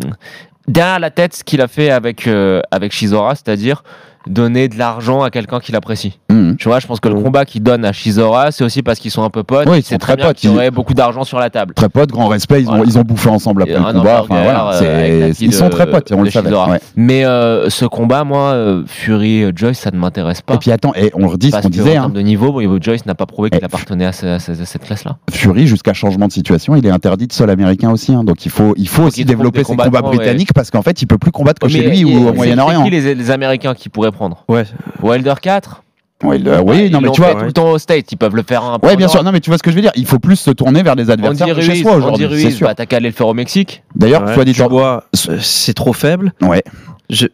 derrière 0.69 0.99
la 0.99 1.11
tête 1.11 1.35
ce 1.35 1.45
qu'il 1.45 1.61
a 1.61 1.69
fait 1.69 1.91
avec 1.91 2.27
euh, 2.27 2.61
avec 2.71 2.93
Shizora 2.93 3.35
c'est-à-dire 3.35 3.83
donner 4.27 4.69
de 4.69 4.79
l'argent 4.79 5.23
à 5.23 5.31
quelqu'un 5.31 5.61
qu'il 5.61 5.77
apprécie 5.77 6.19
Mhm. 6.31 6.57
tu 6.57 6.69
vois 6.69 6.81
je 6.81 6.87
pense 6.87 7.01
que 7.01 7.09
le 7.09 7.15
Mhm. 7.15 7.23
combat 7.23 7.45
qu'il 7.45 7.63
donne 7.63 7.85
à 7.85 7.93
Shizora 7.93 8.51
c'est 8.53 8.65
aussi 8.65 8.83
parce 8.83 8.99
qu'ils 8.99 9.11
sont 9.11 9.23
un 9.23 9.31
peu 9.31 9.43
potes 9.43 9.69
Oui, 9.69 9.79
ils 9.79 9.83
c'est 9.83 9.95
sont 9.95 9.99
très 9.99 10.17
très 10.17 10.27
potes, 10.29 10.43
ils- 10.43 10.49
aurait 10.51 10.71
beaucoup 10.71 10.95
d'argent 10.95 11.25
sur 11.25 11.39
la 11.39 11.51
table 11.51 11.75
Très 11.75 11.89
potes, 11.89 12.11
grand 12.11 12.29
respect, 12.29 12.63
ils 12.63 12.71
ont, 12.71 12.83
ils 12.85 12.99
ont 12.99 13.03
bouffé 13.03 13.29
ensemble 13.29 13.63
après 13.63 13.75
le 13.75 13.81
un 13.81 13.93
combat. 13.93 13.99
hamburger, 14.23 14.25
Enfin, 14.31 14.43
voilà, 14.43 14.71
euh, 14.83 15.33
ils 15.41 15.53
sont 15.53 15.69
très 15.69 15.89
potes, 15.91 16.13
on 16.13 16.23
le 16.23 16.31
savait. 16.31 16.51
Ouais. 16.55 16.81
mais 16.97 17.25
euh, 17.25 17.69
ce 17.71 17.85
combat 17.85 18.25
moi 18.25 18.53
euh, 18.53 18.83
Fury 18.87 19.43
euh, 19.45 19.53
Joyce 19.55 19.79
ça 19.79 19.91
ne 19.91 19.99
m'intéresse 19.99 20.41
pas 20.43 20.55
Et 20.55 20.59
puis 20.59 20.71
attends, 20.73 20.93
et 20.95 21.11
on 21.15 21.27
redit 21.29 21.51
ce 21.51 21.61
qu'on 21.61 21.69
disait, 21.69 21.83
en 21.83 21.87
hein, 21.87 22.01
termes 22.05 22.13
de 22.15 22.21
niveau, 22.21 22.53
bon, 22.53 22.79
Joyce 22.81 23.07
n'a 23.07 23.15
pas 23.15 23.27
prouvé 23.27 23.51
qu'il 23.51 23.65
appartenait 23.65 24.07
à, 24.07 24.13
ce- 24.13 24.27
à 24.27 24.39
ce- 24.39 24.53
à 24.53 24.65
cette 24.65 24.85
classe-là. 24.85 25.17
Fury, 25.31 25.67
jusqu'à 25.67 25.93
changement 25.93 26.27
de 26.29 26.33
situation, 26.33 26.75
il 26.77 26.87
est 26.87 26.91
interdit 26.91 27.27
de 27.27 27.33
sol 27.33 27.51
américain 27.51 27.91
aussi. 27.91 28.13
hein. 28.15 28.25
donc 28.25 28.45
il 28.47 28.51
faut, 28.51 28.75
il 28.77 28.89
faut 28.89 29.03
aussi 29.05 29.25
développer 29.25 29.65
ses 29.65 29.77
combats 29.77 30.01
britanniques 30.03 30.53
parce 30.53 30.71
qu'en 30.71 30.83
fait, 30.83 31.03
il 31.03 31.07
peut 31.07 31.19
plus 31.19 31.31
combattre 31.33 31.61
que 31.61 31.69
chez 31.69 31.83
lui 31.83 32.05
ou 32.05 32.29
au 32.29 32.33
Moyen-Orient. 32.33 32.85
Les 32.85 33.31
Américains 33.31 33.75
qui 33.75 33.89
pourraient 33.89 34.13
prendre 34.15 34.45
Ouais. 34.49 34.65
Wilder 35.03 35.35
4 35.43 35.83
Ouais, 36.23 36.39
le- 36.39 36.61
oui, 36.61 36.87
Ils 36.87 36.93
non, 36.93 37.01
mais 37.03 37.11
tu 37.11 37.21
vois. 37.21 37.35
tout 37.35 37.45
le 37.45 37.53
temps 37.53 37.71
au 37.73 37.77
State, 37.79 38.11
ils 38.13 38.17
peuvent 38.17 38.37
le 38.37 38.43
faire 38.45 38.63
un 38.65 38.79
peu. 38.79 38.87
Ouais, 38.87 38.95
en 38.95 38.97
bien 38.97 39.09
sûr. 39.09 39.23
Non, 39.25 39.33
mais 39.33 39.41
tu 39.41 39.51
vois 39.51 39.59
ce 39.59 39.63
que 39.63 39.71
je 39.71 39.77
veux 39.77 39.83
dire. 39.83 39.91
Il 39.95 40.07
faut 40.07 40.19
plus 40.21 40.37
se 40.37 40.51
tourner 40.53 40.83
vers 40.83 40.95
les 40.95 41.11
adversaires 41.11 41.49
Andy 41.49 41.57
de 41.57 41.61
chez 41.61 41.73
Ruiz, 41.73 41.83
soi 41.83 41.93
Andy 41.93 42.01
aujourd'hui. 42.05 42.27
C'est 42.41 42.45
Ruiz, 42.47 42.57
sûr. 42.57 42.67
bah, 42.67 42.75
t'as 42.75 42.87
qu'à 42.87 42.97
aller 42.97 43.09
le 43.09 43.15
faire 43.15 43.27
au 43.27 43.35
Mexique. 43.35 43.83
D'ailleurs, 43.95 44.23
Ouais, 44.25 44.33
soit 44.35 44.45
dit 44.47 44.55
euh, 44.59 45.01
c'est 45.41 45.75
trop 45.75 45.93
faible. 45.93 46.33
Ouais. 46.41 46.63
Je- 47.11 47.27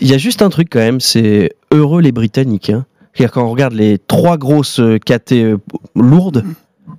Il 0.00 0.08
y 0.10 0.14
a 0.14 0.18
juste 0.18 0.42
un 0.42 0.50
truc 0.50 0.68
quand 0.70 0.80
même, 0.80 1.00
c'est 1.00 1.52
heureux 1.70 2.02
les 2.02 2.12
Britanniques. 2.12 2.68
Hein. 2.70 2.84
C'est-à-dire 3.14 3.32
quand 3.32 3.44
on 3.44 3.50
regarde 3.50 3.72
les 3.72 3.98
trois 3.98 4.36
grosses 4.36 4.80
euh, 4.80 4.98
KT 4.98 5.32
euh, 5.32 5.56
lourdes, 5.94 6.44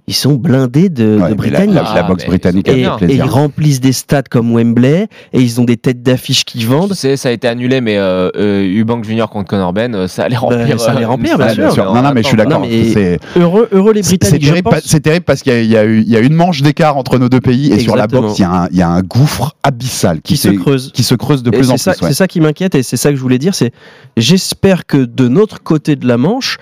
ils 0.07 0.13
sont 0.13 0.33
blindés 0.33 0.89
de, 0.89 1.03
Ouais, 1.03 1.09
de 1.15 1.19
mais 1.21 1.29
la- 1.29 1.35
Britanniques. 1.35 1.75
la, 1.75 1.81
la 1.83 1.91
Ah, 1.95 2.03
boxe 2.03 2.23
mais 2.23 2.29
britannique 2.29 2.65
c'est 2.69 2.85
a 2.85 2.95
et, 2.95 2.99
fait 2.99 3.11
et 3.11 3.15
ils 3.15 3.21
remplissent 3.23 3.79
des 3.79 3.93
stades 3.93 4.27
comme 4.27 4.53
Wembley 4.53 5.07
et 5.31 5.39
ils 5.41 5.61
ont 5.61 5.63
des 5.63 5.77
têtes 5.77 6.03
d'affiche 6.03 6.43
qui 6.43 6.57
Tu 6.59 6.65
vendent. 6.65 6.93
sais, 6.93 7.15
ça 7.15 7.29
a 7.29 7.31
été 7.31 7.47
annulé, 7.47 7.79
mais 7.79 7.97
euh, 7.97 8.29
euh, 8.35 8.79
Eubank 8.81 9.05
Junior 9.05 9.29
contre 9.29 9.49
Conor 9.49 9.71
Ben, 9.71 9.95
euh, 9.95 10.07
ça 10.09 10.23
allait 10.25 10.35
remplir. 10.35 10.79
ça 10.79 10.91
allait 10.91 11.05
euh, 11.05 11.07
remplir, 11.07 11.37
bien 11.37 11.71
sûr. 11.71 11.93
Non, 11.93 12.01
non, 12.01 12.11
mais 12.13 12.21
je 12.21 12.27
suis 12.27 12.35
d'accord. 12.37 12.65
Heureux, 13.37 13.69
heureux 13.71 13.93
les 13.93 14.01
Britanniques. 14.01 14.43
c'est 14.83 14.99
terrible 14.99 15.23
parce 15.25 15.41
qu'il 15.41 15.65
y, 15.65 15.77
a- 15.77 15.85
y 15.85 16.01
y 16.01 16.17
une 16.17 16.33
manche 16.33 16.61
d'écart 16.61 16.97
entre 16.97 17.17
nos 17.17 17.29
deux 17.29 17.39
pays 17.41 17.71
et 17.71 17.79
sur 17.79 17.95
la 17.95 18.07
boxe, 18.07 18.37
il 18.39 18.41
y, 18.41 18.45
a 18.45 18.51
un- 18.51 18.67
il 18.71 18.77
y 18.77 18.81
a 18.81 18.89
un 18.89 19.01
gouffre 19.01 19.55
abyssal 19.63 20.17
qui, 20.21 20.33
qui 20.33 20.37
se 20.37 20.49
creuse. 20.49 20.91
qui 20.93 21.03
se 21.03 21.15
creuse 21.15 21.43
de 21.43 21.49
Et 21.49 21.57
plus 21.57 21.71
en 21.71 21.77
ça, 21.77 21.93
plus. 21.93 22.01
ouais. 22.01 22.07
c'est 22.09 22.15
ça 22.15 22.27
qui 22.27 22.41
m'inquiète 22.41 22.75
et 22.75 22.83
c'est 22.83 22.97
ça 22.97 23.09
que 23.09 23.15
je 23.15 23.21
voulais 23.21 23.37
dire. 23.39 23.55
C'est 23.55 23.71
j'espère 24.17 24.85
que 24.85 24.97
de 24.97 25.27
notre 25.27 25.61
côté 25.63 25.95
de 25.95 26.07
la 26.07 26.17
Manche, 26.17 26.57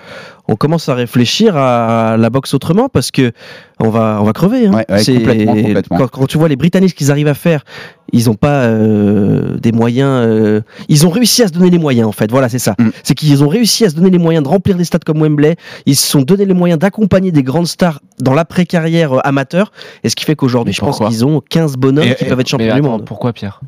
on 0.48 0.56
commence 0.56 0.88
à 0.88 0.94
réfléchir 0.94 1.56
à 1.56 2.16
la 2.18 2.30
boxe 2.30 2.52
autrement 2.54 2.88
parce 2.88 3.10
que 3.10 3.32
on 3.80 3.90
va 3.90 4.18
on 4.20 4.24
va 4.24 4.32
crever. 4.32 4.66
hein. 4.66 4.72
Ouais, 4.72 4.84
ouais, 4.88 4.98
C'est- 5.02 5.14
complètement, 5.14 5.54
complètement. 5.54 5.98
Quand, 5.98 6.08
quand 6.08 6.26
tu 6.26 6.38
vois 6.38 6.48
les 6.48 6.56
Britanniques 6.56 6.90
ce 6.90 6.94
qu'ils 6.94 7.10
arrivent 7.10 7.28
à 7.28 7.34
faire, 7.34 7.64
ils 8.12 8.26
n'ont 8.26 8.34
pas 8.34 8.62
euh, 8.64 9.56
des 9.58 9.72
moyens. 9.72 10.10
euh, 10.26 10.60
ils 10.88 11.06
ont 11.06 11.10
réussi 11.10 11.42
à 11.42 11.48
se 11.48 11.52
donner 11.52 11.70
les 11.70 11.78
moyens 11.78 12.08
en 12.08 12.12
fait. 12.12 12.30
Voilà, 12.30 12.48
c'est 12.48 12.58
ça. 12.58 12.74
Mm. 12.78 12.88
C'est 13.04 13.14
qu'ils 13.14 13.42
ont 13.44 13.48
réussi 13.48 13.84
à 13.84 13.90
se 13.90 13.94
donner 13.94 14.10
les 14.10 14.18
moyens 14.18 14.42
de 14.44 14.48
remplir 14.48 14.76
des 14.76 14.84
stades 14.84 15.04
comme 15.04 15.20
Wembley. 15.22 15.56
Ils 15.86 15.96
se 15.96 16.06
sont 16.08 16.22
donné 16.22 16.44
les 16.44 16.54
moyens 16.54 16.78
d'accompagner 16.80 17.30
des 17.32 17.42
grandes 17.44 17.66
stars 17.68 18.00
dans 18.20 18.34
l'après-carrière 18.34 19.12
euh, 19.14 19.18
amateur. 19.24 19.72
Et 20.04 20.08
ce 20.08 20.16
qui 20.16 20.24
fait 20.24 20.34
qu'aujourd'hui, 20.36 20.74
je 20.74 20.80
pense 20.80 20.98
qu'ils 20.98 21.24
ont 21.24 21.40
15 21.48 21.76
bonhommes 21.76 22.04
Et- 22.04 22.14
qui 22.14 22.24
et- 22.24 22.28
peuvent 22.28 22.40
être 22.40 22.48
champions 22.48 22.74
du 22.74 22.82
monde. 22.82 23.04
pourquoi 23.04 23.32
Pierre? 23.32 23.60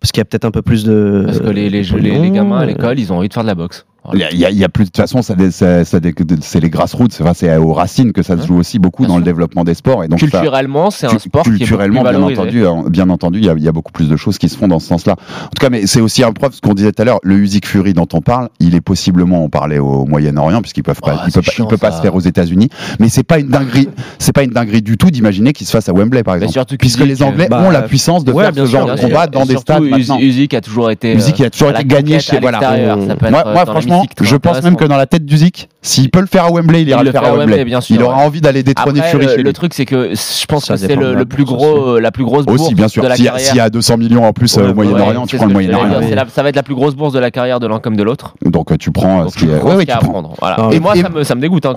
Parce 0.00 0.12
qu'il 0.12 0.20
y 0.20 0.22
a 0.22 0.26
peut-être 0.26 0.44
un 0.44 0.50
peu 0.50 0.60
plus 0.60 0.84
de. 0.84 1.22
Parce 1.24 1.40
que 1.40 1.48
les, 1.48 1.70
les, 1.70 1.82
les, 1.82 2.18
les 2.18 2.30
gamins 2.30 2.58
à 2.58 2.66
l'école, 2.66 2.98
ils 2.98 3.10
ont 3.10 3.16
envie 3.16 3.28
de 3.28 3.32
faire 3.34 3.42
de 3.44 3.48
la 3.48 3.54
boxe. 3.54 3.86
Il 4.12 4.18
y 4.20 4.24
a, 4.24 4.50
il 4.50 4.58
y 4.58 4.64
a- 4.64 4.68
plus 4.68 4.84
de 4.84 4.88
toute 4.90 4.96
façon, 4.98 5.22
ça, 5.22 5.34
ça- 5.50 5.84
ça 5.84 5.98
c'est 6.42 6.60
les 6.60 6.68
grassroots, 6.70 7.08
c'est 7.12 7.22
enfin, 7.22 7.32
c'est 7.34 7.56
aux 7.56 7.72
racines 7.72 8.12
que 8.12 8.22
ça 8.22 8.36
se 8.38 8.46
joue 8.46 8.56
aussi 8.58 8.78
beaucoup 8.78 9.06
dans 9.06 9.16
le 9.18 9.24
développement 9.24 9.64
des 9.64 9.74
sports. 9.74 10.04
Et 10.04 10.08
donc 10.08 10.18
Culturellement, 10.18 10.90
c'est 10.90 11.06
un 11.06 11.18
sport 11.18 11.42
qui 11.44 11.48
est 11.48 11.52
beaucoup 11.52 11.58
culturellement, 11.58 12.02
plus 12.02 12.10
bien 12.10 12.18
valorisé. 12.20 12.40
entendu, 12.40 12.66
euh, 12.66 12.90
bien 12.90 13.08
entendu, 13.08 13.38
il 13.38 13.44
y, 13.46 13.48
a- 13.48 13.54
il 13.56 13.62
y 13.62 13.68
a 13.68 13.72
beaucoup 13.72 13.92
plus 13.92 14.08
de 14.08 14.16
choses 14.16 14.36
qui 14.38 14.48
se 14.48 14.58
font 14.58 14.68
dans 14.68 14.78
ce 14.78 14.88
sens-là. 14.88 15.12
En 15.12 15.48
tout 15.48 15.60
cas, 15.60 15.70
mais 15.70 15.86
c'est 15.86 16.00
aussi 16.00 16.22
un 16.22 16.32
preuve 16.32 16.52
ce 16.52 16.60
qu'on 16.60 16.74
disait 16.74 16.92
tout 16.92 17.00
à 17.02 17.04
l'heure. 17.06 17.18
Le 17.22 17.36
Usyk 17.36 17.66
Fury 17.66 17.94
dont 17.94 18.08
on 18.12 18.20
parle, 18.20 18.48
il 18.60 18.74
est 18.74 18.80
possiblement, 18.80 19.42
on 19.44 19.48
parlait 19.48 19.78
au 19.78 20.04
Moyen-Orient, 20.04 20.60
puisqu'ils 20.60 20.82
peuvent 20.82 21.00
pas, 21.00 21.14
Oh, 21.16 21.24
il 21.26 21.32
peut 21.32 21.40
pas, 21.42 21.52
il 21.58 21.66
peut 21.66 21.76
pas 21.78 21.92
se 21.92 22.02
faire 22.02 22.14
aux 22.14 22.20
États-Unis. 22.20 22.68
Mais 23.00 23.08
c'est 23.08 23.22
pas 23.22 23.38
une 23.38 23.48
dinguerie, 23.48 23.88
c'est 24.18 24.32
pas 24.32 24.42
une 24.42 24.50
dinguerie 24.50 24.82
du 24.82 24.96
tout 24.98 25.10
d'imaginer 25.10 25.52
qu'il 25.52 25.66
se 25.66 25.72
fasse 25.72 25.88
à 25.88 25.92
Wembley, 25.92 26.22
par 26.22 26.34
exemple. 26.34 26.52
surtout 26.52 26.76
Puisque 26.76 27.00
les 27.00 27.22
Anglais 27.22 27.46
bah, 27.48 27.62
ont 27.66 27.70
la 27.70 27.82
puissance 27.82 28.24
de 28.24 28.32
ouais, 28.32 28.44
faire 28.44 28.54
ce 28.54 28.66
genre 28.66 28.86
de 28.94 29.00
combat 29.00 29.26
dans 29.28 29.46
des 29.46 29.56
stades 29.56 29.82
Us- 29.84 29.90
maintenant. 29.90 30.18
Usyk 30.18 30.54
a 30.54 30.60
toujours 30.60 30.90
été. 30.90 31.14
Euh, 31.16 31.44
a 31.44 31.50
toujours 31.50 31.70
la 31.70 31.80
été 31.80 31.88
gagné 31.88 32.20
chez 32.20 32.38
voilà. 32.40 32.58
Moi, 32.60 33.44
euh, 33.46 33.64
dans 33.93 33.93
franchement, 33.94 34.14
je 34.20 34.36
pense 34.36 34.62
même 34.62 34.76
que 34.76 34.84
dans 34.84 34.96
la 34.96 35.06
tête 35.06 35.24
d'Usyk, 35.24 35.68
s'il 35.82 36.10
peut 36.10 36.20
le 36.20 36.26
faire 36.26 36.44
à 36.44 36.50
Wembley, 36.50 36.82
il 36.82 36.88
ira 36.88 37.00
Il 37.00 37.04
le 37.04 37.08
le 37.08 37.12
faire 37.12 37.24
à 37.24 37.30
Wembley. 37.32 37.46
Wembley, 37.46 37.64
bien 37.64 37.80
sûr, 37.80 37.96
il 37.96 38.02
aura 38.02 38.18
ouais. 38.18 38.24
envie 38.24 38.40
d'aller 38.40 38.62
détrôner 38.62 39.00
Après, 39.00 39.10
Fury 39.12 39.24
le, 39.26 39.30
chez 39.30 39.36
le 39.38 39.42
lui. 39.44 39.52
truc, 39.52 39.74
c'est 39.74 39.84
que 39.84 40.10
je 40.14 40.46
pense 40.46 40.64
Ça 40.66 40.74
que 40.74 40.80
c'est 40.80 40.96
le, 40.96 41.24
plus 41.24 41.44
bourse 41.44 41.56
gros, 41.62 41.98
la 41.98 42.10
plus 42.10 42.24
grosse 42.24 42.46
bourse 42.46 42.62
Aussi, 42.62 42.74
bien 42.74 42.88
sûr. 42.88 43.02
de 43.02 43.08
la 43.08 43.16
S'il 43.16 43.24
y, 43.24 43.28
a- 43.28 43.32
carrière. 43.32 43.46
s'il 43.48 43.56
y 43.56 43.60
a 43.60 43.70
200 43.70 43.96
millions 43.98 44.24
en 44.26 44.32
plus 44.32 44.54
Ouais, 44.56 44.62
euh, 44.62 44.66
au 44.66 44.68
ouais, 44.68 44.74
Moyen-Orient, 44.74 45.20
Ouais, 45.22 45.26
tu 45.26 45.36
prends 45.36 45.46
le 45.46 45.52
Moyen-Orient. 45.52 46.00
Ça 46.32 46.42
va 46.42 46.48
être 46.48 46.56
la 46.56 46.62
plus 46.62 46.74
grosse 46.74 46.94
bourse 46.94 47.12
de 47.12 47.18
la 47.18 47.30
carrière 47.30 47.60
de 47.60 47.66
l'un 47.66 47.80
comme 47.80 47.96
de 47.96 48.02
l'autre. 48.02 48.34
Donc 48.44 48.72
euh, 48.72 48.76
tu 48.76 48.90
prends 48.90 49.20
euh, 49.20 49.22
Donc 49.24 49.32
ce 49.32 49.38
qui 49.38 49.46
est. 49.46 49.90
à 49.90 49.98
prendre. 49.98 50.34
Ah, 50.40 50.68
Et 50.72 50.80
moi, 50.80 50.94
ça 51.24 51.34
me, 51.34 51.40
dégoûte 51.40 51.66
hein. 51.66 51.74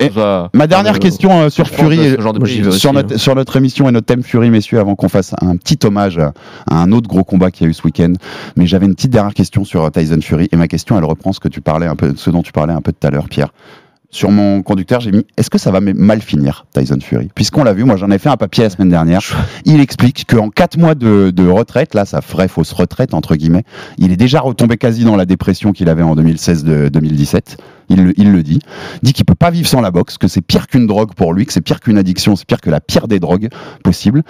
Ma 0.53 0.67
dernière 0.67 0.95
Euh, 0.95 0.97
question 0.99 1.41
euh, 1.41 1.49
sur 1.49 1.67
Fury, 1.67 2.15
sur, 2.71 2.93
notre, 2.93 3.13
hein. 3.15 3.17
sur 3.17 3.35
notre 3.35 3.55
émission 3.57 3.87
et 3.89 3.91
notre 3.91 4.05
thème 4.05 4.23
Fury, 4.23 4.49
messieurs, 4.49 4.79
avant 4.79 4.95
qu'on 4.95 5.09
fasse 5.09 5.33
un 5.41 5.55
petit 5.57 5.77
hommage 5.85 6.17
à 6.17 6.31
un 6.69 6.91
autre 6.91 7.07
gros 7.07 7.23
combat 7.23 7.51
qu'il 7.51 7.65
y 7.65 7.67
a 7.67 7.69
eu 7.69 7.73
ce 7.73 7.83
week-end. 7.83 8.13
Mais 8.55 8.65
j'avais 8.67 8.85
une 8.85 8.95
petite 8.95 9.11
dernière 9.11 9.33
question 9.33 9.63
sur 9.65 9.83
euh, 9.85 9.89
Tyson 9.89 10.19
Fury, 10.21 10.47
et 10.51 10.55
ma 10.55 10.67
question, 10.67 10.97
elle 10.97 11.03
reprend 11.05 11.33
ce 11.33 11.39
que 11.39 11.47
tu 11.49 11.61
parlais 11.61 11.87
un 11.87 11.95
peu, 11.95 12.06
ce 12.15 12.29
dont 12.29 12.41
tu 12.41 12.51
parlais 12.51 12.73
un 12.73 12.81
peu 12.81 12.91
tout 12.91 13.05
à 13.07 13.09
l'heure, 13.09 13.29
Pierre. 13.29 13.49
Sur 14.09 14.31
mon 14.31 14.63
conducteur, 14.63 15.01
j'ai 15.01 15.11
mis 15.11 15.25
est-ce 15.35 15.49
que 15.49 15.57
ça 15.57 15.69
va 15.69 15.81
mal 15.81 16.21
finir, 16.21 16.65
Tyson 16.73 16.99
Fury? 17.01 17.29
Puisqu'on 17.35 17.65
l'a 17.65 17.73
vu, 17.73 17.83
moi 17.83 17.97
j'en 17.97 18.09
ai 18.09 18.17
fait 18.17 18.29
un 18.29 18.37
papier 18.37 18.63
la 18.63 18.69
semaine 18.69 18.89
dernière. 18.89 19.21
Il 19.65 19.81
explique 19.81 20.25
qu'en 20.29 20.49
4 20.49 20.77
mois 20.77 20.95
de, 20.95 21.29
de 21.29 21.47
retraite, 21.47 21.93
là, 21.93 22.05
sa 22.05 22.21
vraie 22.21 22.47
fausse 22.47 22.71
retraite, 22.71 23.13
entre 23.13 23.35
guillemets, 23.35 23.63
il 23.97 24.13
est 24.13 24.17
déjà 24.17 24.39
retombé 24.39 24.77
quasi 24.77 25.03
dans 25.03 25.17
la 25.17 25.25
dépression 25.25 25.73
qu'il 25.73 25.89
avait 25.89 26.03
en 26.03 26.15
2016-2017. 26.15 27.57
Il 27.89 28.03
le, 28.03 28.13
il 28.17 28.43
dit. 28.43 28.59
Dit 29.01 29.13
qu'il 29.13 29.25
peut 29.25 29.35
pas 29.35 29.49
vivre 29.49 29.67
sans 29.67 29.81
la 29.81 29.91
boxe, 29.91 30.17
que 30.17 30.27
c'est 30.27 30.41
pire 30.41 30.67
qu'une 30.67 30.87
drogue 30.87 31.13
pour 31.15 31.33
lui, 31.33 31.45
que 31.45 31.53
c'est 31.53 31.61
pire 31.61 31.79
qu'une 31.79 31.97
addiction, 31.97 32.35
c'est 32.35 32.45
pire 32.45 32.61
que 32.61 32.69
la 32.69 32.79
pire 32.79 33.07
des 33.07 33.19
drogues 33.19 33.49
possibles. 33.83 34.23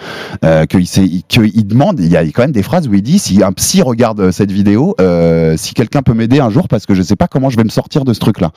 Euh, 0.44 0.66
qu'il 0.66 1.66
demande, 1.66 2.00
il 2.00 2.10
y 2.10 2.16
a 2.16 2.22
quand 2.24 2.42
même 2.42 2.52
des 2.52 2.62
phrases 2.62 2.88
où 2.88 2.94
il 2.94 3.02
dit 3.02 3.18
si 3.18 3.42
un 3.42 3.52
psy 3.52 3.82
regarde 3.82 4.30
cette 4.30 4.52
vidéo, 4.52 4.94
euh, 5.00 5.56
si 5.56 5.74
quelqu'un 5.74 6.02
peut 6.02 6.14
m'aider 6.14 6.40
un 6.40 6.50
jour 6.50 6.68
parce 6.68 6.86
que 6.86 6.94
je 6.94 7.02
sais 7.02 7.16
pas 7.16 7.28
comment 7.28 7.50
je 7.50 7.56
vais 7.56 7.64
me 7.64 7.68
sortir 7.68 8.04
de 8.04 8.12
ce 8.12 8.20
truc-là. 8.20 8.50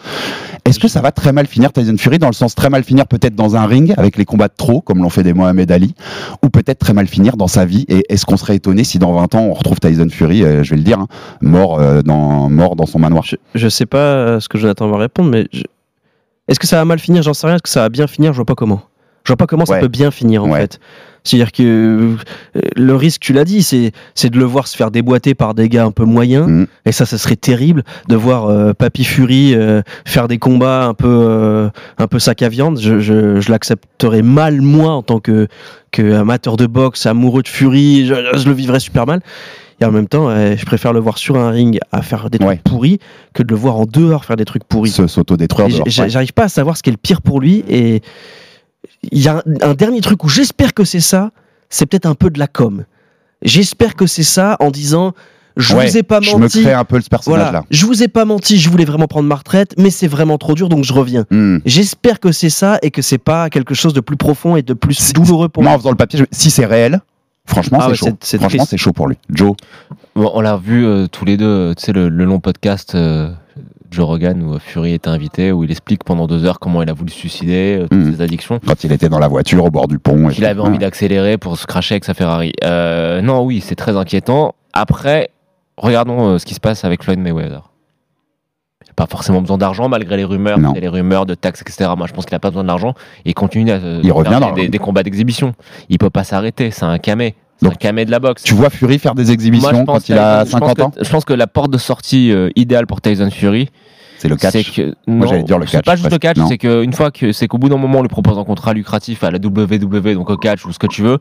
Est-ce 0.66 0.80
que 0.80 0.88
ça 0.88 1.02
va 1.02 1.12
très 1.12 1.34
mal 1.34 1.48
finir 1.48 1.72
Tyson 1.74 1.96
Fury 1.98 2.20
dans 2.20 2.28
le 2.28 2.34
sens 2.34 2.56
très 2.56 2.70
mal 2.70 2.84
finir 2.84 3.08
peut-être 3.08 3.36
dans 3.36 3.56
un 3.56 3.66
ring 3.66 3.94
avec 3.98 4.18
les 4.18 4.26
combats 4.26 4.48
de 4.48 4.54
trop 4.56 4.82
comme 4.82 5.02
l'ont 5.02 5.10
fait 5.10 5.24
des 5.24 5.34
Mohamed 5.34 5.72
Ali 5.72 5.96
ou 6.44 6.50
peut-être 6.50 6.80
très 6.80 6.94
mal 6.94 7.08
finir 7.08 7.38
dans 7.38 7.48
sa 7.48 7.66
vie? 7.66 7.86
Et 7.88 8.06
est-ce 8.10 8.26
qu'on 8.26 8.38
serait 8.38 8.56
étonné 8.56 8.84
si 8.84 9.00
dans 9.00 9.14
20 9.14 9.36
ans 9.36 9.42
on 9.42 9.54
retrouve 9.54 9.80
Tyson 9.80 10.08
Fury, 10.10 10.44
euh, 10.44 10.64
je 10.64 10.72
vais 10.72 10.78
le 10.78 10.84
dire, 10.84 11.00
hein, 11.00 11.08
mort 11.42 11.80
euh, 11.80 12.02
dans 12.02 12.50
mort 12.50 12.76
dans 12.76 12.86
son 12.86 13.00
manoir? 13.00 13.24
Je, 13.24 13.36
je 13.56 13.70
sais 13.70 13.86
pas 13.86 14.40
ce 14.40 14.48
que 14.48 14.58
Jonathan 14.58 14.88
va 14.92 14.98
répondre, 14.98 15.30
mais 15.30 15.48
je- 15.52 15.64
est-ce 16.48 16.60
que 16.60 16.68
ça 16.68 16.78
va 16.78 16.86
mal 16.86 17.00
finir? 17.00 17.24
J'en 17.24 17.34
sais 17.34 17.48
rien. 17.48 17.56
Est-ce 17.56 17.64
que 17.64 17.70
ça 17.70 17.82
va 17.82 17.90
bien 17.90 18.08
finir? 18.08 18.34
Je 18.34 18.38
vois 18.38 18.46
pas 18.46 18.56
comment. 18.56 18.82
Je 19.24 19.30
vois 19.30 19.38
pas 19.38 19.46
comment 19.48 19.66
ça 19.66 19.78
peut 19.80 19.88
bien 19.88 20.10
finir 20.12 20.44
en 20.44 20.50
Ouais. 20.50 20.62
fait. 20.62 20.80
C'est-à-dire 21.24 21.52
que 21.52 21.62
euh, 21.64 22.16
le 22.76 22.96
risque, 22.96 23.22
tu 23.22 23.32
l'as 23.32 23.44
dit, 23.46 23.62
c'est 23.62 23.92
c'est 24.16 24.32
de 24.32 24.40
le 24.40 24.44
voir 24.46 24.66
se 24.68 24.76
faire 24.76 24.90
déboîter 24.90 25.36
par 25.36 25.54
des 25.54 25.70
gars 25.70 25.86
un 25.86 25.92
peu 25.92 26.04
moyens. 26.04 26.48
Mhm. 26.48 26.68
Et 26.88 26.92
ça, 26.92 27.06
ça 27.06 27.20
serait 27.20 27.36
terrible 27.36 27.84
de 28.10 28.16
voir 28.16 28.48
euh, 28.48 28.74
Papy 28.74 29.04
Fury 29.04 29.54
euh, 29.54 29.84
faire 30.06 30.28
des 30.28 30.40
combats 30.40 30.86
un 30.86 30.96
peu 30.96 31.08
euh, 31.08 31.70
un 32.00 32.08
peu 32.08 32.18
sac 32.18 32.42
à 32.42 32.50
viande. 32.50 32.80
Je, 32.80 33.00
je, 33.00 33.40
je 33.40 33.52
l'accepterais 33.52 34.24
mal 34.24 34.62
moi 34.62 34.94
en 34.94 35.04
tant 35.04 35.20
que 35.20 35.48
que 35.92 36.14
amateur 36.16 36.58
de 36.58 36.66
boxe, 36.66 37.06
amoureux 37.06 37.44
de 37.44 37.48
Fury. 37.48 38.08
Je, 38.08 38.16
je 38.40 38.48
le 38.48 38.54
vivrais 38.56 38.80
super 38.80 39.06
mal. 39.06 39.22
Et 39.82 39.86
en 39.86 39.92
même 39.92 40.08
temps, 40.08 40.30
euh, 40.30 40.56
je 40.58 40.66
préfère 40.66 40.94
le 40.94 41.00
voir 41.00 41.18
sur 41.18 41.38
un 41.38 41.50
ring 41.50 41.80
à 41.92 42.02
faire 42.02 42.30
des 42.30 42.38
trucs 42.38 42.50
Ouais. 42.50 42.62
pourris 42.64 43.00
que 43.34 43.42
de 43.44 43.50
le 43.50 43.56
voir 43.60 43.78
en 43.78 43.86
dehors 43.86 44.24
faire 44.26 44.36
des 44.36 44.46
trucs 44.46 44.64
pourris. 44.64 44.92
Se 44.92 45.08
s'autodétruire. 45.08 45.84
J'arrive 45.88 46.34
pas 46.34 46.44
à 46.44 46.50
savoir 46.50 46.78
ce 46.78 46.84
qui 46.84 46.90
est 46.90 46.94
le 46.94 46.98
pire 46.98 47.22
pour 47.22 47.40
lui. 47.42 47.64
Et 47.68 48.02
il 49.12 49.20
y 49.22 49.28
a 49.28 49.38
un, 49.38 49.70
un 49.70 49.74
dernier 49.74 50.02
truc 50.02 50.24
où 50.24 50.30
j'espère 50.30 50.74
que 50.74 50.84
c'est 50.84 51.00
ça, 51.00 51.32
c'est 51.70 51.86
peut-être 51.88 52.06
un 52.06 52.16
peu 52.16 52.30
de 52.30 52.38
la 52.40 52.48
com. 52.48 52.86
J'espère 53.42 53.96
que 53.96 54.06
c'est 54.06 54.24
ça 54.24 54.56
en 54.60 54.70
disant 54.70 55.14
je 55.58 55.76
Ouais, 55.76 55.88
vous 55.88 55.98
ai 55.98 56.04
pas 56.04 56.22
je 56.22 56.34
me 56.36 56.42
menti. 56.42 56.62
crée 56.62 56.74
un 56.74 56.86
peu 56.86 57.02
ce 57.02 57.10
personnage-là. 57.10 57.50
Voilà, 57.52 57.66
je 57.72 57.86
vous 57.86 58.04
ai 58.04 58.08
pas 58.08 58.24
menti, 58.24 58.58
je 58.58 58.70
voulais 58.70 58.86
vraiment 58.86 59.08
prendre 59.08 59.28
ma 59.28 59.36
retraite, 59.36 59.74
mais 59.78 59.90
c'est 59.90 60.08
vraiment 60.08 60.38
trop 60.38 60.54
dur, 60.54 60.70
donc 60.70 60.86
je 60.86 60.94
reviens. 60.94 61.26
Hmm. 61.30 61.58
J'espère 61.66 62.20
que 62.22 62.32
c'est 62.32 62.50
ça 62.50 62.78
et 62.84 62.90
que 62.92 63.02
c'est 63.02 63.18
pas 63.18 63.50
quelque 63.50 63.74
chose 63.74 63.94
de 63.94 64.00
plus 64.00 64.16
profond 64.16 64.56
et 64.56 64.62
de 64.62 64.74
plus 64.74 65.12
douloureux 65.12 65.50
pour 65.50 65.64
Moi, 65.64 65.72
en 65.72 65.74
moi. 65.74 65.80
faisant 65.80 65.90
le 65.90 65.98
papier, 65.98 66.20
je- 66.20 66.26
si 66.32 66.52
c'est 66.52 66.66
réel, 66.66 67.02
franchement, 67.46 67.80
Ah 67.82 67.86
c'est 67.86 68.06
ouais, 68.06 68.12
chaud. 68.12 68.38
Franchement, 68.40 68.66
c'est 68.66 68.78
chaud 68.78 68.94
pour 68.94 69.08
lui. 69.08 69.18
Joe, 69.30 69.54
Bon, 70.16 70.32
on 70.34 70.42
l'a 70.42 70.58
vu 70.58 70.86
euh, 70.86 71.08
tous 71.08 71.26
les 71.26 71.38
deux, 71.38 71.74
tu 71.76 71.86
sais, 71.86 71.92
le, 71.94 72.10
le 72.10 72.26
long 72.26 72.40
podcast 72.40 72.96
euh, 72.96 73.32
Joe 73.90 74.06
Rogan 74.06 74.42
où 74.44 74.54
euh, 74.56 74.60
Fury 74.60 74.94
était 74.94 75.10
invité, 75.10 75.52
où 75.52 75.64
il 75.64 75.72
explique 75.72 76.04
pendant 76.04 76.28
deux 76.28 76.44
heures 76.46 76.60
comment 76.60 76.82
il 76.84 76.90
a 76.90 76.94
voulu 76.94 77.12
se 77.12 77.18
suicider, 77.18 77.78
euh, 77.82 77.88
toutes 77.90 78.00
Mhm. 78.00 78.16
ses 78.16 78.22
addictions. 78.22 78.60
quand 78.66 78.84
il 78.84 78.92
était 78.92 79.10
dans 79.10 79.20
la 79.20 79.28
voiture 79.28 79.64
au 79.64 79.70
bord 79.72 79.88
du 79.88 80.00
pont. 80.00 80.28
qu'il 80.30 80.46
avait 80.46 80.60
envie 80.62 80.78
d'accélérer 80.78 81.38
pour 81.38 81.58
se 81.58 81.66
cracher 81.66 81.94
avec 81.96 82.06
sa 82.06 82.14
Ferrari. 82.14 82.54
Non, 82.62 83.44
oui, 83.44 83.62
c'est 83.66 83.76
très 83.76 83.96
inquiétant. 83.98 84.56
Après, 84.74 85.30
regardons 85.78 86.38
ce 86.40 86.46
qui 86.46 86.54
se 86.54 86.60
passe 86.60 86.84
avec 86.86 87.04
Floyd 87.04 87.20
Mayweather. 87.20 87.71
N'a 88.92 89.06
pas 89.06 89.08
forcément 89.10 89.42
besoin 89.42 89.58
d'argent 89.58 89.88
malgré 89.88 90.18
les 90.18 90.26
rumeurs, 90.26 90.60
Non. 90.60 90.74
les 90.74 90.88
rumeurs 90.90 91.26
de 91.26 91.34
taxes, 91.34 91.62
etc. 91.62 91.90
Moi, 91.98 92.08
je 92.08 92.14
pense 92.14 92.26
qu'il 92.26 92.36
n'a 92.36 92.40
pas 92.40 92.50
besoin 92.50 92.64
de 92.64 92.68
l'argent 92.68 92.94
et 93.26 93.30
il 93.30 93.34
continue 93.34 93.72
à 93.72 93.76
euh, 93.76 94.02
Il 94.04 94.12
faire 94.12 94.54
des, 94.54 94.80
combats 94.80 95.04
d'exhibition. 95.04 95.54
Il 95.90 95.98
peut 95.98 96.10
pas 96.10 96.24
s'arrêter, 96.26 96.72
c'est 96.72 96.84
un 96.84 96.98
camé. 96.98 97.36
C'est 97.58 97.66
Donc, 97.66 97.74
un 97.76 97.78
camé 97.78 98.06
de 98.06 98.12
la 98.12 98.20
boxe. 98.20 98.44
Tu 98.44 98.54
vois 98.54 98.70
Fury 98.70 99.00
faire 99.00 99.16
des 99.16 99.32
exhibitions 99.32 99.72
Moi, 99.72 99.84
quand 99.86 100.10
il 100.10 100.18
a 100.18 100.44
Tyson- 100.44 100.58
je 100.58 100.60
pense 100.60 100.70
50 100.70 100.78
que- 100.78 100.82
ans? 100.82 100.92
Je 101.04 101.10
pense 101.10 101.26
que 101.26 101.34
la 101.34 101.48
porte 101.48 101.72
de 101.72 101.78
sortie 101.78 102.32
euh, 102.32 102.50
idéale 102.56 102.86
pour 102.88 103.02
Tyson 103.02 103.30
Fury, 103.32 103.70
C'est 104.22 104.28
le 104.30 104.36
c'est 104.40 104.52
catch. 104.64 104.76
que 104.76 104.82
Moi, 105.08 105.26
non, 105.26 105.28
j'allais 105.28 105.44
dire 105.44 105.58
le 105.60 105.66
c'est 105.66 105.78
catch, 105.78 105.86
pas 105.86 105.96
juste 105.96 106.12
le 106.12 106.18
catch, 106.18 106.38
c'est 106.48 106.58
qu'une 106.58 106.94
fois 106.94 107.12
que 107.12 107.32
c'est 107.32 107.48
qu'au 107.48 107.58
bout 107.58 107.70
d'un 107.70 107.78
moment 107.78 108.00
on 108.00 108.02
lui 108.02 108.08
propose 108.10 108.38
un 108.38 108.44
contrat 108.44 108.74
lucratif 108.74 109.24
à 109.24 109.32
la 109.32 109.38
WWE 109.40 110.14
donc 110.14 110.30
au 110.30 110.38
catch 110.38 110.66
ou 110.66 110.72
ce 110.72 110.80
que 110.80 110.88
tu 110.88 111.02
veux, 111.02 111.18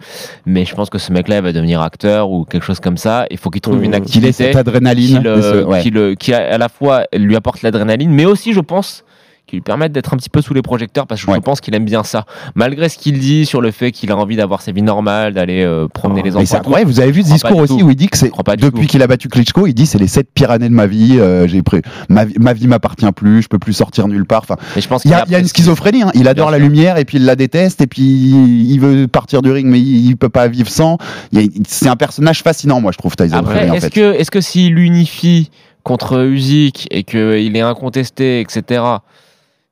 mais 0.47 0.65
je 0.65 0.75
pense 0.75 0.91
que 0.91 0.99
ce 0.99 1.13
mec-là 1.13 1.37
il 1.39 1.43
va 1.43 1.53
devenir 1.53 1.81
acteur 1.81 2.31
ou 2.31 2.45
quelque 2.45 2.65
chose 2.65 2.81
comme 2.81 2.97
ça. 2.97 3.27
Il 3.31 3.39
faut 3.39 3.51
qu'il 3.51 3.61
trouve 3.63 3.83
une 3.83 3.91
Mmh. 3.91 4.03
Qu'il 4.05 4.25
ait 4.25 4.29
activité 4.29 4.33
cette 4.33 4.57
adrénaline. 4.57 5.19
qui, 5.19 5.25
le- 5.25 5.39
et 5.39 5.43
ce- 5.43 5.65
ouais. 5.65 5.81
qui, 5.83 5.91
le- 5.91 6.15
qui 6.15 6.35
à 6.35 6.55
à 6.55 6.59
la 6.59 6.69
fois 6.69 7.05
lui 7.17 7.37
apporte 7.37 7.63
l'adrénaline, 7.63 8.11
mais 8.11 8.25
aussi 8.27 8.53
je 8.53 8.61
pense 8.61 9.05
qui 9.51 9.57
lui 9.57 9.61
permettent 9.63 9.93
d'être 9.93 10.15
un 10.15 10.17
petit 10.17 10.31
peu 10.31 10.41
sous 10.41 10.55
les 10.55 10.63
projecteurs 10.63 11.07
parce 11.07 11.23
que 11.25 11.31
Ouais. 11.31 11.37
je 11.37 11.43
pense 11.43 11.61
qu'il 11.61 11.75
aime 11.75 11.85
bien 11.85 12.05
ça. 12.05 12.25
Malgré 12.55 12.89
ce 12.89 12.97
qu'il 12.97 13.19
dit 13.19 13.45
sur 13.47 13.61
le 13.61 13.71
fait 13.73 13.91
qu'il 13.93 14.11
a 14.13 14.17
envie 14.17 14.37
d'avoir 14.37 14.63
sa 14.63 14.73
vie 14.73 14.83
normale, 14.83 15.35
d'aller 15.35 15.63
euh, 15.65 15.89
promener 15.89 16.23
les 16.23 16.31
Et 16.33 16.37
enfants. 16.37 16.57
incroyable, 16.57 16.91
vous 16.91 17.01
avez 17.01 17.11
vu 17.13 17.23
ce 17.23 17.33
discours 17.33 17.57
aussi 17.59 17.77
tout. 17.79 17.85
où 17.85 17.91
il 17.91 17.97
dit 17.97 18.09
que 18.09 18.17
c'est 18.17 18.31
depuis 18.59 18.87
qu'il 18.87 19.03
a 19.03 19.07
battu 19.07 19.29
Klitschko, 19.29 19.67
il 19.67 19.75
dit 19.75 19.87
c'est 19.87 19.99
les 19.99 20.07
sept 20.07 20.29
pires 20.33 20.51
années 20.51 20.69
de 20.69 20.75
ma 20.75 20.87
vie, 20.87 21.19
euh, 21.19 21.47
j'ai 21.49 21.63
pris 21.63 21.83
ma, 22.09 22.25
vie- 22.25 22.35
ma 22.39 22.53
vie 22.53 22.67
m'appartient 22.67 23.11
plus, 23.13 23.43
je 23.43 23.49
peux 23.49 23.59
plus 23.59 23.73
sortir 23.73 24.09
nulle 24.09 24.25
part. 24.25 24.43
Enfin, 24.43 24.57
Et 24.77 24.81
je 24.81 24.89
pense 24.89 25.05
il 25.05 25.11
y 25.11 25.15
a, 25.15 25.25
il 25.27 25.33
y 25.33 25.35
a 25.35 25.39
une 25.41 25.47
schizophrénie. 25.49 26.03
hein. 26.03 26.11
Il 26.15 26.29
adore 26.29 26.51
la 26.51 26.59
sûr. 26.59 26.67
lumière 26.67 26.97
et 26.97 27.05
puis 27.05 27.19
il 27.19 27.25
la 27.25 27.37
déteste 27.37 27.81
et 27.81 27.87
puis 27.87 28.03
il 28.05 28.79
veut 28.79 29.09
partir 29.09 29.43
du 29.43 29.51
ring 29.51 29.67
mais 29.67 29.81
il, 29.81 30.07
il 30.11 30.17
peut 30.17 30.29
pas 30.29 30.49
vivre 30.49 30.71
sans. 30.71 30.97
C'est 31.67 31.89
un 31.89 31.97
personnage 31.97 32.43
fascinant, 32.43 32.81
moi 32.81 32.93
je 32.93 32.99
trouve 32.99 33.17
Tyson 33.17 33.37
Après, 33.37 33.69
en 33.69 33.75
est-ce 33.75 33.87
fait. 33.87 33.91
que, 33.91 34.15
est-ce 34.15 34.31
que 34.31 34.41
s'il 34.41 34.79
unifie 34.79 35.51
contre 35.83 36.23
Usyk 36.27 36.87
et 36.91 37.05
qu'il 37.05 37.57
est 37.57 37.61
incontesté, 37.61 38.41
etc., 38.41 38.83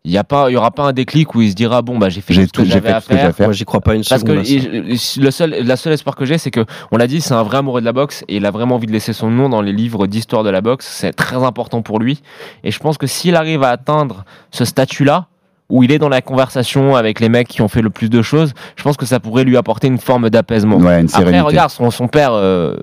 il 0.09 0.15
y 0.15 0.19
a 0.19 0.25
pas, 0.25 0.51
il 0.51 0.55
y 0.55 0.57
aura 0.57 0.71
pas 0.71 0.85
un 0.85 0.93
déclic 0.93 1.35
où 1.35 1.43
il 1.43 1.51
se 1.51 1.55
dira 1.55 1.83
bon 1.83 1.99
bah 1.99 2.09
j'ai 2.09 2.21
fait 2.23 2.33
tout 2.35 2.41
ce 2.43 2.49
que 2.53 2.65
j'ai 2.65 2.71
j'avais 2.71 2.89
fait 2.89 2.95
à 2.95 3.01
que 3.01 3.07
faire. 3.07 3.35
faire. 3.37 3.47
Moi, 3.47 3.53
j'y 3.53 3.65
crois 3.65 3.81
pas 3.83 3.95
une 3.95 4.03
Parce 4.09 4.23
que 4.25 4.29
seconde. 4.31 4.39
à 4.39 4.45
ça. 4.45 4.51
il- 4.51 5.23
le 5.25 5.31
seul, 5.31 5.51
la 5.65 5.77
seule 5.77 5.93
espoir 5.93 6.17
que 6.17 6.25
j'ai, 6.25 6.39
c'est 6.39 6.51
que 6.51 6.65
on 6.91 6.97
l'a 6.97 7.07
dit, 7.07 7.21
c'est 7.21 7.35
un 7.35 7.43
vrai 7.43 7.59
amoureux 7.59 7.81
de 7.81 7.85
la 7.87 7.93
boxe 7.93 8.25
et 8.29 8.37
il 8.39 8.47
a 8.47 8.51
vraiment 8.51 8.77
envie 8.77 8.87
de 8.87 8.93
laisser 8.93 9.13
son 9.13 9.31
nom 9.31 9.49
dans 9.49 9.61
les 9.63 9.73
livres 9.73 10.07
d'histoire 10.07 10.43
de 10.45 10.51
la 10.51 10.61
boxe. 10.63 10.87
C'est 10.91 11.13
très 11.13 11.37
important 11.37 11.83
pour 11.83 11.99
lui. 12.01 12.23
Et 12.65 12.71
je 12.71 12.79
pense 12.79 12.97
que 12.99 13.07
s'il 13.07 13.37
arrive 13.37 13.63
à 13.63 13.69
atteindre 13.69 14.25
ce 14.51 14.65
statut-là, 14.65 15.27
où 15.71 15.83
il 15.83 15.93
est 15.93 15.99
dans 15.99 16.09
la 16.09 16.23
conversation 16.23 16.97
avec 16.97 17.21
les 17.21 17.29
mecs 17.29 17.47
qui 17.47 17.61
ont 17.61 17.69
fait 17.69 17.83
le 17.83 17.91
plus 17.91 18.09
de 18.09 18.23
choses, 18.23 18.55
je 18.77 18.83
pense 18.83 18.97
que 18.97 19.05
ça 19.05 19.21
pourrait 19.21 19.45
lui 19.45 19.59
apporter 19.59 19.87
une 19.89 19.99
forme 19.99 20.31
d'apaisement. 20.31 20.79
Ouais, 20.79 20.95
Après, 20.95 21.09
sérénité. 21.09 21.41
regarde, 21.43 21.71
son, 21.71 21.91
son 21.91 22.09
père, 22.09 22.31
euh, 22.33 22.75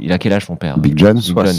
il 0.00 0.10
a 0.12 0.18
quel 0.18 0.32
âge 0.32 0.46
son 0.46 0.56
père? 0.56 0.78
Big 0.78 0.96
John. 0.98 1.18
Big 1.18 1.36
John. 1.36 1.54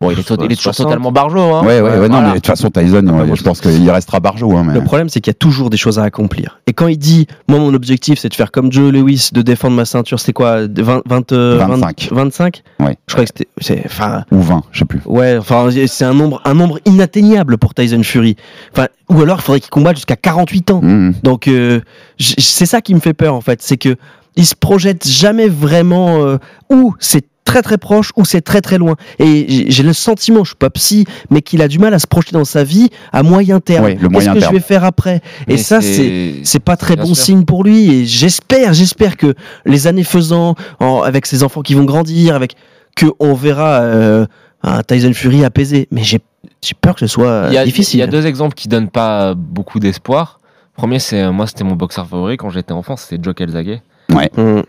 Bon, 0.00 0.10
il 0.10 0.18
est, 0.18 0.22
to- 0.22 0.36
il 0.44 0.52
est 0.52 0.56
toujours 0.56 0.74
60. 0.74 0.86
totalement 0.86 1.12
barjot. 1.12 1.38
Hein. 1.40 1.64
Ouais, 1.64 1.80
ouais, 1.80 1.98
ouais, 1.98 2.08
non, 2.08 2.20
mais 2.22 2.28
de 2.30 2.34
toute 2.34 2.46
façon, 2.46 2.68
Tyson, 2.70 3.06
ouais, 3.08 3.34
je 3.36 3.42
pense 3.42 3.60
qu'il 3.60 3.90
restera 3.90 4.20
barjot. 4.20 4.56
Hein, 4.56 4.64
mais... 4.66 4.74
Le 4.74 4.82
problème, 4.82 5.08
c'est 5.08 5.20
qu'il 5.20 5.30
y 5.30 5.36
a 5.36 5.38
toujours 5.38 5.70
des 5.70 5.76
choses 5.76 5.98
à 5.98 6.02
accomplir. 6.04 6.60
Et 6.66 6.72
quand 6.72 6.88
il 6.88 6.98
dit, 6.98 7.26
moi, 7.48 7.58
mon 7.58 7.72
objectif, 7.74 8.18
c'est 8.18 8.28
de 8.28 8.34
faire 8.34 8.50
comme 8.50 8.70
Joe 8.72 8.92
Lewis, 8.92 9.30
de 9.32 9.42
défendre 9.42 9.76
ma 9.76 9.84
ceinture, 9.84 10.18
c'était 10.20 10.32
quoi 10.32 10.66
20, 10.66 11.02
20, 11.06 11.32
euh, 11.32 11.56
25. 11.58 12.08
25 12.12 12.62
Ouais. 12.80 12.96
Je 13.06 13.14
crois 13.14 13.24
que 13.24 13.30
c'était. 13.34 13.48
c'est- 13.60 13.82
Enfin, 13.86 14.24
Ou 14.32 14.40
20, 14.40 14.62
je 14.72 14.80
sais 14.80 14.84
plus. 14.84 15.00
ouais, 15.06 15.36
enfin, 15.38 15.68
c'est 15.86 16.04
un 16.04 16.14
nombre, 16.14 16.40
un 16.44 16.54
nombre 16.54 16.78
inatteignable 16.84 17.58
pour 17.58 17.74
Tyson 17.74 18.02
Fury. 18.02 18.36
Enfin, 18.72 18.88
ou 19.08 19.20
alors, 19.22 19.38
il 19.38 19.42
faudrait 19.42 19.60
qu'il 19.60 19.70
combatte 19.70 19.96
jusqu'à 19.96 20.16
48 20.16 20.70
ans. 20.70 20.80
Mhm. 20.82 21.14
Donc, 21.22 21.48
euh, 21.48 21.80
c'est 22.18 22.66
ça 22.66 22.80
qui 22.80 22.94
me 22.94 23.00
fait 23.00 23.14
peur, 23.14 23.34
en 23.34 23.40
fait. 23.40 23.62
C'est 23.62 23.76
que 23.76 23.96
il 24.36 24.46
se 24.46 24.54
projette 24.54 25.06
jamais 25.06 25.48
vraiment 25.48 26.24
euh, 26.24 26.38
où 26.70 26.94
c'est 26.98 27.24
très 27.44 27.60
très 27.60 27.76
proche 27.76 28.10
ou 28.16 28.24
c'est 28.24 28.40
très 28.40 28.62
très 28.62 28.78
loin. 28.78 28.96
Et 29.18 29.66
j'ai- 29.70 29.82
le 29.82 29.92
sentiment, 29.92 30.44
je 30.44 30.50
suis 30.50 30.56
pas 30.56 30.70
psy, 30.70 31.04
mais 31.30 31.42
qu'il 31.42 31.60
a 31.60 31.68
du 31.68 31.78
mal 31.78 31.92
à 31.92 31.98
se 31.98 32.06
projeter 32.06 32.32
dans 32.32 32.44
sa 32.46 32.64
vie 32.64 32.88
à 33.12 33.22
moyen 33.22 33.60
terme. 33.60 33.84
Oui, 33.84 33.96
le 34.00 34.08
Qu'est-ce 34.08 34.28
que 34.30 34.38
terme. 34.38 34.52
je 34.54 34.56
vais 34.56 34.60
faire 34.64 34.82
après? 34.84 35.16
Et 35.46 35.52
Mais 35.52 35.56
ça, 35.58 35.80
c'est 35.82 36.36
c'est 36.42 36.58
pas 36.58 36.76
très 36.78 36.96
bien 36.96 37.04
bon 37.04 37.14
sûr. 37.14 37.22
signe 37.24 37.44
pour 37.44 37.62
lui. 37.62 37.90
Et 37.94 38.06
j'espère, 38.06 38.72
j'espère 38.72 39.16
que 39.18 39.34
les 39.66 39.86
années 39.86 40.04
faisant, 40.04 40.54
en- 40.80 41.02
avec 41.02 41.26
ses 41.26 41.42
enfants 41.42 41.60
qui 41.60 41.74
vont 41.74 41.84
grandir, 41.84 42.34
avec 42.34 42.54
que 42.96 43.06
on 43.20 43.34
verra 43.34 43.80
euh, 43.82 44.26
un 44.62 44.82
Tyson 44.82 45.12
Fury 45.12 45.44
apaisé. 45.44 45.86
Mais 45.90 46.02
j'ai 46.02 46.20
j'ai 46.62 46.74
peur 46.80 46.94
que 46.94 47.00
ce 47.00 47.06
soit 47.06 47.46
Il 47.48 47.54
y, 47.54 47.58
a, 47.58 47.64
difficile. 47.64 47.98
il 47.98 48.00
y 48.00 48.02
a 48.02 48.06
deux 48.06 48.26
exemples 48.26 48.54
qui 48.54 48.68
donnent 48.68 48.88
pas 48.90 49.34
beaucoup 49.34 49.80
d'espoir. 49.80 50.40
Premier, 50.76 50.98
c'est 50.98 51.20
euh, 51.22 51.30
moi, 51.32 51.46
c'était 51.46 51.64
mon 51.64 51.74
boxeur 51.76 52.06
favori 52.06 52.36
quand 52.38 52.48
j'étais 52.50 52.72
enfant, 52.72 52.96
c'était 52.96 53.22
Joe 53.22 53.34
Calzaghe. 53.34 53.80
Ouais. 54.14 54.30
Hum. 54.36 54.62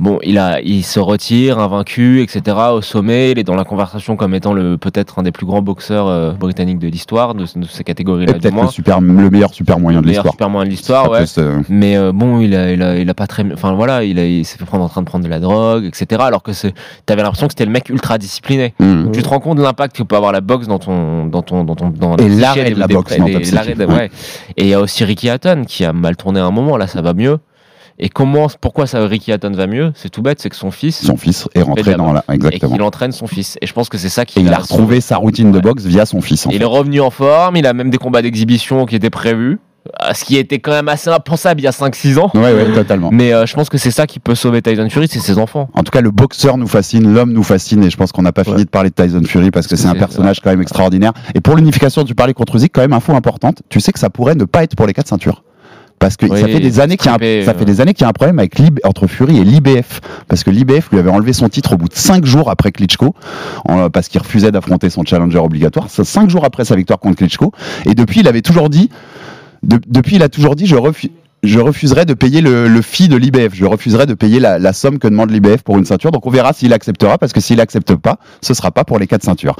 Bon, 0.00 0.20
il 0.22 0.38
a, 0.38 0.60
il 0.60 0.84
se 0.84 1.00
retire, 1.00 1.58
invaincu, 1.58 2.22
etc. 2.22 2.56
Au 2.72 2.80
sommet, 2.82 3.32
il 3.32 3.38
est 3.40 3.42
dans 3.42 3.56
la 3.56 3.64
conversation 3.64 4.14
comme 4.14 4.32
étant 4.32 4.52
le 4.52 4.78
peut-être 4.78 5.18
un 5.18 5.24
des 5.24 5.32
plus 5.32 5.44
grands 5.44 5.60
boxeurs 5.60 6.06
euh, 6.06 6.30
britanniques 6.34 6.78
de 6.78 6.86
l'histoire 6.86 7.34
de, 7.34 7.42
de 7.56 7.64
ces 7.66 7.82
catégories-là, 7.82 8.34
peut-être 8.34 8.54
le, 8.54 8.68
super, 8.68 9.00
le 9.00 9.28
meilleur 9.28 9.52
super 9.52 9.80
moyen 9.80 9.98
Le 9.98 10.02
de 10.04 10.06
meilleur 10.06 10.22
l'histoire. 10.22 10.34
super 10.34 10.50
moyen 10.50 10.66
de 10.66 10.70
l'histoire, 10.70 11.10
ouais. 11.10 11.24
Mais 11.68 11.96
euh, 11.96 12.12
bon, 12.12 12.38
il 12.40 12.54
a, 12.54 12.70
il 12.72 12.80
a, 12.80 12.96
il 12.96 13.10
a 13.10 13.14
pas 13.14 13.26
très, 13.26 13.44
enfin 13.52 13.72
voilà, 13.74 14.04
il, 14.04 14.20
a, 14.20 14.24
il 14.24 14.44
s'est 14.44 14.56
fait 14.56 14.64
prendre 14.64 14.84
en 14.84 14.88
train 14.88 15.02
de 15.02 15.06
prendre 15.06 15.24
de 15.24 15.30
la 15.30 15.40
drogue, 15.40 15.84
etc. 15.86 16.22
Alors 16.24 16.44
que 16.44 16.52
t'avais 17.04 17.22
l'impression 17.22 17.48
que 17.48 17.52
c'était 17.54 17.66
le 17.66 17.72
mec 17.72 17.88
ultra 17.88 18.18
discipliné. 18.18 18.74
Hmm. 18.78 19.10
Tu 19.10 19.20
te 19.24 19.28
rends 19.28 19.40
compte 19.40 19.58
de 19.58 19.62
l'impact 19.64 19.96
que 19.96 20.04
peut 20.04 20.14
avoir 20.14 20.30
la 20.30 20.40
boxe 20.42 20.68
dans 20.68 20.78
ton, 20.78 21.26
dans 21.26 21.42
ton, 21.42 21.64
dans 21.64 21.74
ton, 21.74 21.88
dans 21.90 22.16
Et 22.18 22.28
l'arrêt 22.28 22.66
des- 22.66 22.74
de 22.74 22.78
la 22.78 22.86
des- 22.86 22.94
boxe 22.94 23.10
des- 23.14 23.18
dans 23.18 23.24
ta 23.24 23.32
l'arrêt 23.32 23.42
psyché, 23.72 23.74
de- 23.74 23.84
ouais. 23.84 23.94
ouais. 23.94 24.10
Et 24.56 24.62
il 24.62 24.68
y 24.68 24.74
a 24.74 24.80
aussi 24.80 25.02
Ricky 25.04 25.28
Hatton 25.28 25.64
qui 25.66 25.84
a 25.84 25.92
mal 25.92 26.16
tourné 26.16 26.38
à 26.38 26.44
un 26.44 26.52
moment. 26.52 26.76
Là, 26.76 26.86
ça 26.86 27.02
va 27.02 27.14
mieux. 27.14 27.38
Et 28.00 28.08
comment, 28.08 28.46
pourquoi 28.60 28.86
ça, 28.86 29.04
Ricky 29.06 29.32
Hatton 29.32 29.50
va 29.52 29.66
mieux? 29.66 29.90
C'est 29.96 30.08
tout 30.08 30.22
bête, 30.22 30.40
c'est 30.40 30.48
que 30.50 30.56
son 30.56 30.70
fils, 30.70 31.04
Son 31.04 31.16
fils 31.16 31.48
est 31.54 31.62
rentré 31.62 31.94
dans 31.96 32.12
la. 32.12 32.20
boxe. 32.20 32.24
et 32.30 32.34
Exactement. 32.34 32.72
qu'il 32.72 32.82
entraîne 32.82 33.12
son 33.12 33.26
fils. 33.26 33.58
Et 33.60 33.66
je 33.66 33.72
pense 33.72 33.88
que 33.88 33.98
c'est 33.98 34.08
ça 34.08 34.24
qui 34.24 34.38
Et 34.38 34.42
il 34.42 34.52
a 34.52 34.58
retrouvé 34.58 35.00
sa 35.00 35.16
routine 35.16 35.50
de 35.50 35.58
boxe 35.58 35.84
via 35.84 36.06
son 36.06 36.20
fils. 36.20 36.46
en 36.46 36.50
il 36.50 36.58
fait. 36.58 36.62
est 36.62 36.66
revenu 36.66 37.00
en 37.00 37.10
forme, 37.10 37.56
il 37.56 37.66
a 37.66 37.72
même 37.72 37.90
des 37.90 37.98
combats 37.98 38.22
d'exhibition 38.22 38.86
qui 38.86 38.94
étaient 38.94 39.10
prévus. 39.10 39.58
euh, 40.02 40.12
Ce 40.14 40.24
qui 40.24 40.36
était 40.36 40.60
quand 40.60 40.70
même 40.70 40.88
assez 40.88 41.10
impensable 41.10 41.60
il 41.60 41.64
y 41.64 41.66
a 41.66 41.72
5-6 41.72 42.18
ans. 42.20 42.30
Ouais, 42.34 42.52
ouais, 42.52 42.72
totalement. 42.72 43.10
Mais 43.12 43.32
euh, 43.32 43.46
je 43.46 43.54
pense 43.54 43.68
que 43.68 43.78
c'est 43.78 43.90
ça 43.90 44.06
qui 44.06 44.20
peut 44.20 44.36
sauver 44.36 44.62
Tyson 44.62 44.88
Fury, 44.88 45.08
c'est 45.10 45.18
ses 45.18 45.38
enfants. 45.38 45.68
En 45.74 45.82
tout 45.82 45.90
cas, 45.90 46.00
le 46.00 46.12
boxeur 46.12 46.56
nous 46.56 46.68
fascine, 46.68 47.12
l'homme 47.12 47.32
nous 47.32 47.42
fascine, 47.42 47.82
et 47.82 47.90
je 47.90 47.96
pense 47.96 48.12
qu'on 48.12 48.22
n'a 48.22 48.32
pas 48.32 48.44
fini 48.44 48.64
de 48.64 48.70
parler 48.70 48.90
de 48.90 48.94
Tyson 48.94 49.22
Fury 49.24 49.50
parce 49.50 49.66
que 49.66 49.74
c'est 49.74 49.88
un 49.88 49.94
personnage 49.96 50.38
quand 50.40 50.50
même 50.50 50.62
extraordinaire. 50.62 51.14
Et 51.34 51.40
pour 51.40 51.56
l'unification, 51.56 52.04
tu 52.04 52.14
parlais 52.14 52.32
contre 52.34 52.54
Usyk, 52.54 52.70
quand 52.72 52.82
même 52.82 52.92
info 52.92 53.12
importante. 53.14 53.62
Tu 53.70 53.80
sais 53.80 53.90
que 53.92 53.98
ça 53.98 54.08
pourrait 54.08 54.36
ne 54.36 54.44
pas 54.44 54.62
être 54.62 54.76
pour 54.76 54.86
les 54.86 54.92
quatre 54.92 55.08
ceintures. 55.08 55.42
Parce 55.98 56.16
que 56.16 56.26
Oui, 56.26 56.40
ça 56.40 56.46
fait 56.46 56.60
des 56.60 56.80
années 56.80 56.96
qu'il 56.96 57.06
y 57.06 57.08
a 57.08 57.14
un, 57.14 57.44
ça 57.44 57.50
euh. 57.52 57.58
fait 57.58 57.64
des 57.64 57.80
années 57.80 57.92
qu'il 57.94 58.02
y 58.02 58.04
a 58.04 58.08
un 58.08 58.12
problème 58.12 58.38
avec 58.38 58.58
l'IB 58.58 58.78
entre 58.84 59.06
Fury 59.06 59.38
et 59.38 59.44
l'IBF 59.44 60.00
parce 60.28 60.44
que 60.44 60.50
l'IBF 60.50 60.90
lui 60.92 60.98
avait 60.98 61.10
enlevé 61.10 61.32
son 61.32 61.48
titre 61.48 61.74
au 61.74 61.76
bout 61.76 61.88
de 61.88 61.94
cinq 61.94 62.24
jours 62.24 62.50
après 62.50 62.70
Klitschko 62.72 63.14
en- 63.68 63.90
parce 63.90 64.08
qu'il 64.08 64.20
refusait 64.20 64.52
d'affronter 64.52 64.90
son 64.90 65.04
challenger 65.04 65.38
obligatoire. 65.38 65.86
C'est 65.88 66.04
cinq 66.04 66.30
jours 66.30 66.44
après 66.44 66.64
sa 66.64 66.76
victoire 66.76 66.98
contre 67.00 67.16
Klitschko 67.16 67.52
et 67.86 67.94
depuis 67.94 68.20
il 68.20 68.28
avait 68.28 68.42
toujours 68.42 68.70
dit 68.70 68.90
de- 69.62 69.80
depuis 69.88 70.16
il 70.16 70.22
a 70.22 70.28
toujours 70.28 70.54
dit 70.54 70.66
je 70.66 70.76
refuse 70.76 71.10
je 71.42 71.60
refuserai 71.60 72.04
de 72.04 72.14
payer 72.14 72.40
le, 72.40 72.68
le 72.68 72.82
fee 72.82 73.08
de 73.08 73.16
l'IBF. 73.16 73.54
Je 73.54 73.64
refuserai 73.64 74.06
de 74.06 74.14
payer 74.14 74.40
la, 74.40 74.72
somme 74.72 74.98
que 74.98 75.08
demande 75.08 75.30
l'IBF 75.30 75.62
pour 75.62 75.78
une 75.78 75.84
ceinture. 75.84 76.10
Donc 76.10 76.26
on 76.26 76.30
verra 76.30 76.52
s'il 76.52 76.72
acceptera, 76.72 77.18
parce 77.18 77.32
que 77.32 77.40
s'il 77.40 77.60
accepte 77.60 77.94
pas, 77.94 78.18
ce 78.40 78.54
sera 78.54 78.70
pas 78.70 78.84
pour 78.84 78.98
les 78.98 79.06
quatre 79.06 79.24
ceintures. 79.24 79.56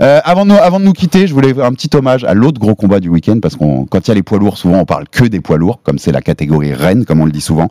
Euh, 0.00 0.20
avant, 0.24 0.44
de 0.44 0.50
nous, 0.50 0.56
avant 0.56 0.80
de 0.80 0.84
nous 0.84 0.92
quitter, 0.92 1.26
je 1.26 1.34
voulais 1.34 1.54
faire 1.54 1.64
un 1.64 1.72
petit 1.72 1.90
hommage 1.94 2.24
à 2.24 2.34
l'autre 2.34 2.60
gros 2.60 2.74
combat 2.74 3.00
du 3.00 3.08
week-end, 3.08 3.38
parce 3.40 3.56
qu'on 3.56 3.86
quand 3.86 4.06
il 4.06 4.08
y 4.08 4.12
a 4.12 4.14
les 4.14 4.22
poids 4.22 4.38
lourds, 4.38 4.58
souvent 4.58 4.78
on 4.78 4.84
parle 4.84 5.08
que 5.08 5.24
des 5.24 5.40
poids 5.40 5.58
lourds, 5.58 5.80
comme 5.82 5.98
c'est 5.98 6.12
la 6.12 6.22
catégorie 6.22 6.74
reine, 6.74 7.04
comme 7.04 7.20
on 7.20 7.26
le 7.26 7.32
dit 7.32 7.40
souvent. 7.40 7.68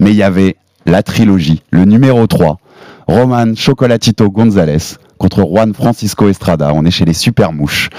Mais 0.00 0.10
il 0.10 0.16
y 0.16 0.22
avait 0.22 0.56
la 0.86 1.02
trilogie, 1.02 1.62
le 1.70 1.84
numéro 1.84 2.26
3, 2.26 2.58
Roman 3.06 3.54
Chocolatito 3.54 4.30
Gonzalez 4.30 4.96
contre 5.18 5.44
Juan 5.46 5.72
Francisco 5.74 6.28
Estrada. 6.28 6.72
On 6.74 6.84
est 6.84 6.90
chez 6.90 7.04
les 7.04 7.12
super 7.12 7.52
mouches. 7.52 7.90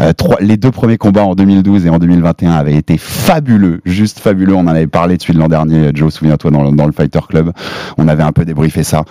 Euh, 0.00 0.12
trois- 0.12 0.38
les 0.40 0.56
deux 0.56 0.70
premiers 0.70 0.98
combats 0.98 1.24
en 1.24 1.34
2012 1.34 1.86
et 1.86 1.90
en 1.90 1.98
2021 1.98 2.52
avaient 2.52 2.74
été 2.76 2.96
fabuleux, 2.98 3.80
juste 3.84 4.18
fabuleux. 4.18 4.54
On 4.54 4.60
en 4.60 4.66
avait 4.68 4.86
parlé 4.86 5.16
de 5.16 5.22
celui 5.22 5.34
de 5.34 5.38
l'an 5.40 5.48
dernier, 5.48 5.90
Joe, 5.94 6.12
souviens-toi, 6.12 6.50
dans, 6.50 6.62
le- 6.62 6.76
dans 6.76 6.86
le 6.86 6.92
Fighter 6.92 7.20
Club. 7.28 7.52
On 7.98 8.08
avait 8.08 8.22
un 8.22 8.32
peu 8.32 8.44
débriefé 8.44 8.82
ça. 8.82 9.02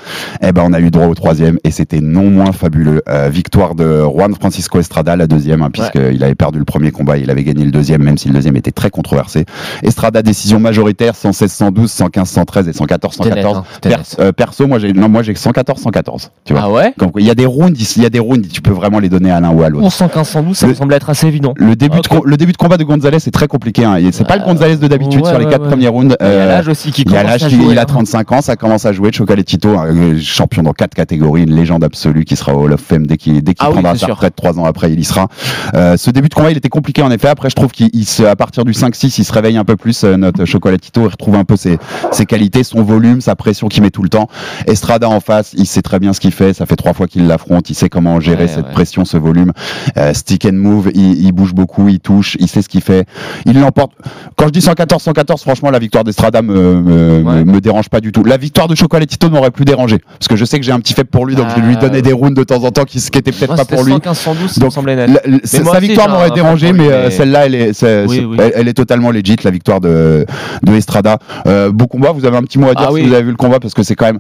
Eh 0.42 0.52
ben, 0.52 0.64
on 0.66 0.74
a 0.74 0.80
eu 0.80 0.90
droit 0.92 1.08
au 1.08 1.16
troisième 1.16 1.58
et 1.64 1.72
c'était 1.72 2.02
non 2.02 2.30
moins 2.30 2.52
fabuleux. 2.52 3.02
Euh, 3.10 3.30
victoire 3.30 3.76
de 3.76 4.02
Juan 4.04 4.34
Francisco 4.36 4.80
Estrada, 4.80 5.16
la 5.16 5.28
deuxième, 5.28 5.62
hein, 5.62 5.70
puisqu'il 5.72 6.24
avait 6.24 6.36
perdu 6.36 6.60
le 6.60 6.66
premier 6.66 6.92
combat, 6.92 7.18
il 7.18 7.30
avait 7.30 7.44
gagné 7.44 7.66
le 7.66 7.72
deuxième, 7.72 8.04
même 8.04 8.18
si 8.18 8.28
le 8.28 8.34
deuxième 8.34 8.56
était 8.56 8.72
très 8.72 8.90
controversé. 8.90 9.46
Estrada, 9.84 10.22
décision 10.22 10.60
majoritaire, 10.60 11.16
116, 11.16 11.52
112, 11.52 11.92
115, 11.92 12.30
113 12.30 12.68
et 12.68 12.74
114, 12.74 13.16
C'était 13.16 13.36
net, 13.36 13.44
114. 13.44 13.58
hein, 13.58 13.80
Per- 14.18 14.24
euh, 14.24 14.32
perso, 14.32 14.68
moi 14.68 14.80
j'ai, 14.80 14.94
non, 14.94 15.10
moi 15.10 15.24
j'ai 15.24 15.36
114, 15.36 15.82
114. 15.82 16.32
Tu 16.46 16.54
vois. 16.54 16.62
Ah 16.66 16.70
ouais? 16.70 16.94
Il 17.18 17.26
y 17.26 17.30
a 17.30 17.36
des 17.36 17.46
rounds, 17.50 17.96
il 17.98 18.04
y 18.04 18.06
a 18.06 18.10
des 18.10 18.20
rounds, 18.20 18.48
tu 18.48 18.62
peux 18.62 18.72
vraiment 18.72 19.00
les 19.00 19.10
donner 19.10 19.32
à 19.32 19.40
l'un 19.40 19.50
ou 19.52 19.64
à 19.64 19.70
l'autre. 19.70 19.86
11, 19.86 19.94
115, 19.94 20.28
112, 20.30 20.58
ça 20.58 20.68
me 20.68 20.74
semble 20.74 20.94
être 20.94 21.10
assez 21.10 21.28
évident. 21.28 21.54
Le 21.58 21.76
début, 21.76 22.00
de, 22.02 22.08
com- 22.08 22.22
le 22.24 22.38
début 22.38 22.52
de 22.54 22.58
combat 22.58 22.78
de 22.78 22.84
Gonzalez 22.84 23.18
est 23.18 23.32
très 23.32 23.48
compliqué. 23.48 23.84
Hein. 23.84 23.98
C'est 24.12 24.28
pas 24.28 24.38
le 24.38 24.44
Gonzalez 24.44 24.78
de 24.78 24.88
d'habitude 24.88 25.22
Ouais, 25.22 25.30
sur 25.30 25.40
les 25.40 25.46
ouais, 25.46 25.52
quatre 25.52 25.64
ouais. 25.64 25.70
premiers 25.70 25.88
rounds. 25.88 26.16
Il 26.20 26.24
y 26.26 26.30
a 26.30 26.32
Euh, 26.32 26.48
l'âge 26.48 26.68
aussi 26.68 26.92
qui 26.92 27.02
il 27.04 27.16
a 27.16 27.24
commence 27.24 27.44
à 27.44 27.50
qui- 27.50 27.56
jouer, 27.56 27.66
il 27.74 27.78
a 27.80 27.82
hein. 27.82 27.86
35 27.86 28.32
ans, 28.32 28.42
ça 28.42 28.56
commence 28.56 28.86
à 28.86 28.94
jouer. 28.94 29.12
Chocolatito, 29.12 29.70
un 29.78 29.88
euh, 29.96 30.20
champion 30.22 30.64
dans 30.64 30.74
quatre 30.74 30.94
catégories, 30.96 31.44
une 31.44 31.56
légende 31.56 31.84
absolue 31.84 32.24
qui 32.26 32.36
sera 32.36 32.54
au 32.56 32.64
Hall 32.66 32.74
of 32.74 32.82
Fame 32.82 33.06
dès 33.08 33.18
qu'il 33.18 33.42
dès 33.44 33.54
qu'il 33.54 33.66
Ah 33.66 33.70
oui, 33.70 33.74
prendra 33.74 33.94
c'est 33.94 34.00
sa 34.02 34.06
sûr. 34.08 34.16
retraite 34.16 34.36
trois 34.36 34.58
ans 34.60 34.66
après, 34.66 34.92
il 34.92 35.00
y 35.00 35.04
sera. 35.04 35.28
Euh, 35.74 35.98
ce 35.98 36.12
début 36.12 36.30
de 36.30 36.34
combat, 36.34 36.52
il 36.52 36.58
était 36.58 36.70
compliqué 36.70 37.02
en 37.02 37.12
effet. 37.12 37.28
Après, 37.28 37.50
je 37.50 37.56
trouve 37.56 37.72
qu'il 37.72 37.90
il 37.94 38.06
se, 38.06 38.24
à 38.24 38.36
partir 38.36 38.64
du 38.66 38.72
5-6, 38.74 39.16
il 39.20 39.24
se 39.26 39.34
réveille 39.34 39.58
un 39.58 39.66
peu 39.66 39.76
plus. 39.76 40.04
euh, 40.04 40.18
notre 40.18 40.46
Chocolatito, 40.46 41.02
il 41.02 41.08
retrouve 41.08 41.36
un 41.36 41.44
peu 41.46 41.56
ses, 41.56 41.78
ses 42.12 42.26
qualités, 42.26 42.64
son 42.64 42.84
volume, 42.84 43.22
sa 43.22 43.36
pression 43.36 43.68
qu'il 43.68 43.82
met 43.84 43.90
tout 43.90 44.04
le 44.04 44.10
temps. 44.10 44.28
Estrada 44.68 45.10
en 45.10 45.20
face, 45.20 45.54
il 45.58 45.66
sait 45.66 45.82
très 45.82 46.00
bien 46.00 46.14
ce 46.14 46.20
qu'il 46.20 46.32
fait. 46.32 46.54
Ça 46.54 46.66
fait 46.66 46.76
trois 46.76 46.94
fois 46.94 47.08
qu'il 47.08 47.26
l'affronte. 47.40 47.70
Il 47.70 47.76
sait 47.76 47.90
comment 47.90 48.20
gérer 48.20 48.44
Ouais, 48.44 48.48
cette 48.48 48.68
ouais. 48.68 48.72
pression, 48.74 49.06
ce 49.06 49.18
volume. 49.18 49.52
Euh, 49.98 50.14
stick 50.14 50.46
and 50.46 50.54
move, 50.54 50.92
il, 50.94 51.26
il 51.26 51.32
bouge 51.32 51.54
beaucoup, 51.54 51.88
il 51.90 52.00
touche, 52.00 52.38
il 52.40 52.48
sait 52.48 52.62
ce 52.62 52.70
qu'il 52.70 52.82
fait. 52.82 53.06
Il 53.46 53.60
l'emporte. 53.60 53.92
Quand 54.36 54.46
je 54.46 54.52
dis 54.52 54.60
114-114, 54.60 55.42
franchement, 55.42 55.70
la 55.72 55.80
victoire 55.80 56.04
d'Estrada 56.04 56.42
me, 56.42 56.54
me, 56.82 57.10
Ouais. 57.24 57.44
me, 57.44 57.52
me 57.54 57.62
dérange 57.62 57.90
pas 57.90 58.00
du 58.02 58.12
tout. 58.12 58.24
La 58.24 58.38
victoire 58.38 58.68
de 58.68 58.76
Chocolatito 58.76 59.30
m'aurait 59.30 59.52
plus 59.52 59.66
dérangé. 59.66 59.98
Parce 60.20 60.28
que 60.28 60.36
je 60.36 60.46
sais 60.46 60.60
que 60.60 60.66
j'ai 60.66 60.72
un 60.72 60.80
petit 60.80 60.94
faible 60.94 61.10
pour 61.10 61.26
lui, 61.26 61.36
donc 61.36 61.48
je 61.56 61.62
lui 61.62 61.76
Ah, 61.78 61.82
donnais 61.82 62.02
des 62.02 62.14
rounds 62.14 62.36
de 62.38 62.44
temps 62.44 62.64
en 62.64 62.72
temps 62.72 62.84
qui, 62.86 63.00
qui 63.00 63.18
étaient 63.18 63.32
peut-être 63.32 63.56
pas 63.56 63.66
pour 63.66 63.84
lui. 63.84 63.94
115, 63.94 64.18
112, 64.18 64.52
ça 64.52 64.60
me 64.60 64.66
Donc, 64.66 64.86
net. 64.86 65.10
La, 65.26 65.38
sa 65.44 65.62
aussi, 65.62 65.80
victoire 65.88 66.10
m'aurait 66.10 66.32
dérangé, 66.32 66.72
mais 66.74 66.88
euh, 66.90 67.06
mais- 67.06 67.12
celle-là, 67.12 67.46
elle 67.46 67.56
est, 67.56 67.74
c'est- 67.74 68.06
Oui, 68.06 68.18
c'est- 68.18 68.26
oui. 68.26 68.38
Elle, 68.40 68.52
elle 68.56 68.68
est 68.68 68.74
totalement 68.74 69.12
legit, 69.12 69.36
la 69.44 69.52
victoire 69.52 69.82
de, 69.82 70.26
de 70.64 70.74
Estrada. 70.74 71.18
Euh, 71.48 71.72
beau 71.72 71.88
combat, 71.88 72.12
vous 72.12 72.26
avez 72.26 72.38
un 72.38 72.42
petit 72.44 72.60
mot 72.60 72.68
à 72.70 72.74
dire 72.76 72.86
Ah 72.86 72.90
si 72.90 72.94
oui. 72.96 73.08
vous 73.08 73.14
avez 73.14 73.24
vu 73.24 73.32
le 73.32 73.36
combat, 73.38 73.60
parce 73.60 73.74
que 73.74 73.84
c'est 73.84 73.96
quand 73.96 74.06
même, 74.06 74.20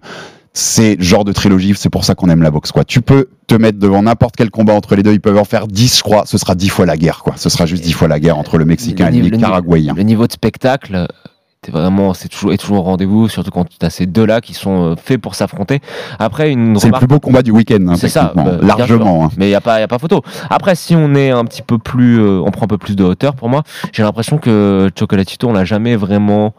c'est 0.53 1.01
genre 1.01 1.23
de 1.25 1.31
trilogie, 1.31 1.73
c'est 1.77 1.89
pour 1.89 2.03
ça 2.05 2.15
qu'on 2.15 2.29
aime 2.29 2.41
la 2.41 2.51
boxe, 2.51 2.71
quoi. 2.71 2.83
Tu 2.83 3.01
peux 3.01 3.27
te 3.47 3.55
mettre 3.55 3.79
devant 3.79 4.01
n'importe 4.03 4.35
quel 4.35 4.49
combat 4.49 4.73
entre 4.73 4.95
les 4.95 5.03
deux, 5.03 5.13
ils 5.13 5.21
peuvent 5.21 5.37
en 5.37 5.43
faire 5.45 5.67
10, 5.67 5.97
je 5.99 6.03
crois, 6.03 6.23
ce 6.25 6.37
sera 6.37 6.55
10 6.55 6.69
fois 6.69 6.85
la 6.85 6.97
guerre, 6.97 7.19
quoi. 7.23 7.33
Ce 7.37 7.49
sera 7.49 7.65
juste 7.65 7.83
10 7.83 7.93
fois 7.93 8.07
la 8.07 8.19
guerre 8.19 8.37
entre 8.37 8.57
le 8.57 8.65
Mexicain 8.65 9.09
Le 9.09 9.17
et 9.17 9.21
le 9.21 9.29
Nicaraguayen. 9.37 9.93
Le 9.95 10.03
niveau 10.03 10.25
de 10.27 10.31
spectacle, 10.33 11.07
t'es 11.61 11.71
vraiment, 11.71 12.13
c'est 12.13 12.29
toujours, 12.29 12.51
est 12.51 12.57
toujours 12.57 12.77
au 12.79 12.81
rendez-vous, 12.81 13.29
surtout 13.29 13.51
quand 13.51 13.65
tu 13.69 13.77
as 13.85 13.89
ces 13.91 14.05
deux-là 14.07 14.41
qui 14.41 14.53
sont 14.53 14.91
euh, 14.91 14.95
faits 14.95 15.21
pour 15.21 15.35
s'affronter. 15.35 15.81
Après, 16.17 16.51
une 16.51 16.79
C'est 16.79 16.87
le 16.87 16.97
plus 16.97 17.07
beau 17.07 17.19
combat 17.19 17.41
du 17.43 17.51
week-end, 17.51 17.85
hein, 17.87 17.95
C'est 17.95 18.09
ça, 18.09 18.33
bah, 18.35 18.57
largement. 18.61 19.25
hein. 19.25 19.29
Mais 19.37 19.45
il 19.45 19.49
n'y 19.49 19.55
a, 19.55 19.61
pas- 19.61 19.79
y 19.79 19.83
a 19.83 19.87
pas 19.87 19.99
photo. 19.99 20.21
Après, 20.49 20.73
si 20.75 20.95
on 20.95 21.13
est 21.15 21.29
un 21.29 21.45
petit 21.45 21.61
peu 21.61 21.77
plus. 21.77 22.19
euh, 22.19 22.41
on 22.45 22.49
prend 22.51 22.63
un 22.65 22.67
peu 22.67 22.77
plus 22.79 22.95
de 22.95 23.03
hauteur, 23.03 23.35
pour 23.35 23.49
moi, 23.49 23.63
j'ai 23.93 24.03
l'impression 24.03 24.37
que 24.39 24.89
Chocolatito, 24.97 25.47
on 25.47 25.53
l'a 25.53 25.65
jamais 25.65 25.95
vraiment. 25.95 26.53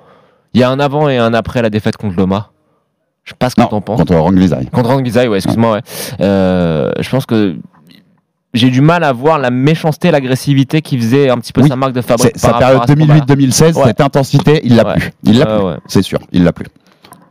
Il 0.54 0.60
y 0.60 0.64
a 0.64 0.70
un 0.70 0.80
avant 0.80 1.08
et 1.08 1.16
un 1.18 1.32
après 1.34 1.60
la 1.62 1.70
défaite 1.70 1.96
contre 1.96 2.16
Loma. 2.16 2.50
Je 3.30 3.34
sais 3.34 3.36
pas 3.38 3.48
ce 3.50 3.54
que 3.54 3.60
Non, 3.60 3.68
t'en 3.68 3.80
penses. 3.80 3.98
contre 3.98 4.16
Ranglizai. 4.16 4.66
Contre 4.72 4.90
Anguizai, 4.90 5.28
ouais, 5.28 5.36
excuse-moi, 5.38 5.74
ouais. 5.74 5.80
Euh, 6.20 6.90
je 6.98 7.08
pense 7.08 7.26
que. 7.26 7.56
J'ai 8.52 8.70
du 8.70 8.80
mal 8.80 9.04
à 9.04 9.12
voir 9.12 9.38
la 9.38 9.50
méchanceté, 9.50 10.10
l'agressivité 10.10 10.82
qui 10.82 10.98
faisait 10.98 11.30
un 11.30 11.38
petit 11.38 11.52
peu 11.52 11.62
Oui, 11.62 11.68
sa 11.68 11.76
marque 11.76 11.92
de 11.92 12.00
fabrique. 12.00 12.32
Sa 12.36 12.54
période 12.54 12.80
à 12.82 12.86
ce 12.88 12.92
combat-là. 12.94 13.20
2008-2016, 13.26 13.76
Ouais. 13.76 13.84
cette 13.84 14.00
intensité, 14.00 14.60
il 14.64 14.74
l'a 14.74 14.84
Ouais. 14.84 14.94
plus. 14.94 15.10
Il 15.22 15.38
l'a 15.38 15.46
Ouais, 15.48 15.56
plus, 15.58 15.66
ouais. 15.68 15.76
c'est 15.86 16.02
sûr, 16.02 16.18
il 16.32 16.42
l'a 16.42 16.52
plus. 16.52 16.66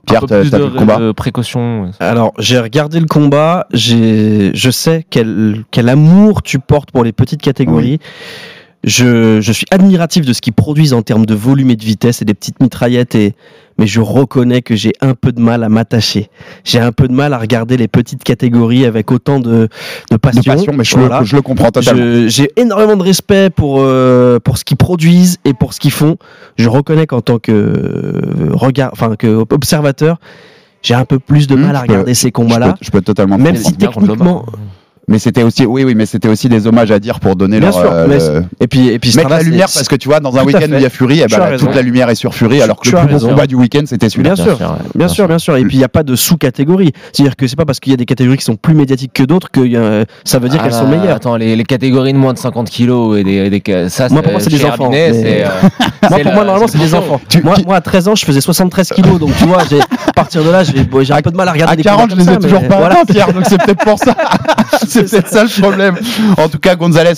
Pierre, 0.08 0.22
t'as 0.26 0.40
plus 0.40 0.50
t'as 0.50 0.60
de, 0.60 0.64
vu 0.64 0.70
le 0.72 0.80
combat 0.80 0.96
de 0.98 1.12
précaution. 1.12 1.92
Alors, 2.00 2.32
j'ai 2.40 2.58
regardé 2.58 3.02
le 3.02 3.06
combat, 3.06 3.68
j'ai, 3.74 4.52
je 4.56 4.72
sais 4.72 5.06
quel, 5.10 5.66
quel 5.72 5.90
amour 5.90 6.42
tu 6.42 6.58
portes 6.60 6.92
pour 6.92 7.04
les 7.04 7.12
petites 7.12 7.42
catégories. 7.42 8.00
Je, 8.86 9.42
je 9.42 9.52
suis 9.52 9.66
admiratif 9.72 10.26
de 10.26 10.32
ce 10.32 10.40
qu'ils 10.40 10.54
produisent 10.54 10.94
en 10.94 11.02
termes 11.02 11.26
de 11.26 11.36
volume 11.36 11.70
et 11.70 11.76
de 11.76 11.84
vitesse 11.84 12.22
et 12.22 12.26
des 12.26 12.34
petites 12.34 12.62
mitraillettes, 12.62 13.14
et, 13.14 13.36
mais 13.78 13.88
je 13.88 14.00
reconnais 14.00 14.62
que 14.62 14.74
j'ai 14.78 14.94
un 15.02 15.16
peu 15.16 15.34
de 15.34 15.42
mal 15.42 15.64
à 15.66 15.70
m'attacher. 15.70 16.30
J'ai 16.64 16.80
un 16.80 16.94
peu 16.94 17.10
de 17.10 17.14
mal 17.14 17.34
à 17.34 17.38
regarder 17.40 17.76
les 17.76 17.90
petites 17.90 18.24
catégories 18.24 18.86
avec 18.86 19.12
autant 19.12 19.42
de, 19.42 19.50
de 19.50 19.70
de 20.12 20.16
passion. 20.18 20.54
passion, 20.54 20.74
mais 20.78 20.86
je, 20.86 20.96
Voilà. 20.98 21.20
le, 21.20 21.26
je 21.26 21.36
le 21.36 21.42
comprends 21.42 21.72
totalement. 21.72 22.02
Je- 22.02 22.28
J'ai 22.30 22.52
énormément 22.56 22.96
de 22.96 23.04
respect 23.04 23.50
pour, 23.50 23.80
euh, 23.82 24.40
pour 24.40 24.58
ce 24.58 24.64
qu'ils 24.64 24.78
produisent 24.78 25.40
et 25.44 25.54
pour 25.54 25.74
ce 25.74 25.82
qu'ils 25.82 25.92
font. 25.92 26.16
Je 26.58 26.70
reconnais 26.70 27.06
qu'en 27.06 27.20
tant 27.22 27.38
que, 27.38 27.52
euh, 27.52 28.50
regard, 28.54 28.92
enfin, 28.94 29.18
que 29.18 29.28
observateur, 29.50 30.20
j'ai 30.84 30.94
un 30.94 31.04
peu 31.04 31.20
plus 31.20 31.48
de 31.48 31.56
Mmh, 31.58 31.60
mal 31.62 31.76
à 31.76 31.80
je 31.82 31.86
peux- 31.86 31.92
regarder 31.92 32.14
ces 32.14 32.28
Je 32.30 32.32
combats-là. 32.32 32.72
peux, 32.74 32.78
je 32.86 32.92
peux 32.92 33.02
totalement 33.02 33.38
Même 33.38 33.58
si 33.58 33.74
techniquement, 33.76 34.46
Mais 35.10 35.20
c'était 35.20 35.44
aussi, 35.44 35.66
oui, 35.66 35.84
oui, 35.84 35.96
mais 35.96 36.06
c'était 36.06 36.28
aussi 36.30 36.48
des 36.50 36.68
hommages 36.68 36.92
à 36.92 37.00
dire 37.00 37.20
pour 37.20 37.36
donner 37.36 37.60
Bien 37.60 37.72
leur. 37.72 37.80
sûr. 37.80 37.92
euh, 37.92 38.06
mais 38.08 38.14
le- 38.16 38.20
c'est- 38.20 38.44
Et 38.64 38.68
puis, 38.68 38.88
et 38.90 39.00
puis 39.00 39.12
Mettre 39.16 39.30
la 39.30 39.42
lumière 39.42 39.68
parce 39.74 39.88
que 39.88 39.96
tu 39.96 40.08
vois, 40.08 40.20
dans 40.20 40.38
un 40.38 40.44
week-end 40.44 40.68
où 40.70 40.76
il 40.76 40.82
y 40.82 40.86
a. 40.86 40.90
Fury, 40.90 41.22
eh 41.24 41.28
ben, 41.28 41.38
là, 41.40 41.58
toute 41.58 41.74
la 41.76 41.82
lumière 41.82 42.10
est 42.10 42.16
sur 42.16 42.34
Fury, 42.36 42.62
alors 42.62 42.80
que 42.80 42.90
le 42.90 43.08
plus 43.08 43.20
combat 43.20 43.48
du 43.48 43.56
week-end, 43.56 43.82
c'était 43.86 44.08
celui-là. 44.10 44.36
Bien 44.36 44.44
sûr, 44.46 44.58
sûr, 44.58 44.68
ouais. 44.68 44.76
bien 44.96 45.06
Bien 45.06 45.08
sûr, 45.08 45.28
bien 45.28 45.40
sûr. 45.40 45.56
Et 45.58 45.64
puis 45.66 45.76
il 45.76 45.80
n'y 45.80 45.84
a 45.84 45.90
pas 45.90 46.04
de 46.04 46.16
sous-catégorie. 46.16 46.92
C'est-à-dire 47.12 47.36
que 47.36 47.48
c'est 47.48 47.56
pas 47.56 47.66
parce 47.66 47.80
qu'il 47.80 47.92
y 47.92 47.94
a 47.94 47.98
des 47.98 48.06
catégories 48.06 48.38
qui 48.38 48.44
sont 48.46 48.56
plus 48.56 48.76
médiatiques 48.76 49.14
que 49.14 49.24
d'autres 49.24 49.50
que 49.52 49.62
euh, 49.62 50.04
ça 50.24 50.38
veut 50.40 50.48
dire 50.50 50.60
Ah 50.62 50.66
qu'elles 50.68 50.78
sont 50.78 50.88
meilleures. 50.88 51.16
Attends, 51.16 51.36
les, 51.38 51.56
les 51.56 51.64
catégories 51.64 52.14
de 52.14 52.18
moins 52.18 52.34
de 52.34 52.38
50 52.38 52.70
kilos 52.70 53.18
et 53.18 53.24
des, 53.24 53.50
des 53.50 53.90
ça, 53.90 54.08
Moi, 54.10 54.22
pour 54.22 54.32
moi, 54.32 54.42
c'est 54.42 54.50
des 54.52 54.64
enfants, 54.66 54.90
mais- 54.92 55.12
euh, 55.16 55.48
Moi, 56.10 56.20
pour 56.20 56.34
moi, 56.34 56.44
normalement, 56.46 56.68
c'est 56.68 56.78
des 56.78 56.94
enfants. 56.94 57.20
Moi, 57.44 57.56
moi, 57.66 57.76
à 57.78 57.82
13 57.82 58.08
ans, 58.08 58.16
je 58.16 58.26
faisais 58.26 58.42
73 58.42 58.90
kilos. 58.90 59.20
Donc, 59.20 59.32
tu 59.38 59.46
vois, 59.46 59.62
à 60.08 60.14
partir 60.14 60.44
de 60.44 60.50
là, 60.50 60.64
j'ai 60.64 60.80
un 61.14 61.22
peu 61.22 61.32
de 61.32 61.38
mal 61.38 61.48
à 61.48 61.52
regarder 61.52 61.74
À 61.74 61.76
des 61.76 61.84
40, 61.84 62.12
je 62.12 62.16
les 62.16 62.30
ai 62.30 62.38
toujours 62.38 62.68
pas 62.68 62.78
voilà. 62.78 62.98
Pierre, 63.08 63.34
donc 63.34 63.44
c'est 63.48 63.58
peut-être 63.62 63.84
pour 63.84 63.98
ça. 63.98 64.16
c'est 65.08 65.22
peut-être 65.22 65.28
ça 65.30 65.44
le 65.44 65.62
problème. 65.62 65.96
En 66.38 66.50
tout 66.50 66.60
cas, 66.60 66.76
Gonzalez, 66.76 67.14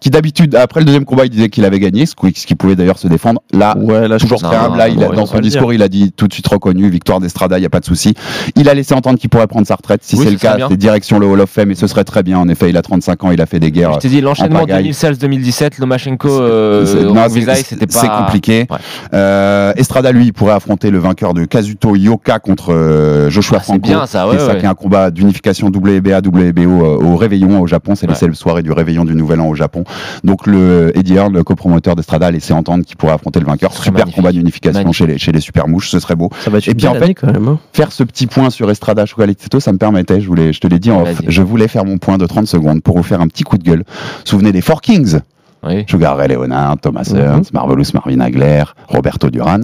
qui 0.00 0.10
d'habitude, 0.10 0.54
après 0.54 0.80
le 0.80 0.86
deuxième 0.86 1.04
combat, 1.04 1.24
il 1.24 1.30
disait 1.30 1.48
qu'il 1.48 1.64
avait 1.64 1.78
gagné, 1.80 2.06
ce 2.06 2.14
qui 2.14 2.54
pouvait 2.54 2.76
d'ailleurs 2.76 2.98
se 2.98 3.08
défendre. 3.08 3.40
Là, 3.52 3.76
Ouais, 3.78 4.08
là, 4.08 4.18
toujours 4.18 4.40
très 4.42 4.56
humble. 4.56 4.76
Là, 4.78 4.88
il 4.88 5.02
a- 5.02 5.08
non, 5.08 5.12
dans 5.14 5.22
on 5.22 5.26
son 5.26 5.38
discours, 5.40 5.72
il 5.72 5.82
a 5.82 5.88
dit 5.88 6.12
tout 6.12 6.26
de 6.28 6.32
suite 6.32 6.46
reconnu, 6.46 6.88
victoire 6.90 7.20
d'Estrada, 7.20 7.56
il 7.58 7.60
n'y 7.60 7.66
a 7.66 7.70
pas 7.70 7.80
de 7.80 7.84
souci. 7.84 8.14
Il 8.56 8.68
a 8.68 8.74
laissé 8.74 8.94
entendre 8.94 9.18
qu'il 9.18 9.30
pourrait 9.30 9.46
prendre 9.46 9.66
sa 9.66 9.74
retraite. 9.74 10.00
Si 10.02 10.14
Oui, 10.16 10.22
c'est 10.22 10.28
ce 10.28 10.32
le 10.34 10.38
cas, 10.38 10.56
c'est 10.68 10.76
direction 10.76 11.18
le 11.18 11.26
Hall 11.26 11.40
of 11.40 11.50
Fame 11.50 11.70
et 11.70 11.74
ce 11.74 11.86
serait 11.86 12.04
très 12.04 12.22
bien. 12.22 12.38
En 12.38 12.48
effet, 12.48 12.70
il 12.70 12.76
a 12.76 12.82
35 12.82 13.24
ans, 13.24 13.30
il 13.30 13.40
a 13.40 13.46
fait 13.46 13.58
des 13.60 13.70
guerres. 13.70 13.94
Je 13.94 13.98
t'ai 14.00 14.08
dit, 14.08 14.20
l'enchaînement 14.20 14.60
pagaille. 14.60 14.84
2016-2017, 14.84 15.78
Lomachenko, 15.78 16.28
euh, 16.28 16.86
C'est- 16.86 17.54
c'est- 17.54 17.62
c'était 17.64 17.86
pas. 17.86 17.98
C'est 18.00 18.08
compliqué. 18.08 18.66
Ouais. 18.70 18.76
Euh, 19.14 19.72
Estrada, 19.76 20.12
lui, 20.12 20.26
il 20.26 20.32
pourrait 20.32 20.52
affronter 20.54 20.90
le 20.90 20.98
vainqueur 20.98 21.34
de 21.34 21.44
Kazuto 21.44 21.96
Yoka 21.96 22.38
contre 22.38 22.72
euh, 22.72 23.30
Joshua 23.30 23.58
Ah, 23.58 23.60
c'est 23.60 23.64
Franco. 23.66 23.80
bien, 23.80 24.06
ça, 24.06 24.28
ouais, 24.28 24.36
et 24.36 24.38
ça 24.38 24.54
qui 24.54 24.64
est 24.64 24.68
un 24.68 24.74
combat 24.74 25.10
d'unification 25.10 25.68
WBA, 25.68 26.20
WBO 26.20 26.84
euh, 26.84 26.96
au 27.04 27.16
Réveillon 27.26 27.60
au 27.60 27.66
Japon. 27.66 27.94
C'est 27.94 28.08
Ouais. 28.08 28.14
les 28.28 28.34
soirée 28.34 28.62
du 28.62 28.70
Réveillon 28.72 29.04
du 29.04 29.14
Nouvel 29.14 29.40
An 29.40 29.48
au 29.48 29.54
Japon. 29.54 29.84
Donc 30.24 30.46
le 30.46 30.92
Eddie 30.96 31.14
Hearn, 31.14 31.32
le 31.32 31.42
copromoteur 31.42 31.96
d'Estrada, 31.96 32.26
a 32.26 32.30
laissé 32.30 32.52
entendre 32.52 32.84
qu'il 32.84 32.96
pourrait 32.96 33.12
affronter 33.14 33.40
le 33.40 33.46
vainqueur. 33.46 33.72
Super 33.72 33.92
magnifique. 33.92 34.14
combat 34.16 34.32
d'unification 34.32 34.80
Magnifique. 34.80 34.96
chez 34.98 35.06
les, 35.06 35.18
chez 35.18 35.32
les 35.32 35.40
super 35.40 35.66
mouches, 35.68 35.90
ce 35.90 35.98
serait 35.98 36.14
beau. 36.16 36.30
Ça 36.40 36.50
va 36.50 36.58
être 36.58 36.68
Et 36.68 36.74
puis, 36.74 36.86
en 36.86 36.94
fait, 36.94 37.14
quand 37.14 37.32
même. 37.32 37.48
hein. 37.48 37.58
Faire 37.72 37.90
ce 37.92 38.02
petit 38.04 38.26
point 38.26 38.50
sur 38.50 38.70
Estrada 38.70 39.06
Chocolatito, 39.06 39.58
ça 39.60 39.72
me 39.72 39.78
permettait, 39.78 40.20
je, 40.20 40.26
voulais, 40.28 40.52
je 40.52 40.60
te 40.60 40.66
l'ai 40.66 40.78
dit 40.78 40.90
en 40.90 41.02
off, 41.02 41.20
je 41.26 41.42
voulais 41.42 41.68
faire 41.68 41.84
mon 41.84 41.98
point 41.98 42.18
de 42.18 42.26
30 42.26 42.46
secondes 42.46 42.82
pour 42.82 42.96
vous 42.96 43.02
faire 43.02 43.20
un 43.20 43.26
petit 43.28 43.42
coup 43.44 43.58
de 43.58 43.64
gueule. 43.64 43.84
Souvenez 44.24 44.52
des 44.52 44.60
Four 44.60 44.80
Kings 44.80 45.18
Oui. 45.64 45.84
Sugar 45.88 46.16
Ray 46.16 46.28
Leonard, 46.28 46.76
Thomas 46.80 47.08
Mhm. 47.12 47.18
Hearns, 47.18 47.42
Marvelous 47.52 47.84
Marvin 47.94 48.20
Hagler, 48.20 48.62
Roberto 48.88 49.30
Duran. 49.30 49.60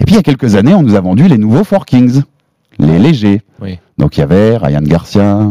Et 0.00 0.04
puis 0.04 0.14
il 0.14 0.16
y 0.16 0.18
a 0.18 0.22
quelques 0.22 0.56
années, 0.56 0.74
on 0.74 0.82
nous 0.82 0.94
a 0.94 1.00
vendu 1.00 1.26
les 1.28 1.38
nouveaux 1.38 1.64
Four 1.64 1.86
Kings, 1.86 2.22
les 2.78 2.98
légers. 2.98 3.40
Oui. 3.62 3.78
Donc 3.98 4.16
il 4.16 4.20
y 4.20 4.22
avait 4.22 4.56
Ryan 4.56 4.82
Garcia, 4.82 5.46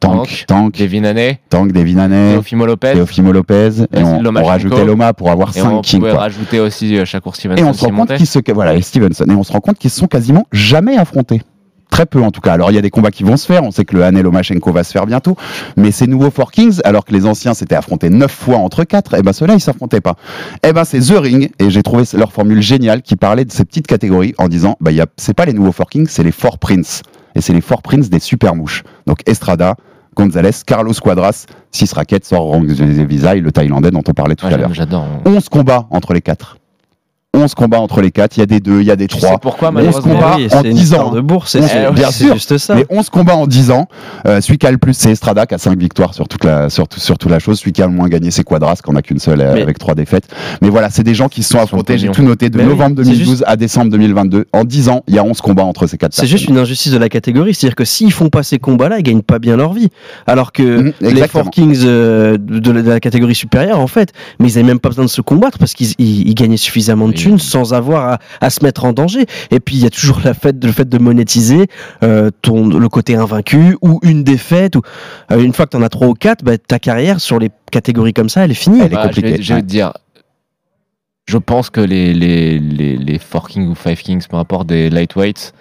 Tank, 0.00 0.44
Tank, 0.46 0.74
Kevin 0.74 1.06
Haney, 1.06 1.38
Tank, 1.50 1.72
Devin 1.72 1.98
Haney, 1.98 2.34
Teofimo 2.34 2.66
Lopez. 2.66 2.92
Teofimo 2.92 3.32
Lopez, 3.32 3.70
et 3.92 4.02
on, 4.02 4.24
on 4.24 4.44
rajoutait 4.44 4.84
Loma 4.84 5.12
pour 5.12 5.30
avoir 5.30 5.50
Et 5.56 5.60
5 5.60 5.72
on 5.72 5.80
kings. 5.80 6.04
rajouter 6.04 6.60
aussi 6.60 6.96
euh, 6.96 7.04
Shakur 7.04 7.34
Stevenson. 7.34 7.62
Et 7.62 7.66
on 7.66 7.72
se 7.72 7.84
rend 7.84 7.90
compte 7.90 8.14
qu'ils 8.14 8.26
se, 8.26 8.38
voilà, 8.52 8.74
et 8.74 8.82
Stevenson, 8.82 9.26
et 9.28 9.34
on 9.34 9.42
se 9.42 9.52
rend 9.52 9.60
compte 9.60 9.78
qu'ils 9.78 9.90
se 9.90 9.98
sont 9.98 10.06
quasiment 10.06 10.44
jamais 10.52 10.96
affrontés. 10.96 11.42
Très 11.90 12.04
peu 12.04 12.22
en 12.22 12.30
tout 12.30 12.42
cas. 12.42 12.52
Alors 12.52 12.70
il 12.70 12.74
y 12.74 12.78
a 12.78 12.82
des 12.82 12.90
combats 12.90 13.10
qui 13.10 13.22
vont 13.24 13.38
se 13.38 13.46
faire. 13.46 13.64
On 13.64 13.70
sait 13.70 13.86
que 13.86 13.96
le 13.96 14.04
Hanel 14.04 14.22
Lomachenko 14.22 14.72
va 14.72 14.84
se 14.84 14.92
faire 14.92 15.06
bientôt. 15.06 15.36
Mais 15.78 15.90
ces 15.90 16.06
nouveaux 16.06 16.30
Four 16.30 16.52
Kings, 16.52 16.80
alors 16.84 17.04
que 17.04 17.14
les 17.14 17.24
anciens 17.24 17.54
s'étaient 17.54 17.74
affrontés 17.74 18.10
neuf 18.10 18.30
fois 18.30 18.58
entre 18.58 18.84
quatre, 18.84 19.14
et 19.14 19.22
ben 19.22 19.32
ceux-là 19.32 19.54
ils 19.54 19.60
s'affrontaient 19.60 20.02
pas. 20.02 20.16
Et 20.62 20.74
ben 20.74 20.84
c'est 20.84 21.00
The 21.00 21.18
Ring 21.18 21.50
et 21.58 21.70
j'ai 21.70 21.82
trouvé 21.82 22.04
leur 22.12 22.30
formule 22.30 22.60
géniale 22.60 23.00
qui 23.00 23.16
parlait 23.16 23.46
de 23.46 23.52
ces 23.52 23.64
petites 23.64 23.86
catégories 23.86 24.34
en 24.36 24.48
disant 24.48 24.76
bah 24.80 24.90
il 24.90 24.98
y 24.98 25.00
a 25.00 25.06
c'est 25.16 25.32
pas 25.32 25.46
les 25.46 25.54
nouveaux 25.54 25.72
Four 25.72 25.88
Kings, 25.88 26.06
c'est 26.10 26.22
les 26.22 26.30
Four 26.30 26.58
Prince 26.58 27.02
et 27.34 27.40
c'est 27.40 27.52
les 27.52 27.60
Four 27.60 27.82
Prince 27.82 28.10
des 28.10 28.18
super 28.20 28.54
mouches. 28.54 28.82
Donc 29.06 29.18
Estrada, 29.26 29.74
Gonzalez, 30.16 30.50
Carlos 30.66 30.92
Quadras, 31.00 31.46
6 31.70 31.92
raquettes, 31.92 32.24
Sor 32.24 32.60
Visay, 32.60 33.40
le 33.40 33.52
Thaïlandais 33.52 33.90
dont 33.90 34.02
on 34.08 34.12
parlait 34.12 34.34
tout 34.34 34.46
Ah, 34.48 34.54
à 34.54 34.56
l'heure. 34.56 34.74
J'adore. 34.74 35.06
11 35.24 35.48
combats 35.48 35.86
entre 35.90 36.12
les 36.12 36.20
quatre. 36.20 36.58
11 37.36 37.54
combats 37.54 37.78
entre 37.78 38.00
les 38.00 38.10
quatre, 38.10 38.38
il 38.38 38.40
y 38.40 38.42
a 38.42 38.46
des 38.46 38.58
deux, 38.58 38.80
il 38.80 38.86
y 38.86 38.90
a 38.90 38.96
des 38.96 39.06
Tu 39.06 39.18
trois. 39.18 39.32
sais 39.32 39.36
pourquoi, 39.42 39.68
11 39.68 39.74
malheureusement 39.74 40.14
combats 40.14 40.34
Oui, 40.38 40.46
en 40.46 40.62
c'est 40.62 40.68
une 40.70 40.74
10 40.74 40.82
histoire 40.82 41.08
ans. 41.08 41.12
de 41.12 41.20
bourse, 41.20 41.52
c'est 41.52 41.60
On- 41.60 41.68
c'est- 41.68 41.90
bien 41.92 42.10
c'est 42.10 42.24
sûr. 42.24 42.32
juste 42.34 42.56
ça. 42.56 42.74
Mais 42.74 42.86
11 42.88 43.10
combats 43.10 43.36
en 43.36 43.46
10 43.46 43.70
ans. 43.70 43.86
Euh, 44.26 44.40
celui 44.40 44.56
qui 44.56 44.66
a 44.66 44.70
le 44.70 44.78
plus, 44.78 44.94
c'est 44.94 45.10
Estrada, 45.10 45.44
qui 45.44 45.54
a 45.54 45.58
5 45.58 45.78
victoires 45.78 46.14
sur 46.14 46.26
toute 46.26 46.44
la, 46.44 46.70
sur, 46.70 46.88
tout- 46.88 46.98
sur 47.00 47.18
toute 47.18 47.30
la 47.30 47.38
chose. 47.38 47.58
Celui 47.60 47.72
qui 47.72 47.82
a 47.82 47.86
le 47.86 47.92
moins 47.92 48.08
gagné, 48.08 48.30
c'est 48.30 48.44
Quadras, 48.44 48.76
qui 48.82 48.90
en 48.90 48.96
a 48.96 49.02
qu'une 49.02 49.18
seule 49.18 49.42
euh, 49.42 49.52
Mais- 49.54 49.60
avec 49.62 49.78
3 49.78 49.94
défaites. 49.94 50.24
Mais 50.62 50.70
voilà, 50.70 50.88
c'est 50.88 51.02
des 51.02 51.12
gens 51.14 51.28
qui 51.28 51.42
se 51.42 51.50
sont 51.50 51.58
affrontés. 51.58 51.98
J'ai 51.98 52.08
tout 52.08 52.22
noté 52.22 52.48
de 52.48 52.56
Mais 52.56 52.64
novembre 52.64 52.96
c'est 53.04 53.10
2012 53.10 53.44
à 53.46 53.56
décembre 53.56 53.90
2022. 53.90 54.46
En 54.54 54.64
10 54.64 54.88
ans, 54.88 55.04
il 55.06 55.14
y 55.14 55.18
a 55.18 55.22
11 55.24 55.42
combats 55.42 55.64
entre 55.64 55.86
ces 55.86 55.98
quatre 55.98 56.14
C'est 56.14 56.26
juste 56.26 56.46
une 56.48 56.56
injustice 56.56 56.92
de 56.92 56.98
la 56.98 57.10
catégorie, 57.10 57.52
c'est-à-dire 57.54 57.76
que 57.76 57.84
s'ils 57.84 58.10
font 58.12 58.30
pas 58.30 58.42
ces 58.42 58.58
combats-là, 58.58 58.98
ils 59.00 59.02
gagnent 59.02 59.20
pas 59.22 59.38
bien 59.38 59.58
leur 59.58 59.74
vie. 59.74 59.90
Alors 60.26 60.50
que 60.52 60.62
Mhm, 60.62 60.92
les 61.02 61.10
exactement. 61.10 61.44
Four 61.44 61.50
Kings 61.52 61.82
euh, 61.84 62.38
de, 62.40 62.72
la, 62.72 62.80
de 62.82 62.88
la 62.88 63.00
catégorie 63.00 63.34
supérieure, 63.34 63.80
en 63.80 63.86
fait, 63.86 64.12
mais 64.40 64.48
ils 64.48 64.58
avaient 64.58 64.66
même 64.66 64.78
pas 64.80 64.88
besoin 64.88 65.04
de 65.04 65.10
se 65.10 65.20
combattre 65.20 65.58
parce 65.58 65.74
qu'ils 65.74 65.88
ils- 65.98 66.26
ils 66.26 66.34
gagnaient 66.34 66.56
suffisamment 66.56 67.06
de 67.06 67.17
Sans 67.38 67.74
avoir 67.74 68.12
à, 68.14 68.18
à 68.40 68.50
se 68.50 68.62
mettre 68.64 68.84
en 68.84 68.92
danger. 68.92 69.26
Et 69.50 69.60
puis 69.60 69.76
il 69.76 69.82
y 69.82 69.86
a 69.86 69.90
toujours 69.90 70.20
la 70.24 70.34
fête, 70.34 70.62
le 70.64 70.72
fait 70.72 70.88
de 70.88 70.98
monétiser 70.98 71.66
euh, 72.02 72.30
ton 72.42 72.66
le 72.68 72.88
côté 72.88 73.16
invaincu 73.16 73.76
ou 73.82 73.98
une 74.02 74.24
défaite 74.24 74.76
ou 74.76 74.82
euh, 75.32 75.40
une 75.40 75.52
fois 75.52 75.66
que 75.66 75.70
tu 75.70 75.76
en 75.76 75.82
as 75.82 75.88
trois 75.88 76.08
ou 76.08 76.14
quatre, 76.14 76.44
bah, 76.44 76.58
ta 76.58 76.78
carrière 76.78 77.20
sur 77.20 77.38
les 77.38 77.50
catégories 77.70 78.12
comme 78.14 78.28
ça, 78.28 78.44
elle 78.44 78.50
est 78.50 78.54
finie. 78.54 78.80
Elle 78.80 78.92
est 78.92 78.96
Bah, 78.96 79.08
je 79.10 79.16
vais- 79.20 79.22
compliquée, 79.22 79.42
Je 79.42 79.54
vais 79.54 79.62
te 79.62 79.66
dire. 79.66 79.92
Je 81.26 81.36
pense 81.36 81.68
que 81.68 81.80
les, 81.82 82.14
les, 82.14 82.58
les, 82.58 82.96
les 82.96 83.18
4 83.18 83.48
Kings 83.48 83.68
ou 83.68 83.74
5 83.76 83.98
Kings, 83.98 84.26
peu 84.30 84.36
importe, 84.36 84.66
des 84.68 84.88
lightweights, 84.88 85.52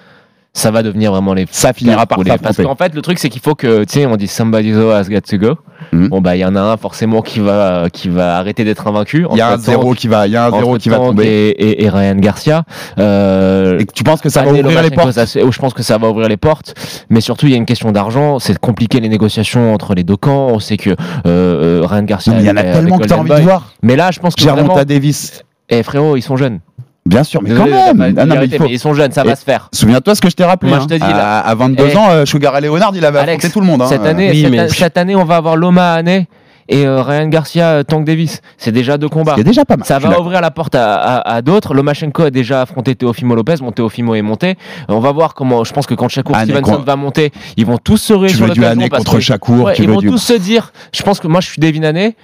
ça 0.57 0.71
va 0.71 0.81
devenir 0.83 1.11
vraiment 1.11 1.33
les. 1.33 1.45
Ça 1.51 1.71
finira 1.71 2.05
par 2.05 2.23
les- 2.23 2.37
Parce 2.37 2.57
qu'en 2.57 2.75
fait, 2.75 2.95
le 2.95 3.01
truc, 3.01 3.19
c'est 3.19 3.29
qu'il 3.29 3.41
faut 3.41 3.55
que, 3.55 3.83
tu 3.83 3.93
sais, 3.93 4.05
on 4.05 4.15
dit 4.15 4.27
somebody's 4.27 4.75
has 4.75 5.03
got 5.09 5.21
to 5.21 5.37
go. 5.37 5.55
Mhm. 5.91 6.07
Bon, 6.09 6.21
bah, 6.21 6.35
il 6.35 6.39
y 6.39 6.45
en 6.45 6.55
a 6.55 6.61
un 6.61 6.77
forcément 6.77 7.21
qui 7.21 7.39
va, 7.39 7.87
qui 7.93 8.09
va 8.09 8.37
arrêter 8.37 8.63
d'être 8.63 8.87
invaincu. 8.87 9.25
Il 9.31 9.37
y 9.37 9.41
a 9.41 9.51
un 9.51 9.57
zéro 9.57 9.93
qui 9.93 10.07
va, 10.07 10.25
il 10.25 10.33
y 10.33 10.35
a 10.35 10.47
un 10.47 10.51
zéro 10.51 10.77
qui 10.77 10.89
va 10.89 10.97
tomber. 10.97 11.25
Et, 11.25 11.49
et, 11.49 11.83
et 11.85 11.89
Ryan 11.89 12.15
Garcia. 12.15 12.63
Euh, 12.97 13.79
Et 13.79 13.85
tu 13.85 14.03
penses 14.03 14.21
que 14.21 14.29
ça 14.29 14.41
va 14.43 14.51
ouvrir 14.51 14.81
les 14.81 14.89
portes 14.89 15.11
ça, 15.11 15.25
oh, 15.43 15.51
Je 15.51 15.59
pense 15.59 15.73
que 15.73 15.83
ça 15.83 15.97
va 15.97 16.09
ouvrir 16.09 16.27
les 16.27 16.37
portes, 16.37 16.73
mais 17.09 17.21
surtout 17.21 17.45
il 17.45 17.51
y 17.51 17.55
a 17.55 17.57
une 17.57 17.65
question 17.65 17.91
d'argent. 17.91 18.39
C'est 18.39 18.57
compliqué 18.57 18.99
les 18.99 19.09
négociations 19.09 19.73
entre 19.73 19.93
les 19.93 20.03
deux 20.03 20.17
camps. 20.17 20.47
On 20.47 20.59
sait 20.59 20.77
que 20.77 20.89
euh, 20.89 20.95
euh, 21.25 21.81
Ryan 21.85 22.03
Garcia. 22.03 22.33
Il 22.39 22.45
y 22.45 22.49
en 22.49 22.57
a 22.57 22.63
tellement 22.63 22.97
que 22.97 23.05
tu 23.05 23.13
as 23.13 23.17
Golden 23.17 23.33
envie 23.35 23.41
de 23.41 23.47
voir. 23.47 23.73
Mais 23.83 23.95
là, 23.95 24.09
je 24.11 24.19
pense 24.19 24.35
que 24.35 24.43
vraiment. 24.43 24.83
Davis, 24.83 25.43
Eh 25.69 25.83
frérot, 25.83 26.15
ils 26.15 26.21
sont 26.21 26.37
jeunes. 26.37 26.59
Bien 27.07 27.23
sûr, 27.23 27.41
mais 27.41 27.53
quand 27.55 27.65
même. 27.65 27.73
Ah 27.75 27.93
de 27.93 27.97
non, 27.97 28.03
mais 28.03 28.09
il 28.09 28.15
vulgarité, 28.25 28.57
faut- 28.57 28.63
mais 28.65 28.71
ils 28.71 28.79
sont 28.79 28.93
jeunes, 28.93 29.11
ça 29.11 29.23
Et- 29.23 29.27
va 29.27 29.35
se 29.35 29.43
faire. 29.43 29.69
Souviens-toi 29.73 30.15
ce 30.15 30.21
que 30.21 30.29
je 30.29 30.35
t'ai 30.35 30.43
rappelé. 30.45 30.69
Moi, 30.71 30.79
hein. 30.79 30.87
je 30.89 30.95
te 30.95 30.99
dis, 30.99 31.03
à, 31.11 31.17
là. 31.17 31.39
à 31.39 31.55
22 31.55 31.87
Eh. 31.91 31.95
ans, 31.97 32.09
euh, 32.11 32.25
Sugar 32.25 32.53
Ray 32.53 32.61
Leonard, 32.63 32.91
il 32.95 33.03
avait 33.05 33.19
Alex, 33.19 33.45
affronté 33.45 33.53
tout 33.53 33.61
le 33.61 33.65
monde. 33.67 33.81
hein. 33.81 33.87
Cette 33.87 34.05
année, 34.05 34.29
Oui, 34.31 34.41
cette, 34.41 34.51
mais- 34.51 34.59
a- 34.59 34.69
cette 34.69 34.97
année, 34.97 35.15
on 35.15 35.23
va 35.25 35.37
avoir 35.37 35.55
Loma 35.55 35.93
Année 35.93 36.27
et 36.69 36.85
euh, 36.85 37.01
Ryan 37.01 37.27
Garcia, 37.29 37.65
euh, 37.69 37.83
Tank 37.83 38.03
Davis. 38.05 38.41
C'est 38.57 38.73
déjà 38.73 38.97
deux 38.97 39.07
combats. 39.07 39.35
C'est 39.37 39.43
déjà 39.45 39.63
pas 39.63 39.77
mal. 39.77 39.85
Ça 39.85 39.99
va 39.99 40.19
ouvrir 40.19 40.41
la 40.41 40.51
porte 40.51 40.75
à, 40.75 40.95
à- 40.95 41.35
à 41.35 41.41
d'autres. 41.41 41.73
Lomachenko 41.73 42.23
a 42.23 42.29
déjà 42.29 42.61
affronté 42.63 42.93
Teofimo 42.95 43.35
Lopez. 43.35 43.55
Mon 43.61 43.71
Teofimo 43.71 44.15
est 44.15 44.21
monté. 44.21 44.49
Euh, 44.89 44.93
On 44.93 44.99
va 44.99 45.11
voir 45.13 45.33
comment. 45.33 45.63
Je 45.63 45.71
pense 45.71 45.85
que 45.85 45.93
quand 45.93 46.09
Shakur 46.09 46.35
Année, 46.35 46.51
Stevenson 46.51 46.83
va 46.85 46.95
monter, 46.97 47.31
ils 47.55 47.65
vont 47.65 47.77
tous 47.77 47.97
se 47.97 48.11
ruer 48.13 48.27
Tu 48.29 48.35
sur 48.35 48.47
veux 48.47 48.51
du 48.53 48.59
l'occasion 48.59 48.81
Hané 48.81 48.89
parce 48.89 49.03
contre 49.05 49.15
que- 49.17 49.21
Shakur, 49.23 49.63
Ouais, 49.63 49.73
tu 49.75 49.83
ils 49.83 49.89
vont 49.89 49.99
du... 49.99 50.07
tous 50.07 50.17
se 50.17 50.33
dire. 50.33 50.73
Je 50.93 51.03
pense 51.03 51.19
que 51.21 51.27
moi, 51.27 51.39
je 51.39 51.47
suis 51.47 51.59
Devin 51.61 51.83
Haney. 51.83 52.15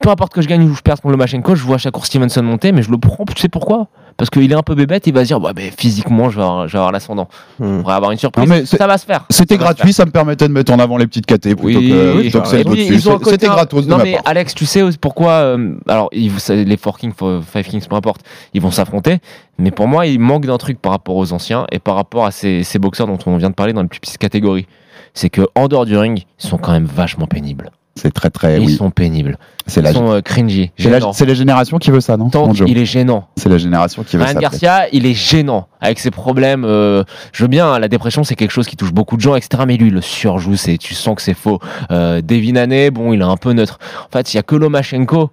Peu 0.00 0.10
importe 0.10 0.34
que 0.34 0.42
je 0.42 0.48
gagne 0.48 0.62
ou 0.68 0.74
je 0.74 0.82
perds 0.82 1.00
contre 1.00 1.12
Lomachenko, 1.12 1.54
je 1.54 1.62
vois 1.62 1.78
Shakur 1.78 2.04
Stevenson 2.04 2.42
monter, 2.42 2.72
mais 2.72 2.82
je 2.82 2.90
le 2.90 2.98
prends. 2.98 3.24
Tu 3.34 3.40
sais 3.40 3.48
pourquoi? 3.48 3.88
Parce 4.16 4.30
qu'il 4.30 4.50
est 4.50 4.54
un 4.54 4.62
peu 4.62 4.74
bébête. 4.74 5.06
Il 5.06 5.14
va 5.14 5.22
se 5.22 5.28
dire, 5.28 5.42
ouais, 5.42 5.52
mais 5.54 5.72
physiquement, 5.76 6.30
je 6.30 6.36
vais 6.36 6.42
avoir, 6.42 6.92
l'ascendant. 6.92 7.28
Hmm. 7.58 7.80
On 7.80 7.82
va 7.82 7.96
avoir 7.96 8.12
une 8.12 8.18
surprise. 8.18 8.48
Non, 8.48 8.54
mais 8.54 8.66
ça 8.66 8.86
va 8.86 8.98
se 8.98 9.06
faire. 9.06 9.24
C'était 9.30 9.56
gratuit, 9.56 9.92
ça 9.92 10.04
me 10.04 10.10
permettait 10.10 10.48
de 10.48 10.52
mettre 10.52 10.72
en 10.72 10.78
avant 10.78 10.96
les 10.96 11.06
petites 11.06 11.26
KT 11.26 11.54
plutôt 11.54 11.64
Oui, 11.64 11.90
que, 11.90 12.16
oui, 12.16 12.22
plutôt 12.22 12.40
que 12.40 12.48
celles 12.48 12.68
au-dessus. 12.68 13.00
C'était 13.24 13.46
gratos 13.46 13.86
Non 13.86 13.96
ma 13.96 14.04
mais. 14.04 14.18
Alex, 14.24 14.54
tu 14.54 14.66
sais 14.66 14.82
pourquoi 15.00 15.30
euh, 15.30 15.74
Alors, 15.88 16.08
ils, 16.12 16.32
les 16.48 16.76
4 16.76 16.98
Kings, 16.98 17.12
5 17.52 17.64
Kings, 17.64 17.86
peu 17.88 17.96
importe, 17.96 18.22
ils 18.52 18.60
vont 18.60 18.70
s'affronter. 18.70 19.18
Mais 19.58 19.70
pour 19.70 19.88
moi, 19.88 20.06
il 20.06 20.18
manque 20.18 20.46
d'un 20.46 20.58
truc 20.58 20.80
par 20.80 20.92
rapport 20.92 21.16
aux 21.16 21.32
anciens 21.32 21.66
et 21.70 21.78
par 21.78 21.94
rapport 21.94 22.26
à 22.26 22.30
ces, 22.30 22.64
ces 22.64 22.78
boxeurs 22.78 23.06
dont 23.06 23.18
on 23.26 23.36
vient 23.36 23.50
de 23.50 23.54
parler 23.54 23.72
dans 23.72 23.82
les 23.82 23.88
plus 23.88 24.00
petites 24.00 24.18
catégories. 24.18 24.66
C'est 25.12 25.30
que 25.30 25.42
en 25.54 25.68
dehors 25.68 25.86
du 25.86 25.96
ring, 25.96 26.24
ils 26.40 26.46
sont 26.46 26.58
quand 26.58 26.72
même 26.72 26.86
vachement 26.86 27.26
pénibles. 27.26 27.70
C'est 27.96 28.12
très 28.12 28.28
très, 28.30 28.60
ils 28.60 28.66
oui. 28.66 28.74
sont 28.74 28.90
pénibles. 28.90 29.38
C'est 29.66 29.80
Ils 29.80 29.84
la, 29.84 29.92
sont 29.92 30.10
euh, 30.10 30.20
cringy. 30.20 30.72
c'est 30.76 30.90
la, 30.90 30.98
gênants. 30.98 31.12
c'est 31.12 31.26
la 31.26 31.34
génération 31.34 31.78
qui 31.78 31.90
veut 31.92 32.00
ça, 32.00 32.16
non 32.16 32.28
Joe 32.52 32.68
il 32.68 32.76
est 32.76 32.84
gênant. 32.84 33.28
C'est 33.36 33.48
la 33.48 33.56
génération 33.56 34.02
qui 34.02 34.16
veut 34.16 34.24
Ryan 34.24 34.34
ça. 34.34 34.40
Garcia, 34.40 34.88
il 34.92 35.06
est 35.06 35.14
gênant 35.14 35.68
avec 35.80 36.00
ses 36.00 36.10
problèmes. 36.10 36.64
euh, 36.64 37.04
je 37.32 37.42
veux 37.44 37.48
bien, 37.48 37.72
hein, 37.72 37.78
la 37.78 37.88
dépression 37.88 38.24
c'est 38.24 38.34
quelque 38.34 38.50
chose 38.50 38.66
qui 38.66 38.76
touche 38.76 38.92
beaucoup 38.92 39.16
de 39.16 39.20
gens, 39.22 39.36
etc. 39.36 39.62
Mais 39.66 39.76
lui, 39.76 39.88
il 39.88 39.94
le 39.94 40.00
surjoue, 40.00 40.56
c'est, 40.56 40.76
tu 40.76 40.92
sens 40.94 41.14
que 41.14 41.22
c'est 41.22 41.34
faux. 41.34 41.60
Euh, 41.92 42.20
Devin 42.20 42.56
Haney, 42.56 42.90
bon, 42.90 43.12
il 43.12 43.20
est 43.20 43.24
un 43.24 43.36
peu 43.36 43.52
neutre. 43.52 43.78
En 44.08 44.12
fait, 44.12 44.34
il 44.34 44.36
y 44.36 44.40
a 44.40 44.42
que 44.42 44.56
Lomachenko 44.56 45.30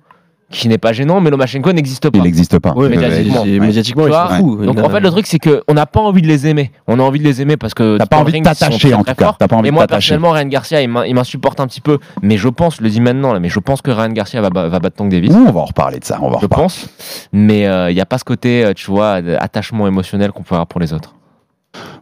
qui 0.52 0.68
n'est 0.68 0.78
pas 0.78 0.94
gênant, 0.94 1.20
mais 1.22 1.30
Lomachenko 1.30 1.72
n'existe 1.74 2.10
pas. 2.10 2.18
Il 2.18 2.24
n'existe 2.24 2.60
pas. 2.60 2.74
Ouais, 2.74 2.86
Euh, 2.86 2.90
médiatiquement. 2.90 3.42
Ouais. 3.44 3.60
médiatiquement, 3.60 4.04
sont 4.08 4.36
fous. 4.36 4.66
Donc 4.66 4.80
en 4.80 4.90
fait, 4.90 5.00
le 5.00 5.10
truc 5.10 5.26
c'est 5.28 5.40
que 5.40 5.64
on 5.68 5.74
n'a 5.74 5.86
pas 5.86 6.00
envie 6.02 6.22
de 6.22 6.28
les 6.28 6.48
aimer. 6.48 6.72
On 6.88 7.00
a 7.00 7.04
envie 7.04 7.20
de 7.20 7.24
les 7.24 7.42
aimer 7.42 7.58
parce 7.58 7.74
que 7.74 7.98
T'as 7.98 8.06
pas 8.06 8.18
envie 8.18 8.34
de 8.40 8.44
t'attacher, 8.44 8.94
en 8.94 9.04
tout 9.04 9.16
cas. 9.16 9.36
T'as 9.40 9.48
pas 9.48 9.56
envie 9.56 9.70
Et 9.70 9.72
moi 9.72 9.88
personnellement, 9.88 10.32
Ryan 10.32 10.46
Garcia, 10.48 10.82
il 10.82 10.90
m'in- 10.90 11.06
il 11.06 11.16
m'insupporte 11.16 11.60
un 11.60 11.68
petit 11.68 11.82
peu. 11.82 11.98
Mais 12.22 12.38
je 12.38 12.50
pense, 12.50 12.78
je 12.78 12.84
le 12.84 12.90
dis 12.90 13.02
maintenant 13.02 13.34
là, 13.34 13.40
mais 13.40 13.50
je 13.50 13.60
pense 13.60 13.82
que 13.82 13.92
Ryan 13.92 14.10
Garcia 14.10 14.42
va, 14.42 14.50
va 14.50 14.80
battre 14.80 14.96
Tank 14.98 15.10
Davis. 15.10 15.32
Ouh, 15.32 15.46
on 15.48 15.52
va 15.52 15.62
en 15.62 15.66
reparler 15.66 16.00
de 16.00 16.06
ça. 16.06 16.18
On 16.22 16.30
va 16.30 16.36
en 16.36 16.40
Je 16.40 16.46
reparler. 16.46 16.64
pense, 16.66 16.88
mais 17.34 17.66
euh, 17.68 17.90
il 17.90 17.96
n'y 17.96 18.02
a 18.02 18.06
pas 18.06 18.18
ce 18.18 18.24
côté, 18.26 18.66
euh, 18.66 18.74
tu 18.76 18.92
vois, 18.92 19.22
attachement 19.40 19.88
émotionnel 19.88 20.32
qu'on 20.32 20.44
peut 20.44 20.56
avoir 20.56 20.68
pour 20.68 20.80
les 20.80 20.94
autres. 20.94 21.14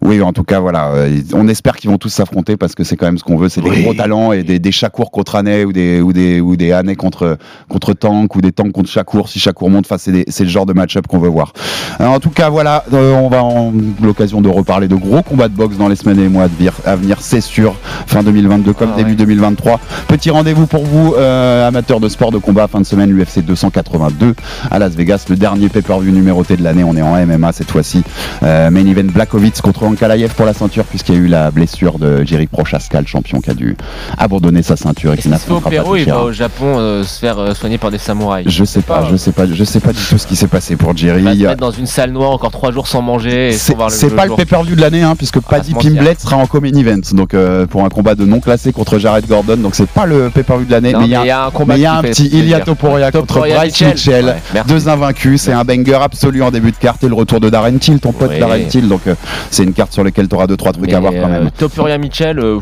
Oui, 0.02 0.22
en 0.22 0.32
tout 0.34 0.44
cas, 0.44 0.60
voilà. 0.60 0.90
euh, 0.94 1.20
on 1.34 1.48
espère 1.48 1.76
qu'ils 1.76 1.90
vont 1.90 1.98
tous 1.98 2.10
s'affronter 2.10 2.56
parce 2.58 2.74
que 2.74 2.84
c'est 2.84 2.96
quand 2.96 3.06
même 3.06 3.18
ce 3.18 3.24
qu'on 3.24 3.36
veut. 3.38 3.50
C'est 3.50 3.62
des 3.62 3.70
Oui. 3.70 3.84
gros 3.84 3.94
talents 3.94 4.32
et 4.32 4.44
des, 4.44 4.58
des 4.60 4.72
Chakour 4.72 5.12
contre 5.12 5.36
Annay 5.36 5.66
ou 5.66 5.74
des, 5.74 6.00
ou 6.02 6.14
des, 6.14 6.40
ou 6.40 6.56
des 6.56 6.72
Annay 6.72 6.96
contre, 6.96 7.38
contre 7.68 7.94
Tank 7.94 8.36
ou 8.36 8.42
des 8.42 8.52
Tank 8.54 8.72
contre 8.72 8.90
Chakour 8.90 9.28
si 9.30 9.40
Chakour 9.40 9.70
monte. 9.70 9.86
Enfin, 9.90 9.98
c'est 9.98 10.44
le 10.44 10.50
genre 10.50 10.66
de 10.66 10.74
match-up 10.74 11.06
qu'on 11.08 11.20
veut 11.20 11.28
voir. 11.30 11.52
Alors, 12.00 12.14
en 12.14 12.20
tout 12.20 12.30
cas, 12.30 12.50
voilà. 12.50 12.84
euh, 12.94 13.14
on 13.14 13.28
va 13.30 13.44
en 13.44 13.74
l'occasion 14.02 14.42
de 14.42 14.48
reparler 14.50 14.88
de 14.88 14.96
gros 14.96 15.22
combats 15.22 15.50
de 15.50 15.56
boxe 15.56 15.76
dans 15.78 15.90
les 15.90 15.96
semaines 15.96 16.20
et 16.20 16.24
les 16.24 16.30
mois 16.30 16.48
à 16.86 16.96
venir, 16.96 17.18
c'est 17.22 17.42
sûr. 17.42 17.76
Fin 18.08 18.24
2022 18.24 18.74
comme 18.74 18.92
Ah 18.94 18.98
début 18.98 19.12
ouais. 19.12 19.16
2023. 19.18 19.80
Petit 20.08 20.30
rendez-vous 20.30 20.66
pour 20.66 20.86
vous, 20.86 21.14
euh, 21.18 21.68
amateurs 21.68 22.00
de 22.00 22.08
sport 22.08 22.32
de 22.32 22.38
combat. 22.38 22.68
Fin 22.68 22.80
de 22.80 22.86
semaine, 22.86 23.12
UFC 23.12 23.40
282 23.44 24.34
à 24.72 24.80
Las 24.80 24.94
Vegas. 24.96 25.26
Le 25.30 25.36
dernier 25.36 25.68
pay-per-view 25.70 26.12
numéroté 26.12 26.56
de 26.56 26.64
l'année. 26.64 26.84
On 26.86 26.96
est 26.96 27.02
en 27.02 27.16
MMA 27.26 27.52
cette 27.52 27.72
fois-ci. 27.72 28.02
Euh, 28.44 28.70
main 28.72 28.86
event 28.86 29.12
Blakovic 29.12 29.60
contre 29.62 29.89
Ankalaev 29.90 30.34
pour 30.36 30.46
la 30.46 30.54
ceinture 30.54 30.86
puisqu'il 30.86 31.16
y 31.16 31.18
a 31.18 31.22
eu 31.22 31.28
la 31.28 31.52
blessure 31.52 32.00
de 32.00 32.24
Jerry 32.24 32.48
Prochaska, 32.48 33.02
le 33.02 33.08
champion 33.08 33.40
qui 33.42 33.50
a 33.50 33.54
dû 33.54 33.76
abandonner 34.18 34.64
sa 34.64 34.76
ceinture 34.76 35.14
et 35.14 35.16
Et 35.16 35.22
qui 35.22 35.30
n'affrontera 35.30 35.70
pas 35.70 35.76
il 35.98 36.06
va 36.06 36.24
au 36.24 36.32
Japon 36.32 36.78
euh, 36.78 37.04
se 37.04 37.20
faire 37.20 37.40
euh, 37.40 37.54
soigner 37.54 37.78
par 37.78 37.92
des 37.92 37.98
samouraïs. 37.98 38.48
Je 38.50 38.64
sais 38.64 38.82
pas, 38.82 39.08
je 39.10 39.16
sais 39.16 39.32
pas, 39.32 39.46
je 39.46 39.64
sais 39.64 39.80
pas 39.80 39.94
du 39.94 40.00
tout 40.00 40.18
ce 40.18 40.28
qui 40.28 40.36
s'est 40.36 40.48
passé 40.48 40.76
pour 40.76 40.96
Jerry. 40.96 41.22
Il 41.22 41.26
va 41.26 41.34
se 41.34 41.44
mettre 41.44 41.60
dans 41.60 41.72
une 41.72 41.86
salle 41.86 42.12
noire 42.12 42.32
encore 42.32 42.52
trois 42.52 42.72
jours 42.72 42.88
sans 42.88 43.02
manger 43.02 43.52
C'est 43.54 43.74
le 43.74 44.16
pas 44.16 44.26
le 44.26 44.36
pay-per-view 44.36 44.76
de 44.76 44.82
l'année, 44.82 45.02
hein, 45.02 45.16
puisque 45.18 45.40
Paddy 45.40 45.70
se 45.70 45.76
mentir. 45.76 45.92
Pimblett 45.92 46.20
sera 46.20 46.38
en 46.38 46.46
common 46.46 46.68
event, 46.68 47.02
donc 47.14 47.34
euh, 47.34 47.66
pour 47.66 47.84
un 47.84 47.90
combat 47.90 48.16
de 48.16 48.26
non 48.26 48.40
classé 48.40 48.72
contre 48.72 49.00
Jared 49.00 49.28
Gordon, 49.28 49.58
donc 49.58 49.76
c'est 49.76 49.90
pas 49.90 50.06
le 50.06 50.30
pay-per-view 50.30 50.66
de 50.66 50.72
l'année, 50.72 50.94
mais 50.98 51.06
il 51.06 51.12
y 51.12 51.16
a, 51.16 51.46
un 51.46 51.52
combat 51.52 51.76
il 51.76 51.82
y 51.82 51.86
a 51.86 51.96
un 51.96 52.02
petit 52.02 52.30
Topuria 52.66 53.12
contre 53.12 53.40
Bryce 53.40 53.82
Mitchell. 53.82 54.36
Deux 54.68 54.90
invaincus, 54.90 55.42
c'est 55.42 55.54
un 55.54 55.64
banger 55.64 56.00
absolu 56.02 56.44
en 56.44 56.52
début 56.52 56.72
de 56.72 56.78
carte 56.78 57.04
et 57.04 57.08
le 57.08 57.16
retour 57.16 57.40
de 57.40 57.50
Darren 57.50 57.78
Till, 57.78 58.00
ton 58.00 58.12
pote. 58.12 58.38
Darren 58.40 58.66
Till, 58.68 58.88
donc 58.88 59.02
c'est 59.50 59.64
une 59.64 59.74
carte 59.80 59.94
sur 59.94 60.04
laquelle 60.04 60.28
tu 60.28 60.36
auras 60.36 60.46
deux 60.48 60.58
trois 60.58 60.74
trucs 60.74 60.86
Mais, 60.88 60.94
à 60.94 61.00
voir 61.00 61.14
quand 61.14 61.28
même. 61.30 61.48
euh, 61.48 61.50
Topuria 61.58 61.98
Mitchell, 61.98 62.38
euh, 62.40 62.60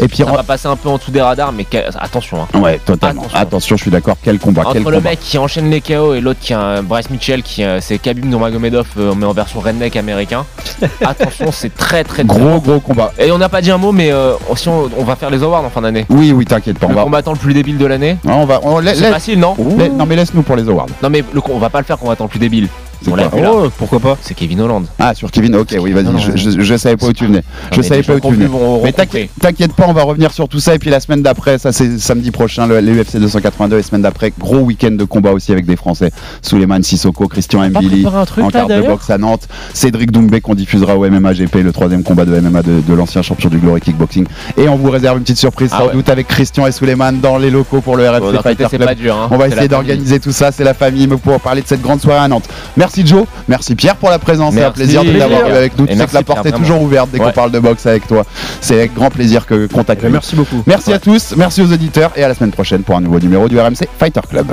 Et 0.00 0.08
puis 0.08 0.18
ça 0.18 0.24
va 0.24 0.42
passer 0.42 0.66
un 0.66 0.74
peu 0.76 0.88
en 0.88 0.96
dessous 0.98 1.10
des 1.12 1.20
radars, 1.20 1.52
mais 1.52 1.64
attention. 2.00 2.38
hein. 2.42 2.58
ouais, 2.60 2.78
totalement. 2.84 3.22
Attention. 3.22 3.38
Attention, 3.40 3.76
je 3.76 3.82
suis 3.82 3.90
d'accord. 3.90 4.16
Quel 4.22 4.38
combat, 4.40 4.62
quel 4.72 4.82
Entre 4.82 4.90
le 4.90 4.96
combat. 4.98 5.10
mec 5.10 5.20
qui 5.20 5.38
enchaîne 5.38 5.70
les 5.70 5.80
KO 5.80 6.14
et 6.14 6.20
l'autre 6.20 6.40
qui 6.40 6.52
a 6.52 6.60
un 6.60 6.82
Bryce 6.82 7.10
Mitchell 7.10 7.42
qui 7.44 7.62
euh, 7.62 7.80
c'est 7.80 7.98
Khabib 7.98 8.24
Nurmagomedov 8.24 8.86
mais 9.16 9.24
en 9.26 9.32
version 9.32 9.60
redneck 9.60 9.94
américain. 9.96 10.44
Attention, 11.04 11.52
c'est 11.52 11.74
très 11.74 12.02
très 12.04 12.24
Gros 12.24 12.60
gros 12.60 12.80
combat. 12.80 13.12
Et 13.18 13.30
on 13.30 13.38
n'a 13.38 13.48
pas 13.48 13.60
dit 13.60 13.70
un 13.70 13.78
mot, 13.78 13.92
mais 13.92 14.10
euh, 14.10 14.34
si 14.56 14.68
on, 14.68 14.90
on 14.98 15.04
va 15.04 15.14
faire 15.16 15.30
les 15.30 15.42
awards 15.42 15.64
en 15.64 15.70
fin 15.70 15.80
d'année. 15.82 16.06
Oui, 16.10 16.32
oui, 16.32 16.44
t'inquiète 16.44 16.78
pas. 16.78 16.86
On 16.86 16.90
Le 16.90 16.94
va, 16.96 17.02
combattant 17.04 17.32
le 17.32 17.38
plus 17.38 17.54
débile 17.54 17.78
de 17.78 17.86
l'année. 17.86 18.16
on 18.26 18.44
va, 18.46 18.60
on 18.64 18.82
C'est 18.82 19.10
facile, 19.10 19.38
non? 19.38 19.54
non 19.96 20.06
mais 20.06 20.16
laisse-nous 20.16 20.42
pour 20.42 20.56
les 20.56 20.68
awards. 20.68 20.86
Non 21.02 21.10
mais 21.10 21.22
le, 21.32 21.40
on 21.50 21.58
va 21.58 21.70
pas 21.70 21.78
le 21.78 21.84
faire 21.84 21.98
combattant 21.98 22.24
le 22.24 22.30
plus 22.30 22.40
débile. 22.40 22.68
C'est 23.02 23.12
On 23.12 23.16
l'a 23.16 23.28
quoi 23.28 23.38
vu 23.38 23.44
là. 23.44 23.50
Oh, 23.54 23.68
pourquoi 23.78 24.00
pas 24.00 24.16
C'est 24.20 24.34
Kevin 24.34 24.60
Holland. 24.60 24.84
Ah, 24.98 25.14
sur 25.14 25.30
Kevin, 25.30 25.54
ok, 25.56 25.76
oui, 25.80 25.92
vas-y, 25.92 26.06
je, 26.18 26.36
je, 26.36 26.60
je 26.60 26.76
savais 26.76 26.96
pas 26.96 27.06
où 27.06 27.12
tu 27.12 27.26
venais. 27.26 27.42
Je 27.72 27.76
mais 27.80 27.82
savais 27.86 28.02
pas 28.02 28.14
où 28.14 28.20
tu 28.20 28.34
venais. 28.34 28.48
Mais 28.82 28.92
t'inquiète 28.92 29.30
t'inquiète 29.40 29.72
pas, 29.72 29.86
on 29.88 29.92
va 29.92 30.02
revenir 30.02 30.32
sur 30.32 30.48
tout 30.48 30.60
ça. 30.60 30.74
Et 30.74 30.78
puis 30.78 30.90
la 30.90 31.00
semaine 31.00 31.22
d'après, 31.22 31.58
ça 31.58 31.72
c'est 31.72 31.98
samedi 31.98 32.30
prochain, 32.30 32.66
le, 32.66 32.80
les 32.80 32.92
UFC 33.00 33.16
282. 33.18 33.78
Et 33.78 33.82
semaine 33.82 34.02
d'après, 34.02 34.32
gros 34.38 34.58
week-end 34.60 34.90
de 34.92 35.04
combat 35.04 35.32
aussi 35.32 35.52
avec 35.52 35.64
des 35.66 35.76
Français. 35.76 36.10
Suleiman 36.42 36.82
Sissoko, 36.82 37.28
Christian 37.28 37.68
Mbili. 37.68 38.04
En 38.06 38.50
carte 38.50 38.70
de 38.70 38.82
boxe 38.82 39.10
à 39.10 39.18
Nantes. 39.18 39.46
Cédric 39.74 40.10
Doumbé 40.10 40.40
qu'on 40.40 40.54
diffusera 40.54 40.96
au 40.96 41.08
MMA 41.08 41.34
GP, 41.34 41.56
le 41.62 41.72
troisième 41.72 42.02
combat 42.02 42.24
de 42.24 42.38
MMA 42.40 42.62
de, 42.62 42.80
de 42.86 42.94
l'ancien 42.94 43.22
champion 43.22 43.48
du 43.48 43.58
Glory 43.58 43.80
Kickboxing. 43.80 44.26
Et 44.56 44.68
on 44.68 44.76
vous 44.76 44.90
réserve 44.90 45.18
une 45.18 45.22
petite 45.22 45.38
surprise 45.38 45.70
Ah 45.72 45.78
sans 45.78 45.86
ouais. 45.86 45.92
doute 45.92 46.08
avec 46.08 46.26
Christian 46.26 46.66
et 46.66 46.72
Suleiman 46.72 47.12
dans 47.20 47.38
les 47.38 47.50
locaux 47.50 47.80
pour 47.80 47.96
le 47.96 48.08
RFC 48.08 48.42
Fighter 48.42 48.66
c'est 48.70 48.76
Club. 48.76 48.88
pas 48.88 48.94
dur. 48.94 49.14
hein. 49.16 49.28
On 49.30 49.36
va 49.36 49.46
C'est 49.48 49.52
essayer 49.54 49.68
d'organiser 49.68 50.18
tout 50.20 50.32
ça, 50.32 50.50
c'est 50.52 50.64
la 50.64 50.74
famille 50.74 51.06
pour 51.06 51.40
parler 51.40 51.62
de 51.62 51.66
cette 51.68 51.82
grande 51.82 52.00
soirée 52.00 52.20
à 52.20 52.28
Nantes. 52.28 52.48
Merci 52.76 52.87
Joe, 53.06 53.24
merci 53.48 53.74
Pierre 53.74 53.96
pour 53.96 54.10
la 54.10 54.18
présence, 54.18 54.54
c'est 54.54 54.60
un 54.60 54.64
Merci. 54.64 54.74
plaisir 54.74 55.04
de 55.04 55.12
t'avoir 55.18 55.44
avec 55.46 55.76
nous. 55.78 55.84
Et 55.84 55.88
Tu 55.88 55.92
sais 55.94 55.98
merci, 55.98 56.12
que 56.12 56.18
la 56.18 56.22
porte 56.24 56.42
Pierre, 56.42 56.54
est 56.54 56.58
toujours 56.58 56.82
ouverte 56.82 57.08
dès 57.12 57.18
qu'on 57.18 57.32
parle 57.32 57.50
de 57.50 57.58
boxe 57.58 57.86
avec 57.86 58.06
toi. 58.06 58.24
C'est 58.60 58.74
avec 58.74 58.94
grand 58.94 59.10
plaisir 59.10 59.46
que 59.46 59.66
qu'on 59.66 59.84
t'accueille. 59.84 60.12
Merci 60.12 60.36
beaucoup. 60.36 60.62
Merci 60.66 60.92
à 60.92 60.98
tous, 60.98 61.34
merci 61.36 61.62
aux 61.62 61.72
auditeurs 61.72 62.12
et 62.16 62.24
à 62.24 62.28
la 62.28 62.34
semaine 62.34 62.52
prochaine 62.52 62.82
pour 62.82 62.96
un 62.96 63.00
nouveau 63.00 63.20
numéro 63.20 63.48
du 63.48 63.58
RMC 63.58 63.88
Fighter 63.98 64.20
Club. 64.28 64.52